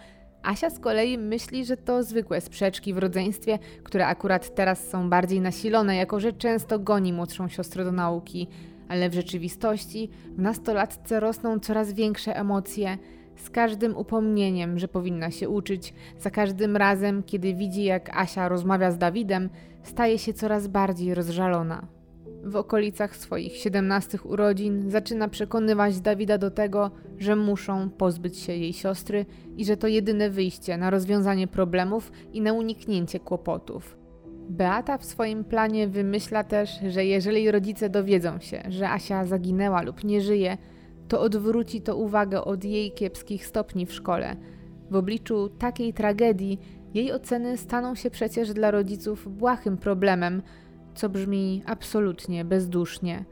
Asia 0.45 0.69
z 0.69 0.79
kolei 0.79 1.17
myśli, 1.17 1.65
że 1.65 1.77
to 1.77 2.03
zwykłe 2.03 2.41
sprzeczki 2.41 2.93
w 2.93 2.97
rodzeństwie, 2.97 3.59
które 3.83 4.07
akurat 4.07 4.55
teraz 4.55 4.89
są 4.89 5.09
bardziej 5.09 5.41
nasilone, 5.41 5.95
jako 5.95 6.19
że 6.19 6.33
często 6.33 6.79
goni 6.79 7.13
młodszą 7.13 7.47
siostrę 7.47 7.85
do 7.85 7.91
nauki, 7.91 8.47
ale 8.89 9.09
w 9.09 9.13
rzeczywistości 9.13 10.09
w 10.37 10.41
nastolatce 10.41 11.19
rosną 11.19 11.59
coraz 11.59 11.93
większe 11.93 12.35
emocje 12.35 12.97
z 13.35 13.49
każdym 13.49 13.97
upomnieniem, 13.97 14.79
że 14.79 14.87
powinna 14.87 15.31
się 15.31 15.49
uczyć, 15.49 15.93
za 16.19 16.29
każdym 16.29 16.77
razem, 16.77 17.23
kiedy 17.23 17.53
widzi, 17.53 17.83
jak 17.83 18.17
Asia 18.17 18.49
rozmawia 18.49 18.91
z 18.91 18.97
Dawidem, 18.97 19.49
staje 19.83 20.19
się 20.19 20.33
coraz 20.33 20.67
bardziej 20.67 21.15
rozżalona. 21.15 21.94
W 22.45 22.55
okolicach 22.55 23.15
swoich 23.15 23.57
17 23.57 24.17
urodzin 24.23 24.91
zaczyna 24.91 25.27
przekonywać 25.27 25.99
Dawida 25.99 26.37
do 26.37 26.51
tego, 26.51 26.91
że 27.19 27.35
muszą 27.35 27.89
pozbyć 27.89 28.39
się 28.39 28.53
jej 28.53 28.73
siostry 28.73 29.25
i 29.57 29.65
że 29.65 29.77
to 29.77 29.87
jedyne 29.87 30.29
wyjście 30.29 30.77
na 30.77 30.89
rozwiązanie 30.89 31.47
problemów 31.47 32.11
i 32.33 32.41
na 32.41 32.53
uniknięcie 32.53 33.19
kłopotów. 33.19 33.97
Beata 34.49 34.97
w 34.97 35.05
swoim 35.05 35.43
planie 35.43 35.87
wymyśla 35.87 36.43
też, 36.43 36.79
że 36.89 37.05
jeżeli 37.05 37.51
rodzice 37.51 37.89
dowiedzą 37.89 38.39
się, 38.39 38.63
że 38.69 38.89
Asia 38.89 39.25
zaginęła 39.25 39.81
lub 39.81 40.03
nie 40.03 40.21
żyje, 40.21 40.57
to 41.07 41.21
odwróci 41.21 41.81
to 41.81 41.97
uwagę 41.97 42.43
od 42.43 42.63
jej 42.63 42.91
kiepskich 42.91 43.45
stopni 43.45 43.85
w 43.85 43.93
szkole. 43.93 44.35
W 44.91 44.95
obliczu 44.95 45.49
takiej 45.49 45.93
tragedii 45.93 46.59
jej 46.93 47.13
oceny 47.13 47.57
staną 47.57 47.95
się 47.95 48.09
przecież 48.09 48.53
dla 48.53 48.71
rodziców 48.71 49.37
błahym 49.37 49.77
problemem, 49.77 50.41
co 50.95 51.09
brzmi 51.09 51.63
absolutnie 51.65 52.45
bezdusznie. 52.45 53.25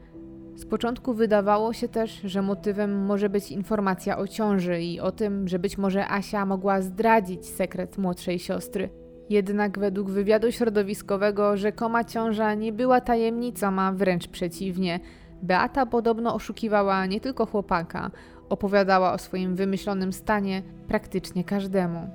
Z 0.54 0.66
początku 0.66 1.14
wydawało 1.14 1.72
się 1.72 1.88
też, 1.88 2.20
że 2.24 2.42
motywem 2.42 3.06
może 3.06 3.28
być 3.28 3.52
informacja 3.52 4.18
o 4.18 4.28
ciąży 4.28 4.82
i 4.82 5.00
o 5.00 5.12
tym, 5.12 5.48
że 5.48 5.58
być 5.58 5.78
może 5.78 6.08
Asia 6.08 6.46
mogła 6.46 6.82
zdradzić 6.82 7.46
sekret 7.46 7.98
młodszej 7.98 8.38
siostry. 8.38 8.88
Jednak 9.30 9.78
według 9.78 10.10
wywiadu 10.10 10.52
środowiskowego 10.52 11.56
rzekoma 11.56 12.04
ciąża 12.04 12.54
nie 12.54 12.72
była 12.72 13.00
tajemnicą, 13.00 13.80
a 13.80 13.92
wręcz 13.92 14.28
przeciwnie– 14.28 15.00
Beata 15.44 15.86
podobno 15.86 16.34
oszukiwała 16.34 17.06
nie 17.06 17.20
tylko 17.20 17.46
chłopaka. 17.46 18.10
Opowiadała 18.48 19.12
o 19.12 19.18
swoim 19.18 19.56
wymyślonym 19.56 20.12
stanie 20.12 20.62
praktycznie 20.88 21.44
każdemu. 21.44 22.08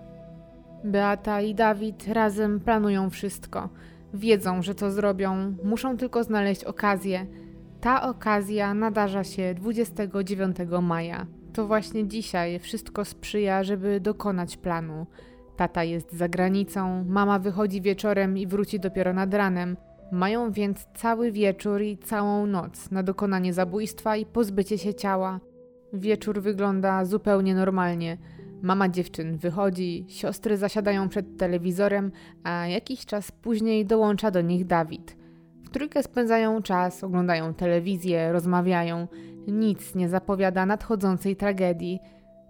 Beata 0.84 1.42
i 1.42 1.56
Dawid 1.56 2.08
razem 2.08 2.60
planują 2.60 3.10
wszystko. 3.10 3.70
Wiedzą, 4.14 4.62
że 4.62 4.76
to 4.76 4.92
zrobią, 4.92 5.56
muszą 5.64 5.98
tylko 5.98 6.24
znaleźć 6.24 6.64
okazję. 6.64 7.26
Ta 7.82 8.10
okazja 8.10 8.74
nadarza 8.74 9.24
się 9.24 9.54
29 9.54 10.58
maja. 10.82 11.28
To 11.54 11.68
właśnie 11.68 12.08
dzisiaj 12.08 12.60
wszystko 12.60 13.06
sprzyja, 13.06 13.64
żeby 13.64 14.00
dokonać 14.00 14.58
planu. 14.58 15.06
Tata 15.56 15.84
jest 15.84 16.14
za 16.14 16.30
granicą, 16.30 17.06
mama 17.08 17.40
wychodzi 17.40 17.82
wieczorem 17.82 18.38
i 18.38 18.48
wróci 18.48 18.80
dopiero 18.80 19.14
nad 19.14 19.34
ranem. 19.34 19.78
Mają 20.12 20.52
więc 20.52 20.88
cały 20.96 21.32
wieczór 21.32 21.82
i 21.82 21.98
całą 21.98 22.46
noc 22.46 22.92
na 22.92 23.04
dokonanie 23.04 23.54
zabójstwa 23.54 24.18
i 24.18 24.26
pozbycie 24.26 24.78
się 24.78 24.94
ciała. 24.94 25.40
Wieczór 25.94 26.42
wygląda 26.42 27.06
zupełnie 27.06 27.56
normalnie. 27.56 28.18
Mama 28.62 28.90
dziewczyn 28.90 29.38
wychodzi, 29.38 30.06
siostry 30.08 30.58
zasiadają 30.58 31.10
przed 31.10 31.38
telewizorem, 31.38 32.12
a 32.44 32.68
jakiś 32.68 33.06
czas 33.06 33.32
później 33.32 33.86
dołącza 33.86 34.32
do 34.32 34.42
nich 34.42 34.66
Dawid. 34.66 35.18
W 35.64 35.70
trójkę 35.70 36.04
spędzają 36.04 36.62
czas, 36.62 37.04
oglądają 37.04 37.54
telewizję, 37.54 38.32
rozmawiają. 38.32 39.08
Nic 39.48 39.96
nie 39.96 40.10
zapowiada 40.10 40.66
nadchodzącej 40.66 41.36
tragedii. 41.36 42.00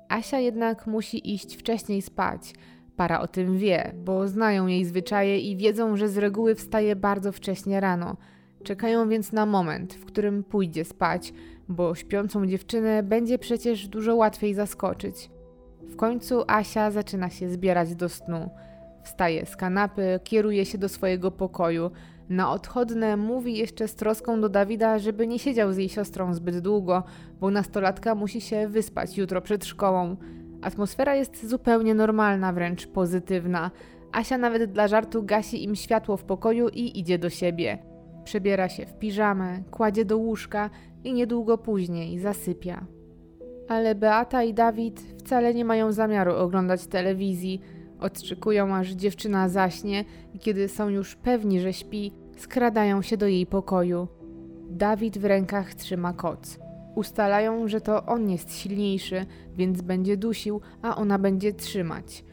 Asia 0.10 0.40
jednak 0.40 0.88
musi 0.88 1.34
iść 1.34 1.56
wcześniej 1.56 2.02
spać. 2.02 2.54
Para 2.96 3.22
o 3.22 3.28
tym 3.28 3.58
wie, 3.58 3.94
bo 4.06 4.28
znają 4.28 4.68
jej 4.68 4.86
zwyczaje 4.86 5.40
i 5.40 5.58
wiedzą, 5.58 5.98
że 5.98 6.10
z 6.10 6.18
reguły 6.18 6.56
wstaje 6.56 6.96
bardzo 6.96 7.32
wcześnie 7.32 7.80
rano. 7.80 8.18
Czekają 8.64 9.10
więc 9.10 9.32
na 9.32 9.46
moment, 9.46 9.94
w 9.94 10.06
którym 10.06 10.44
pójdzie 10.44 10.86
spać, 10.86 11.34
bo 11.70 11.96
śpiącą 11.96 12.48
dziewczynę 12.48 13.04
będzie 13.04 13.40
przecież 13.40 13.88
dużo 13.88 14.16
łatwiej 14.16 14.54
zaskoczyć. 14.54 15.30
Końcu 16.00 16.44
Asia 16.48 16.92
zaczyna 16.92 17.30
się 17.30 17.50
zbierać 17.50 17.96
do 17.96 18.10
snu. 18.10 18.50
Wstaje 19.04 19.46
z 19.46 19.56
kanapy, 19.56 20.20
kieruje 20.24 20.66
się 20.66 20.78
do 20.78 20.90
swojego 20.90 21.32
pokoju. 21.32 21.92
Na 22.30 22.52
odchodne 22.52 23.18
mówi 23.18 23.58
jeszcze 23.58 23.88
z 23.88 23.96
troską 23.96 24.42
do 24.42 24.50
Dawida, 24.50 25.00
żeby 25.00 25.28
nie 25.28 25.40
siedział 25.40 25.74
z 25.74 25.78
jej 25.78 25.90
siostrą 25.90 26.34
zbyt 26.34 26.60
długo, 26.60 27.04
bo 27.40 27.52
nastolatka 27.52 28.16
musi 28.16 28.42
się 28.42 28.68
wyspać 28.68 29.18
jutro 29.18 29.42
przed 29.42 29.66
szkołą. 29.66 30.16
Atmosfera 30.62 31.16
jest 31.16 31.50
zupełnie 31.50 31.96
normalna, 31.96 32.54
wręcz 32.54 32.88
pozytywna. 32.88 33.72
Asia 34.12 34.38
nawet 34.38 34.72
dla 34.72 34.88
żartu 34.88 35.24
gasi 35.24 35.64
im 35.64 35.76
światło 35.76 36.18
w 36.18 36.24
pokoju 36.24 36.70
i 36.70 37.00
idzie 37.00 37.18
do 37.18 37.30
siebie. 37.30 37.78
Przebiera 38.24 38.70
się 38.70 38.86
w 38.86 38.94
piżamę, 38.94 39.64
kładzie 39.72 40.06
do 40.06 40.18
łóżka 40.18 40.70
i 41.04 41.14
niedługo 41.14 41.58
później 41.58 42.20
zasypia. 42.20 42.99
Ale 43.70 43.96
Beata 43.96 44.44
i 44.44 44.54
Dawid 44.54 45.02
wcale 45.18 45.54
nie 45.54 45.66
mają 45.66 45.92
zamiaru 45.92 46.36
oglądać 46.36 46.88
telewizji. 46.88 47.62
Odczykują, 48.00 48.76
aż 48.76 48.90
dziewczyna 48.90 49.50
zaśnie 49.50 50.06
i 50.34 50.40
kiedy 50.40 50.68
są 50.68 50.90
już 50.90 51.16
pewni, 51.16 51.60
że 51.60 51.74
śpi, 51.74 52.12
skradają 52.38 53.02
się 53.02 53.18
do 53.18 53.28
jej 53.28 53.46
pokoju. 53.46 54.08
Dawid 54.70 55.18
w 55.18 55.26
rękach 55.26 55.74
trzyma 55.74 56.14
koc. 56.14 56.60
Ustalają, 56.96 57.68
że 57.68 57.82
to 57.82 58.06
on 58.06 58.30
jest 58.30 58.58
silniejszy, 58.58 59.26
więc 59.56 59.82
będzie 59.82 60.18
dusił, 60.18 60.62
a 60.82 60.96
ona 60.96 61.20
będzie 61.20 61.54
trzymać. 61.54 62.24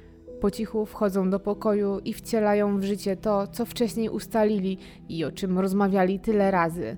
Po 0.41 0.51
cichu 0.51 0.87
wchodzą 0.87 1.31
do 1.31 1.41
pokoju 1.41 1.99
i 1.99 2.13
wcielają 2.13 2.79
w 2.79 2.83
życie 2.83 3.17
to, 3.17 3.47
co 3.47 3.67
wcześniej 3.67 4.09
ustalili 4.09 4.79
i 5.09 5.25
o 5.25 5.33
czym 5.33 5.59
rozmawiali 5.59 6.21
tyle 6.21 6.51
razy. 6.51 6.97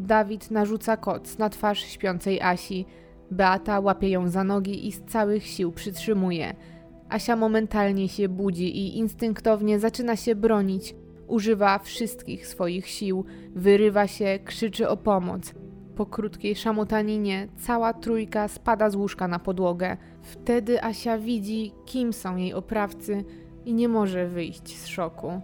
Dawid 0.00 0.50
narzuca 0.50 0.96
koc 0.96 1.38
na 1.38 1.50
twarz 1.50 1.84
śpiącej 1.84 2.40
Asi. 2.40 2.86
Beata 3.30 3.80
łapie 3.80 4.08
ją 4.08 4.28
za 4.28 4.44
nogi 4.44 4.88
i 4.88 4.92
z 4.92 5.02
całych 5.02 5.46
sił 5.46 5.72
przytrzymuje. 5.72 6.54
Asia 7.08 7.36
momentalnie 7.36 8.08
się 8.08 8.28
budzi 8.28 8.78
i 8.78 8.98
instynktownie 8.98 9.78
zaczyna 9.78 10.16
się 10.16 10.34
bronić. 10.34 10.94
Używa 11.26 11.78
wszystkich 11.78 12.46
swoich 12.46 12.88
sił, 12.88 13.24
wyrywa 13.54 14.06
się, 14.06 14.38
krzyczy 14.44 14.88
o 14.88 14.96
pomoc. 14.96 15.54
Po 15.96 16.06
krótkiej 16.06 16.56
szamotaninie 16.56 17.48
cała 17.56 17.92
trójka 17.92 18.48
spada 18.48 18.90
z 18.90 18.96
łóżka 18.96 19.28
na 19.28 19.38
podłogę. 19.38 19.96
Wtedy 20.22 20.84
Asia 20.84 21.18
widzi, 21.18 21.72
kim 21.84 22.12
są 22.12 22.36
jej 22.36 22.54
oprawcy 22.54 23.24
i 23.64 23.74
nie 23.74 23.88
może 23.88 24.28
wyjść 24.28 24.78
z 24.78 24.86
szoku. 24.86 25.40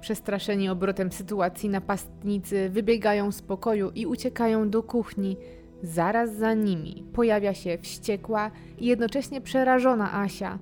Przestraszeni 0.00 0.68
obrotem 0.68 1.12
sytuacji 1.12 1.68
napastnicy 1.68 2.70
wybiegają 2.70 3.32
z 3.32 3.42
pokoju 3.42 3.90
i 3.94 4.06
uciekają 4.06 4.70
do 4.70 4.82
kuchni. 4.82 5.36
Zaraz 5.82 6.36
za 6.36 6.54
nimi 6.54 7.04
pojawia 7.12 7.54
się 7.54 7.78
wściekła 7.78 8.50
i 8.78 8.86
jednocześnie 8.86 9.40
przerażona 9.40 10.14
Asia. 10.14 10.58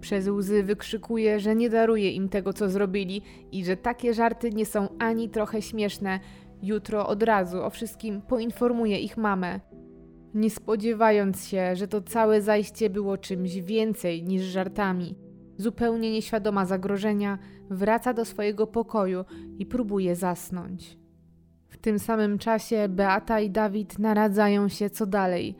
Przez 0.00 0.28
łzy 0.28 0.62
wykrzykuje, 0.62 1.40
że 1.40 1.56
nie 1.56 1.70
daruje 1.70 2.10
im 2.10 2.28
tego, 2.28 2.52
co 2.52 2.68
zrobili 2.68 3.22
i 3.52 3.64
że 3.64 3.76
takie 3.76 4.14
żarty 4.14 4.50
nie 4.50 4.66
są 4.66 4.88
ani 4.98 5.28
trochę 5.28 5.62
śmieszne. 5.62 6.20
Jutro 6.62 7.08
od 7.08 7.22
razu 7.22 7.64
o 7.64 7.70
wszystkim 7.70 8.22
poinformuje 8.22 8.98
ich 8.98 9.16
mamę. 9.16 9.60
Nie 10.34 10.50
spodziewając 10.50 11.46
się, 11.46 11.76
że 11.76 11.88
to 11.88 12.02
całe 12.02 12.42
zajście 12.42 12.90
było 12.90 13.18
czymś 13.18 13.54
więcej 13.54 14.22
niż 14.22 14.42
żartami. 14.42 15.14
Zupełnie 15.56 16.12
nieświadoma 16.12 16.66
zagrożenia, 16.66 17.38
wraca 17.70 18.14
do 18.14 18.24
swojego 18.24 18.66
pokoju 18.66 19.24
i 19.58 19.66
próbuje 19.66 20.16
zasnąć. 20.16 20.98
W 21.78 21.80
tym 21.80 21.98
samym 21.98 22.38
czasie 22.38 22.88
Beata 22.88 23.40
i 23.40 23.50
Dawid 23.50 23.98
naradzają 23.98 24.68
się 24.68 24.90
co 24.90 25.06
dalej. 25.06 25.56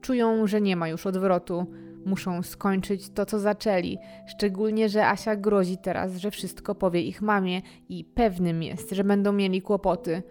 Czują, 0.00 0.46
że 0.46 0.60
nie 0.60 0.76
ma 0.76 0.88
już 0.88 1.06
odwrotu. 1.06 1.66
Muszą 2.04 2.42
skończyć 2.42 3.10
to, 3.10 3.26
co 3.26 3.38
zaczęli, 3.38 3.98
szczególnie, 4.26 4.88
że 4.88 5.06
Asia 5.06 5.36
grozi 5.36 5.76
teraz, 5.78 6.16
że 6.16 6.30
wszystko 6.30 6.74
powie 6.74 7.00
ich 7.00 7.22
mamie 7.22 7.62
i 7.88 8.04
pewnym 8.04 8.62
jest, 8.62 8.90
że 8.90 9.04
będą 9.04 9.32
mieli 9.32 9.62
kłopoty. 9.62 10.22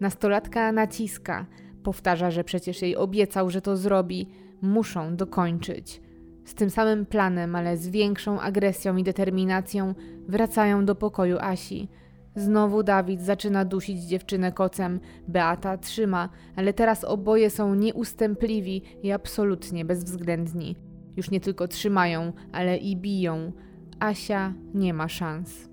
Nastolatka 0.00 0.72
naciska, 0.72 1.46
powtarza, 1.82 2.30
że 2.30 2.44
przecież 2.44 2.82
jej 2.82 2.96
obiecał, 2.96 3.50
że 3.50 3.62
to 3.62 3.76
zrobi. 3.76 4.28
Muszą 4.62 5.16
dokończyć. 5.16 6.00
Z 6.44 6.54
tym 6.54 6.70
samym 6.70 7.06
planem, 7.06 7.56
ale 7.56 7.76
z 7.76 7.88
większą 7.88 8.40
agresją 8.40 8.96
i 8.96 9.02
determinacją, 9.04 9.94
wracają 10.28 10.84
do 10.84 10.94
pokoju 10.94 11.38
Asi. 11.40 11.88
Znowu 12.36 12.82
Dawid 12.82 13.22
zaczyna 13.22 13.64
dusić 13.64 14.02
dziewczynę 14.02 14.52
kocem. 14.52 15.00
Beata 15.28 15.78
trzyma, 15.78 16.28
ale 16.56 16.72
teraz 16.72 17.04
oboje 17.04 17.50
są 17.50 17.74
nieustępliwi 17.74 18.82
i 19.02 19.12
absolutnie 19.12 19.84
bezwzględni. 19.84 20.76
Już 21.16 21.30
nie 21.30 21.40
tylko 21.40 21.68
trzymają, 21.68 22.32
ale 22.52 22.76
i 22.76 22.96
biją. 22.96 23.52
Asia 24.00 24.54
nie 24.74 24.94
ma 24.94 25.08
szans. 25.08 25.68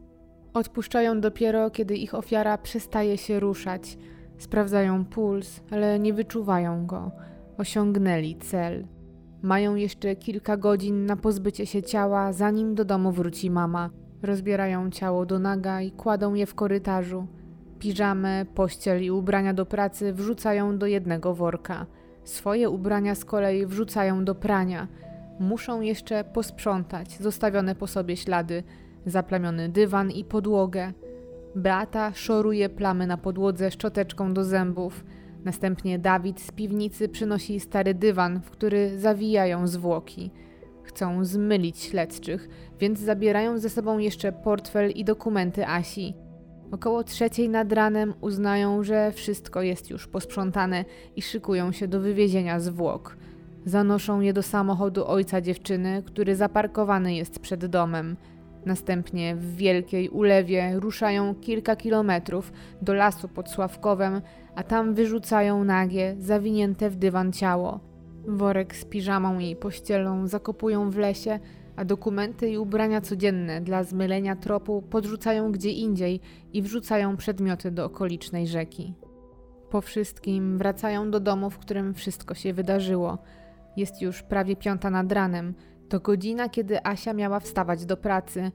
Odpuszczają 0.54 1.22
dopiero, 1.22 1.70
kiedy 1.72 1.96
ich 1.96 2.16
ofiara 2.16 2.58
przestaje 2.58 3.18
się 3.18 3.40
ruszać. 3.40 3.98
Sprawdzają 4.38 5.06
puls, 5.06 5.62
ale 5.72 6.00
nie 6.00 6.14
wyczuwają 6.14 6.86
go. 6.86 7.12
Osiągnęli 7.58 8.36
cel. 8.36 8.88
Mają 9.42 9.76
jeszcze 9.76 10.16
kilka 10.16 10.58
godzin 10.58 11.06
na 11.06 11.16
pozbycie 11.16 11.66
się 11.66 11.84
ciała, 11.84 12.34
zanim 12.34 12.76
do 12.76 12.86
domu 12.86 13.12
wróci 13.12 13.52
mama. 13.52 13.90
Rozbierają 14.24 14.90
ciało 14.90 15.26
do 15.26 15.40
naga 15.40 15.82
i 15.82 15.92
kładą 15.92 16.34
je 16.34 16.46
w 16.46 16.56
korytarzu. 16.56 17.28
Piżamy, 17.80 18.46
pościel 18.56 19.04
i 19.04 19.12
ubrania 19.12 19.54
do 19.54 19.66
pracy 19.66 20.14
wrzucają 20.14 20.78
do 20.78 20.86
jednego 20.86 21.34
worka. 21.34 21.86
Swoje 22.24 22.70
ubrania 22.70 23.16
z 23.16 23.26
kolei 23.26 23.66
wrzucają 23.66 24.26
do 24.26 24.36
prania. 24.36 24.88
Muszą 25.40 25.82
jeszcze 25.82 26.24
posprzątać 26.24 27.18
zostawione 27.18 27.76
po 27.76 27.88
sobie 27.88 28.18
ślady, 28.18 28.64
zaplamiony 29.06 29.70
dywan 29.70 30.12
i 30.12 30.24
podłogę. 30.24 30.94
Beata 31.56 32.14
szoruje 32.14 32.70
plamy 32.70 33.08
na 33.08 33.18
podłodze 33.18 33.72
szczoteczką 33.72 34.34
do 34.34 34.44
zębów. 34.44 35.06
Następnie 35.46 36.00
Dawid 36.00 36.42
z 36.42 36.52
piwnicy 36.52 37.10
przynosi 37.10 37.60
stary 37.60 37.94
dywan, 37.94 38.42
w 38.42 38.50
który 38.50 39.00
zawijają 39.00 39.68
zwłoki. 39.68 40.32
Chcą 40.90 41.26
zmylić 41.26 41.80
śledczych, 41.80 42.50
więc 42.80 43.00
zabierają 43.00 43.58
ze 43.58 43.70
sobą 43.70 43.98
jeszcze 43.98 44.32
portfel 44.32 44.92
i 44.92 45.04
dokumenty 45.04 45.68
Asi. 45.68 46.14
Około 46.72 47.04
trzeciej 47.04 47.50
nad 47.50 47.74
ranem 47.74 48.14
uznają, 48.22 48.84
że 48.84 49.12
wszystko 49.12 49.62
jest 49.62 49.90
już 49.90 50.08
posprzątane 50.08 50.86
i 51.16 51.22
szykują 51.22 51.72
się 51.72 51.88
do 51.88 52.00
wywiezienia 52.00 52.60
zwłok. 52.60 53.18
Zanoszą 53.66 54.22
je 54.22 54.34
do 54.34 54.44
samochodu 54.44 55.08
ojca 55.08 55.42
dziewczyny, 55.42 56.04
który 56.06 56.36
zaparkowany 56.36 57.16
jest 57.16 57.40
przed 57.40 57.66
domem. 57.66 58.18
Następnie 58.66 59.36
w 59.36 59.56
wielkiej 59.56 60.10
ulewie 60.10 60.72
ruszają 60.76 61.36
kilka 61.36 61.76
kilometrów 61.76 62.52
do 62.82 62.94
lasu 62.94 63.28
pod 63.28 63.50
Sławkowem, 63.50 64.22
a 64.56 64.64
tam 64.64 64.94
wyrzucają 64.94 65.64
nagie, 65.64 66.16
zawinięte 66.20 66.90
w 66.90 66.96
dywan 66.96 67.32
ciało. 67.32 67.89
Worek 68.38 68.76
z 68.76 68.86
piżamą 68.86 69.40
i 69.40 69.56
pościelą 69.56 70.28
zakopują 70.28 70.90
w 70.90 70.98
lesie, 70.98 71.40
a 71.76 71.86
dokumenty 71.86 72.50
i 72.50 72.58
ubrania 72.58 73.02
codzienne 73.02 73.62
dla 73.62 73.84
zmylenia 73.84 74.36
tropu 74.36 74.82
podrzucają 74.82 75.52
gdzie 75.52 75.72
indziej 75.72 76.22
i 76.54 76.62
wrzucają 76.62 77.18
przedmioty 77.18 77.72
do 77.72 77.86
okolicznej 77.86 78.48
rzeki. 78.48 78.94
Po 79.70 79.82
wszystkim 79.82 80.58
wracają 80.58 81.12
do 81.12 81.20
domu, 81.20 81.50
w 81.50 81.58
którym 81.58 81.94
wszystko 81.94 82.34
się 82.34 82.54
wydarzyło. 82.54 83.18
Jest 83.78 84.02
już 84.02 84.24
prawie 84.24 84.56
piąta 84.56 84.90
nad 84.90 85.12
ranem. 85.12 85.54
To 85.90 86.00
godzina, 86.00 86.50
kiedy 86.50 86.86
Asia 86.86 87.14
miała 87.14 87.40
wstawać 87.40 87.86
do 87.86 87.98
pracy. 87.98 88.52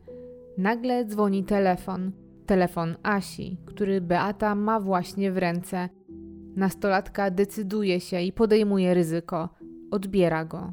Nagle 0.59 1.05
dzwoni 1.05 1.45
telefon. 1.45 2.12
Telefon 2.47 2.97
Asi, 3.03 3.57
który 3.66 4.01
Beata 4.01 4.55
ma 4.55 4.81
właśnie 4.81 5.33
w 5.33 5.39
ręce. 5.39 5.89
Nastolatka 6.57 7.31
decyduje 7.31 8.01
się 8.01 8.20
i 8.20 8.33
podejmuje 8.33 8.95
ryzyko. 8.95 9.49
Odbiera 9.95 10.45
go. 10.45 10.73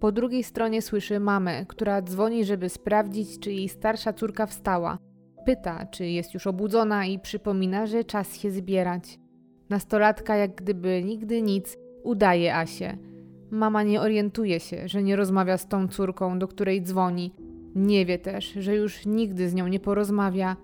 Po 0.00 0.12
drugiej 0.12 0.44
stronie 0.44 0.82
słyszy 0.82 1.20
mamę, 1.20 1.66
która 1.66 2.02
dzwoni, 2.02 2.44
żeby 2.44 2.68
sprawdzić, 2.68 3.38
czy 3.38 3.52
jej 3.52 3.68
starsza 3.68 4.12
córka 4.12 4.46
wstała. 4.46 4.98
Pyta, 5.46 5.86
czy 5.86 6.06
jest 6.06 6.34
już 6.34 6.46
obudzona 6.46 7.06
i 7.06 7.18
przypomina, 7.18 7.86
że 7.86 8.04
czas 8.04 8.36
się 8.36 8.50
zbierać. 8.50 9.18
Nastolatka, 9.70 10.36
jak 10.36 10.54
gdyby 10.54 11.02
nigdy 11.04 11.42
nic, 11.42 11.78
udaje 12.02 12.56
Asię. 12.56 12.98
Mama 13.50 13.82
nie 13.82 14.00
orientuje 14.00 14.60
się, 14.60 14.88
że 14.88 15.02
nie 15.02 15.16
rozmawia 15.16 15.58
z 15.58 15.68
tą 15.68 15.88
córką, 15.88 16.38
do 16.38 16.48
której 16.48 16.82
dzwoni. 16.82 17.34
Nie 17.74 18.06
wie 18.06 18.18
też, 18.18 18.52
że 18.52 18.74
już 18.74 19.06
nigdy 19.06 19.48
z 19.48 19.54
nią 19.54 19.68
nie 19.68 19.80
porozmawia. 19.80 20.56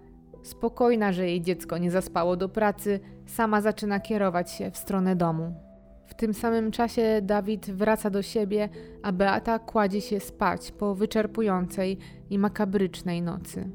Spokojna, 0.43 1.13
że 1.13 1.27
jej 1.27 1.43
dziecko 1.43 1.79
nie 1.79 1.91
zaspało 1.91 2.37
do 2.37 2.49
pracy, 2.49 3.01
sama 3.27 3.61
zaczyna 3.61 4.01
kierować 4.01 4.51
się 4.51 4.71
w 4.71 4.77
stronę 4.77 5.17
domu. 5.17 5.68
W 6.09 6.15
tym 6.15 6.35
samym 6.35 6.71
czasie 6.71 7.21
Dawid 7.23 7.71
wraca 7.71 8.11
do 8.11 8.23
siebie, 8.23 8.69
a 9.03 9.13
Beata 9.13 9.59
kładzie 9.59 10.01
się 10.01 10.21
spać 10.21 10.73
po 10.73 10.95
wyczerpującej 10.95 11.99
i 12.31 12.39
makabrycznej 12.39 13.23
nocy. 13.23 13.71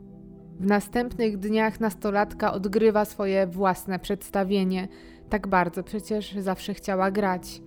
W 0.60 0.66
następnych 0.66 1.38
dniach 1.38 1.80
nastolatka 1.80 2.54
odgrywa 2.54 3.06
swoje 3.06 3.48
własne 3.48 4.00
przedstawienie. 4.00 4.88
Tak 5.30 5.48
bardzo 5.48 5.84
przecież 5.84 6.32
zawsze 6.32 6.74
chciała 6.74 7.12
grać. 7.12 7.62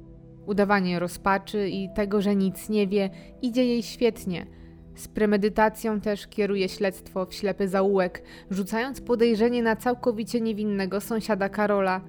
Udawanie 0.47 0.99
rozpaczy 0.99 1.69
i 1.69 1.89
tego, 1.95 2.23
że 2.23 2.37
nic 2.37 2.69
nie 2.69 2.87
wie, 2.87 3.11
idzie 3.43 3.65
jej 3.65 3.83
świetnie. 3.83 4.47
Z 4.95 5.09
premedytacją 5.09 6.01
też 6.01 6.27
kieruje 6.27 6.69
śledztwo 6.69 7.27
w 7.27 7.35
ślepy 7.35 7.69
zaułek, 7.69 8.23
rzucając 8.51 9.01
podejrzenie 9.01 9.63
na 9.63 9.77
całkowicie 9.77 10.41
niewinnego 10.41 11.01
sąsiada 11.01 11.49
Karola. 11.49 12.01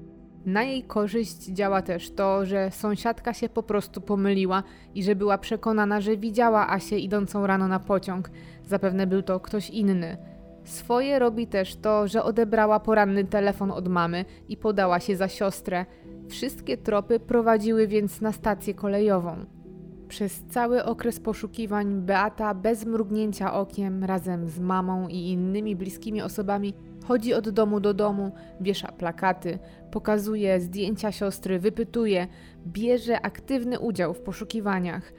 Na 0.47 0.63
jej 0.63 0.83
korzyść 0.83 1.45
działa 1.45 1.81
też 1.81 2.11
to, 2.11 2.45
że 2.45 2.71
sąsiadka 2.71 3.33
się 3.33 3.49
po 3.49 3.63
prostu 3.63 4.01
pomyliła 4.01 4.63
i 4.95 5.03
że 5.03 5.15
była 5.15 5.37
przekonana, 5.37 6.01
że 6.01 6.17
widziała 6.17 6.69
Asię 6.73 6.99
idącą 6.99 7.47
rano 7.47 7.67
na 7.67 7.79
pociąg. 7.79 8.29
Zapewne 8.65 9.07
był 9.07 9.21
to 9.21 9.39
ktoś 9.39 9.69
inny. 9.69 10.17
Swoje 10.63 11.19
robi 11.19 11.47
też 11.47 11.75
to, 11.75 12.07
że 12.07 12.23
odebrała 12.23 12.79
poranny 12.79 13.23
telefon 13.23 13.71
od 13.71 13.87
mamy 13.87 14.25
i 14.49 14.57
podała 14.57 14.99
się 14.99 15.15
za 15.15 15.27
siostrę. 15.27 15.85
Wszystkie 16.29 16.77
tropy 16.77 17.19
prowadziły 17.19 17.87
więc 17.87 18.21
na 18.21 18.31
stację 18.31 18.73
kolejową. 18.73 19.45
Przez 20.07 20.43
cały 20.49 20.83
okres 20.83 21.19
poszukiwań 21.19 22.01
Beata 22.01 22.53
bez 22.53 22.85
mrugnięcia 22.85 23.53
okiem 23.53 24.03
razem 24.03 24.47
z 24.47 24.59
mamą 24.59 25.07
i 25.07 25.31
innymi 25.31 25.75
bliskimi 25.75 26.21
osobami 26.21 26.73
chodzi 27.07 27.33
od 27.33 27.49
domu 27.49 27.79
do 27.79 27.93
domu, 27.93 28.31
wiesza 28.61 28.91
plakaty, 28.91 29.59
pokazuje 29.91 30.59
zdjęcia 30.59 31.11
siostry, 31.11 31.59
wypytuje, 31.59 32.27
bierze 32.67 33.21
aktywny 33.21 33.79
udział 33.79 34.13
w 34.13 34.19
poszukiwaniach. 34.19 35.13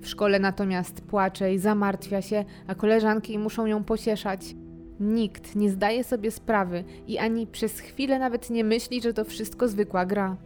W 0.00 0.06
szkole 0.06 0.38
natomiast 0.38 1.00
płacze 1.00 1.54
i 1.54 1.58
zamartwia 1.58 2.22
się, 2.22 2.44
a 2.66 2.74
koleżanki 2.74 3.38
muszą 3.38 3.66
ją 3.66 3.84
pocieszać. 3.84 4.54
Nikt 5.00 5.56
nie 5.56 5.70
zdaje 5.70 6.04
sobie 6.04 6.30
sprawy 6.30 6.84
i 7.06 7.18
ani 7.18 7.46
przez 7.46 7.80
chwilę 7.80 8.18
nawet 8.18 8.50
nie 8.50 8.64
myśli, 8.64 9.02
że 9.02 9.14
to 9.14 9.24
wszystko 9.24 9.68
zwykła 9.68 10.06
gra. 10.06 10.36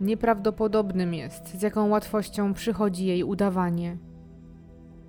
Nieprawdopodobnym 0.00 1.14
jest, 1.14 1.58
z 1.58 1.62
jaką 1.62 1.88
łatwością 1.88 2.54
przychodzi 2.54 3.06
jej 3.06 3.24
udawanie. 3.24 3.96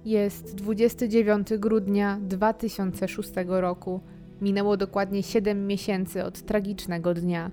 Jest 0.06 0.56
29 0.56 1.48
grudnia 1.58 2.20
2006 2.22 3.32
roku. 3.48 4.02
Minęło 4.42 4.78
dokładnie 4.78 5.24
7 5.24 5.68
miesięcy 5.68 6.24
od 6.24 6.42
tragicznego 6.42 7.14
dnia. 7.14 7.52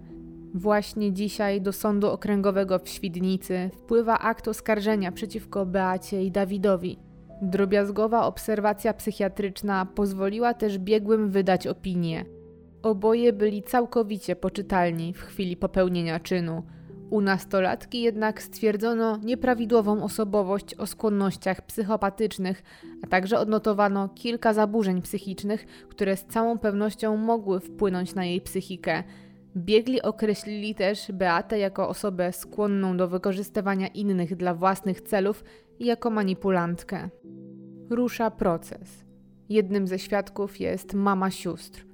Właśnie 0.55 1.13
dzisiaj 1.13 1.61
do 1.61 1.73
Sądu 1.73 2.11
Okręgowego 2.11 2.79
w 2.79 2.89
Świdnicy 2.89 3.71
wpływa 3.75 4.19
akt 4.19 4.49
oskarżenia 4.49 5.13
przeciwko 5.13 5.67
Beacie 5.67 6.25
i 6.25 6.31
Dawidowi. 6.31 6.99
Drobiazgowa 7.43 8.27
obserwacja 8.27 8.95
psychiatryczna 8.95 9.87
pozwoliła 9.87 10.55
też 10.55 10.79
biegłym 10.79 11.31
wydać 11.31 11.67
opinię. 11.67 12.25
Oboje 12.83 13.33
byli 13.33 13.63
całkowicie 13.63 14.37
poczytalni 14.37 15.15
w 15.15 15.21
chwili 15.21 15.57
popełnienia 15.57 16.21
czynu. 16.21 16.63
U 17.11 17.21
nastolatki 17.21 18.03
jednak 18.03 18.43
stwierdzono 18.43 19.17
nieprawidłową 19.17 20.05
osobowość 20.05 20.75
o 20.75 20.87
skłonnościach 20.87 21.63
psychopatycznych, 21.63 22.63
a 23.03 23.07
także 23.07 23.39
odnotowano 23.39 24.09
kilka 24.09 24.53
zaburzeń 24.53 25.03
psychicznych, 25.03 25.67
które 25.89 26.17
z 26.17 26.25
całą 26.25 26.59
pewnością 26.59 27.17
mogły 27.17 27.61
wpłynąć 27.61 28.15
na 28.15 28.25
jej 28.25 28.41
psychikę. 28.41 29.03
Biegli 29.57 30.03
określili 30.03 30.75
też 30.75 31.13
Beatę 31.13 31.59
jako 31.59 31.89
osobę 31.89 32.33
skłonną 32.33 32.97
do 32.97 33.09
wykorzystywania 33.09 33.89
innych 33.89 34.37
dla 34.37 34.55
własnych 34.55 35.01
celów 35.01 35.45
i 35.79 35.87
jako 35.87 36.11
manipulantkę. 36.11 37.09
Rusza 37.91 38.31
proces. 38.31 39.05
Jednym 39.49 39.87
ze 39.87 39.99
świadków 39.99 40.61
jest 40.61 40.95
mama 40.95 41.31
sióstr. 41.31 41.87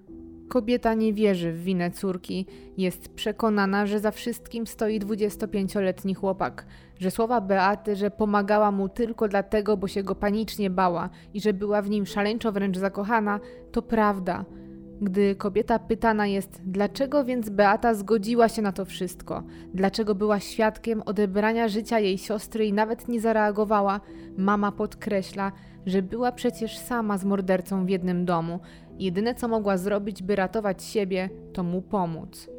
Kobieta 0.51 0.95
nie 0.95 1.13
wierzy 1.13 1.53
w 1.53 1.63
winę 1.63 1.91
córki, 1.91 2.47
jest 2.77 3.09
przekonana, 3.15 3.87
że 3.87 4.01
za 4.01 4.11
wszystkim 4.11 4.67
stoi 4.67 5.01
25-letni 5.01 6.15
chłopak, 6.15 6.67
że 6.99 7.11
słowa 7.11 7.41
Beaty, 7.41 7.97
że 7.97 8.11
pomagała 8.11 8.71
mu 8.71 8.89
tylko 8.89 9.29
dlatego, 9.29 9.77
bo 9.77 9.89
się 9.89 10.03
go 10.03 10.15
panicznie 10.15 10.71
bała 10.71 11.11
i 11.35 11.41
że 11.41 11.53
była 11.53 11.83
w 11.83 11.91
nim 11.91 12.07
szaleńczo 12.07 12.53
wręcz 12.53 12.79
zakochana, 12.79 13.41
to 13.73 13.83
prawda. 13.83 14.45
Gdy 15.01 15.35
kobieta 15.35 15.79
pytana 15.79 16.27
jest, 16.27 16.61
dlaczego 16.65 17.25
więc 17.25 17.51
Beata 17.51 17.95
zgodziła 17.95 18.49
się 18.49 18.63
na 18.63 18.73
to 18.73 18.85
wszystko, 18.85 19.43
dlaczego 19.75 20.15
była 20.15 20.41
świadkiem 20.41 21.03
odebrania 21.07 21.69
życia 21.69 21.99
jej 21.99 22.19
siostry 22.19 22.67
i 22.67 22.73
nawet 22.73 23.09
nie 23.09 23.21
zareagowała, 23.21 24.01
mama 24.37 24.73
podkreśla, 24.73 25.53
że 25.87 26.03
była 26.03 26.33
przecież 26.33 26.79
sama 26.79 27.19
z 27.19 27.25
mordercą 27.25 27.87
w 27.87 27.89
jednym 27.89 28.25
domu. 28.25 28.61
Jedyne 29.01 29.35
co 29.35 29.49
mogła 29.49 29.77
zrobić, 29.77 30.23
by 30.23 30.37
ratować 30.37 30.85
siebie, 30.85 31.29
to 31.53 31.63
mu 31.63 31.83
pomóc. 31.83 32.51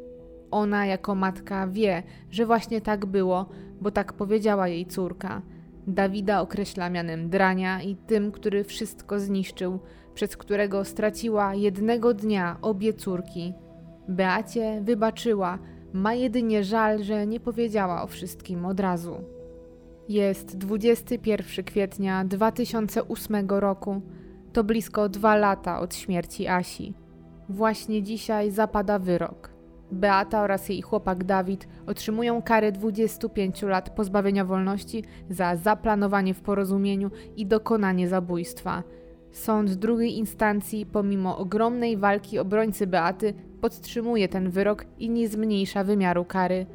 Ona 0.50 0.86
jako 0.86 1.14
matka 1.14 1.66
wie, 1.66 2.02
że 2.30 2.46
właśnie 2.46 2.80
tak 2.80 3.06
było, 3.06 3.48
bo 3.80 3.90
tak 3.90 4.12
powiedziała 4.12 4.68
jej 4.68 4.86
córka. 4.86 5.42
Dawida 5.86 6.40
określa 6.40 6.90
mianem 6.90 7.30
drania 7.30 7.82
i 7.82 7.96
tym, 7.96 8.32
który 8.32 8.64
wszystko 8.64 9.20
zniszczył, 9.20 9.78
przez 10.14 10.36
którego 10.36 10.84
straciła 10.84 11.54
jednego 11.54 12.14
dnia 12.14 12.56
obie 12.62 12.94
córki. 12.94 13.54
Beacie 14.08 14.80
wybaczyła, 14.84 15.58
ma 15.92 16.14
jedynie 16.14 16.64
żal, 16.64 17.02
że 17.02 17.26
nie 17.26 17.40
powiedziała 17.40 18.02
o 18.02 18.06
wszystkim 18.06 18.66
od 18.66 18.80
razu. 18.80 19.16
Jest 20.08 20.58
21 20.58 21.64
kwietnia 21.64 22.24
2008 22.24 23.48
roku. 23.48 24.02
To 24.52 24.64
blisko 24.64 25.08
dwa 25.08 25.36
lata 25.36 25.80
od 25.80 25.94
śmierci 25.94 26.48
Asi. 26.48 26.94
Właśnie 27.48 28.02
dzisiaj 28.02 28.50
zapada 28.50 28.98
wyrok. 28.98 29.52
Beata 29.92 30.42
oraz 30.42 30.68
jej 30.68 30.82
chłopak 30.82 31.24
Dawid 31.24 31.68
otrzymują 31.86 32.42
karę 32.42 32.72
25 32.72 33.62
lat 33.62 33.90
pozbawienia 33.90 34.44
wolności 34.44 35.04
za 35.30 35.56
zaplanowanie 35.56 36.34
w 36.34 36.40
porozumieniu 36.40 37.10
i 37.36 37.46
dokonanie 37.46 38.08
zabójstwa. 38.08 38.82
Sąd 39.30 39.74
drugiej 39.74 40.18
instancji, 40.18 40.86
pomimo 40.86 41.38
ogromnej 41.38 41.96
walki 41.96 42.38
obrońcy 42.38 42.86
Beaty, 42.86 43.34
podtrzymuje 43.60 44.28
ten 44.28 44.50
wyrok 44.50 44.84
i 44.98 45.10
nie 45.10 45.28
zmniejsza 45.28 45.84
wymiaru 45.84 46.24
kary. 46.24 46.66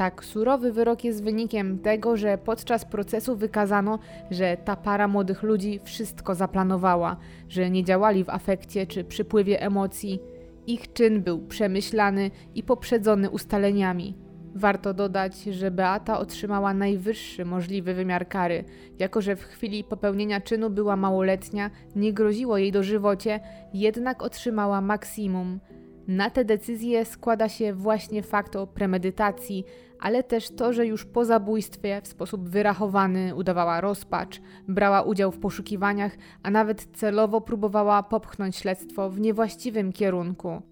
Tak 0.00 0.24
surowy 0.24 0.72
wyrok 0.72 1.04
jest 1.04 1.24
wynikiem 1.24 1.78
tego, 1.78 2.16
że 2.16 2.38
podczas 2.38 2.84
procesu 2.84 3.36
wykazano, 3.36 3.98
że 4.30 4.56
ta 4.64 4.76
para 4.76 5.08
młodych 5.08 5.42
ludzi 5.42 5.80
wszystko 5.84 6.34
zaplanowała, 6.34 7.16
że 7.48 7.70
nie 7.70 7.84
działali 7.84 8.24
w 8.24 8.30
afekcie 8.30 8.86
czy 8.86 9.04
przypływie 9.04 9.62
emocji. 9.62 10.20
Ich 10.66 10.92
czyn 10.92 11.22
był 11.22 11.38
przemyślany 11.38 12.30
i 12.54 12.62
poprzedzony 12.62 13.30
ustaleniami. 13.30 14.16
Warto 14.54 14.94
dodać, 14.94 15.42
że 15.42 15.70
Beata 15.70 16.18
otrzymała 16.18 16.74
najwyższy 16.74 17.44
możliwy 17.44 17.94
wymiar 17.94 18.28
kary, 18.28 18.64
jako 18.98 19.20
że 19.20 19.36
w 19.36 19.42
chwili 19.42 19.84
popełnienia 19.84 20.40
czynu 20.40 20.70
była 20.70 20.96
małoletnia, 20.96 21.70
nie 21.96 22.12
groziło 22.12 22.58
jej 22.58 22.72
dożywocie, 22.72 23.40
jednak 23.74 24.22
otrzymała 24.22 24.80
maksimum. 24.80 25.60
Na 26.08 26.30
tę 26.30 26.44
decyzję 26.44 27.04
składa 27.04 27.48
się 27.48 27.74
właśnie 27.74 28.22
fakt 28.22 28.56
o 28.56 28.66
premedytacji, 28.66 29.64
ale 30.00 30.22
też 30.22 30.50
to, 30.50 30.72
że 30.72 30.86
już 30.86 31.04
po 31.04 31.24
zabójstwie 31.24 32.00
w 32.02 32.08
sposób 32.08 32.48
wyrachowany 32.48 33.34
udawała 33.34 33.80
rozpacz, 33.80 34.40
brała 34.68 35.02
udział 35.02 35.32
w 35.32 35.38
poszukiwaniach, 35.38 36.16
a 36.42 36.50
nawet 36.50 36.88
celowo 36.92 37.40
próbowała 37.40 38.02
popchnąć 38.02 38.56
śledztwo 38.56 39.10
w 39.10 39.20
niewłaściwym 39.20 39.92
kierunku. 39.92 40.62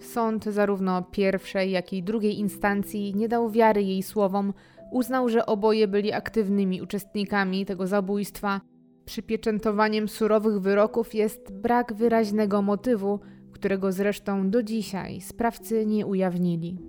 Sąd 0.00 0.44
zarówno 0.44 1.02
pierwszej, 1.02 1.70
jak 1.70 1.92
i 1.92 2.02
drugiej 2.02 2.38
instancji 2.38 3.14
nie 3.14 3.28
dał 3.28 3.50
wiary 3.50 3.82
jej 3.82 4.02
słowom, 4.02 4.52
Uznał, 4.90 5.28
że 5.28 5.46
oboje 5.46 5.88
byli 5.88 6.12
aktywnymi 6.12 6.82
uczestnikami 6.82 7.66
tego 7.66 7.86
zabójstwa. 7.86 8.60
Przypieczętowaniem 9.04 10.08
surowych 10.08 10.60
wyroków 10.60 11.14
jest 11.14 11.52
brak 11.52 11.92
wyraźnego 11.92 12.62
motywu, 12.62 13.20
którego 13.52 13.92
zresztą 13.92 14.50
do 14.50 14.62
dzisiaj 14.62 15.20
sprawcy 15.20 15.86
nie 15.86 16.06
ujawnili. 16.06 16.87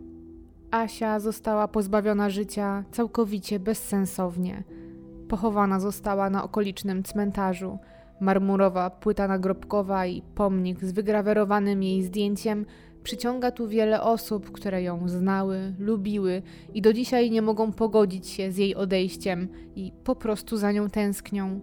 Asia 0.72 1.20
została 1.20 1.68
pozbawiona 1.68 2.30
życia 2.30 2.84
całkowicie 2.92 3.60
bezsensownie. 3.60 4.64
Pochowana 5.28 5.80
została 5.80 6.30
na 6.30 6.44
okolicznym 6.44 7.04
cmentarzu. 7.04 7.78
Marmurowa 8.20 8.90
płyta 8.90 9.28
nagrobkowa 9.28 10.06
i 10.06 10.22
pomnik 10.22 10.86
z 10.86 10.92
wygrawerowanym 10.92 11.84
jej 11.84 12.04
zdjęciem 12.04 12.66
przyciąga 13.04 13.52
tu 13.52 13.68
wiele 13.68 14.02
osób, 14.02 14.52
które 14.52 14.84
ją 14.84 15.08
znały, 15.08 15.74
lubiły 15.80 16.42
i 16.74 16.82
do 16.82 16.94
dzisiaj 16.94 17.32
nie 17.32 17.42
mogą 17.42 17.72
pogodzić 17.72 18.28
się 18.28 18.52
z 18.52 18.58
jej 18.58 18.76
odejściem 18.76 19.48
i 19.76 19.92
po 20.04 20.16
prostu 20.16 20.58
za 20.58 20.72
nią 20.72 20.90
tęsknią. 20.90 21.62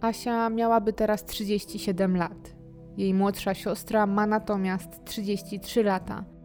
Asia 0.00 0.50
miałaby 0.50 0.92
teraz 0.92 1.24
37 1.24 2.16
lat. 2.16 2.56
Jej 2.96 3.14
młodsza 3.14 3.54
siostra 3.54 4.06
ma 4.06 4.26
natomiast 4.26 5.04
33 5.04 5.82
lata. 5.82 6.37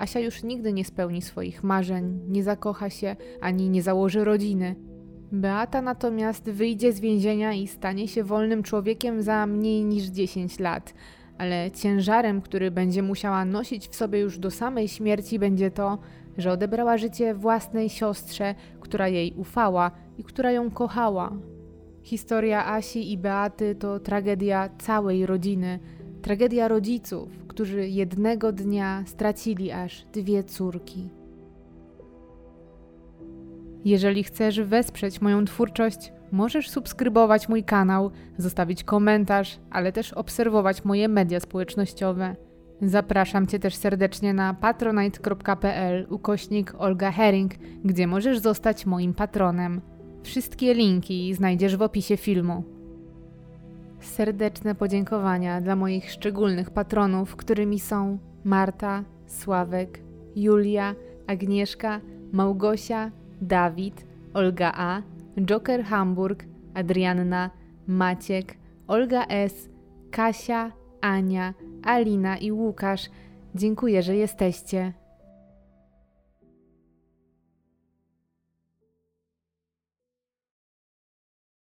Asia 0.00 0.20
już 0.20 0.42
nigdy 0.42 0.72
nie 0.72 0.84
spełni 0.84 1.22
swoich 1.22 1.62
marzeń, 1.62 2.20
nie 2.28 2.42
zakocha 2.42 2.90
się 2.90 3.16
ani 3.40 3.70
nie 3.70 3.82
założy 3.82 4.24
rodziny. 4.24 4.74
Beata 5.32 5.82
natomiast 5.82 6.50
wyjdzie 6.50 6.92
z 6.92 7.00
więzienia 7.00 7.52
i 7.52 7.66
stanie 7.66 8.08
się 8.08 8.24
wolnym 8.24 8.62
człowiekiem 8.62 9.22
za 9.22 9.46
mniej 9.46 9.84
niż 9.84 10.04
10 10.04 10.58
lat, 10.58 10.94
ale 11.38 11.70
ciężarem, 11.70 12.40
który 12.40 12.70
będzie 12.70 13.02
musiała 13.02 13.44
nosić 13.44 13.88
w 13.88 13.96
sobie 13.96 14.20
już 14.20 14.38
do 14.38 14.50
samej 14.50 14.88
śmierci, 14.88 15.38
będzie 15.38 15.70
to, 15.70 15.98
że 16.38 16.52
odebrała 16.52 16.98
życie 16.98 17.34
własnej 17.34 17.88
siostrze, 17.88 18.54
która 18.80 19.08
jej 19.08 19.34
ufała 19.36 19.90
i 20.18 20.24
która 20.24 20.52
ją 20.52 20.70
kochała. 20.70 21.32
Historia 22.02 22.66
Asi 22.66 23.12
i 23.12 23.18
Beaty 23.18 23.74
to 23.74 24.00
tragedia 24.00 24.68
całej 24.78 25.26
rodziny, 25.26 25.78
tragedia 26.20 26.68
rodziców, 26.68 27.28
którzy 27.48 27.88
jednego 27.88 28.52
dnia 28.52 29.02
stracili 29.06 29.70
aż 29.70 30.06
dwie 30.12 30.44
córki. 30.44 31.10
Jeżeli 33.84 34.24
chcesz 34.24 34.60
wesprzeć 34.60 35.20
moją 35.20 35.44
twórczość, 35.44 36.12
możesz 36.32 36.70
subskrybować 36.70 37.48
mój 37.48 37.64
kanał, 37.64 38.10
zostawić 38.38 38.84
komentarz, 38.84 39.58
ale 39.70 39.92
też 39.92 40.12
obserwować 40.12 40.84
moje 40.84 41.08
media 41.08 41.40
społecznościowe. 41.40 42.36
Zapraszam 42.82 43.46
Cię 43.46 43.58
też 43.58 43.74
serdecznie 43.74 44.34
na 44.34 44.54
patronite.pl 44.54 46.06
ukośnik 46.10 46.74
Olga 46.78 47.10
Herring, 47.10 47.54
gdzie 47.84 48.06
możesz 48.06 48.38
zostać 48.38 48.86
moim 48.86 49.14
patronem. 49.14 49.80
Wszystkie 50.22 50.74
linki 50.74 51.34
znajdziesz 51.34 51.76
w 51.76 51.82
opisie 51.82 52.16
filmu. 52.16 52.79
Serdeczne 54.00 54.74
podziękowania 54.74 55.60
dla 55.60 55.76
moich 55.76 56.10
szczególnych 56.10 56.70
patronów, 56.70 57.36
którymi 57.36 57.80
są 57.80 58.18
Marta, 58.44 59.04
Sławek, 59.26 60.00
Julia, 60.36 60.94
Agnieszka, 61.26 62.00
Małgosia, 62.32 63.10
Dawid, 63.40 64.06
Olga 64.34 64.72
A, 64.76 65.02
Joker 65.40 65.84
Hamburg, 65.84 66.44
Adrianna, 66.74 67.50
Maciek, 67.86 68.54
Olga 68.86 69.26
S, 69.26 69.68
Kasia, 70.10 70.72
Ania, 71.00 71.54
Alina 71.82 72.38
i 72.38 72.52
Łukasz. 72.52 73.10
Dziękuję, 73.54 74.02
że 74.02 74.16
jesteście. 74.16 74.99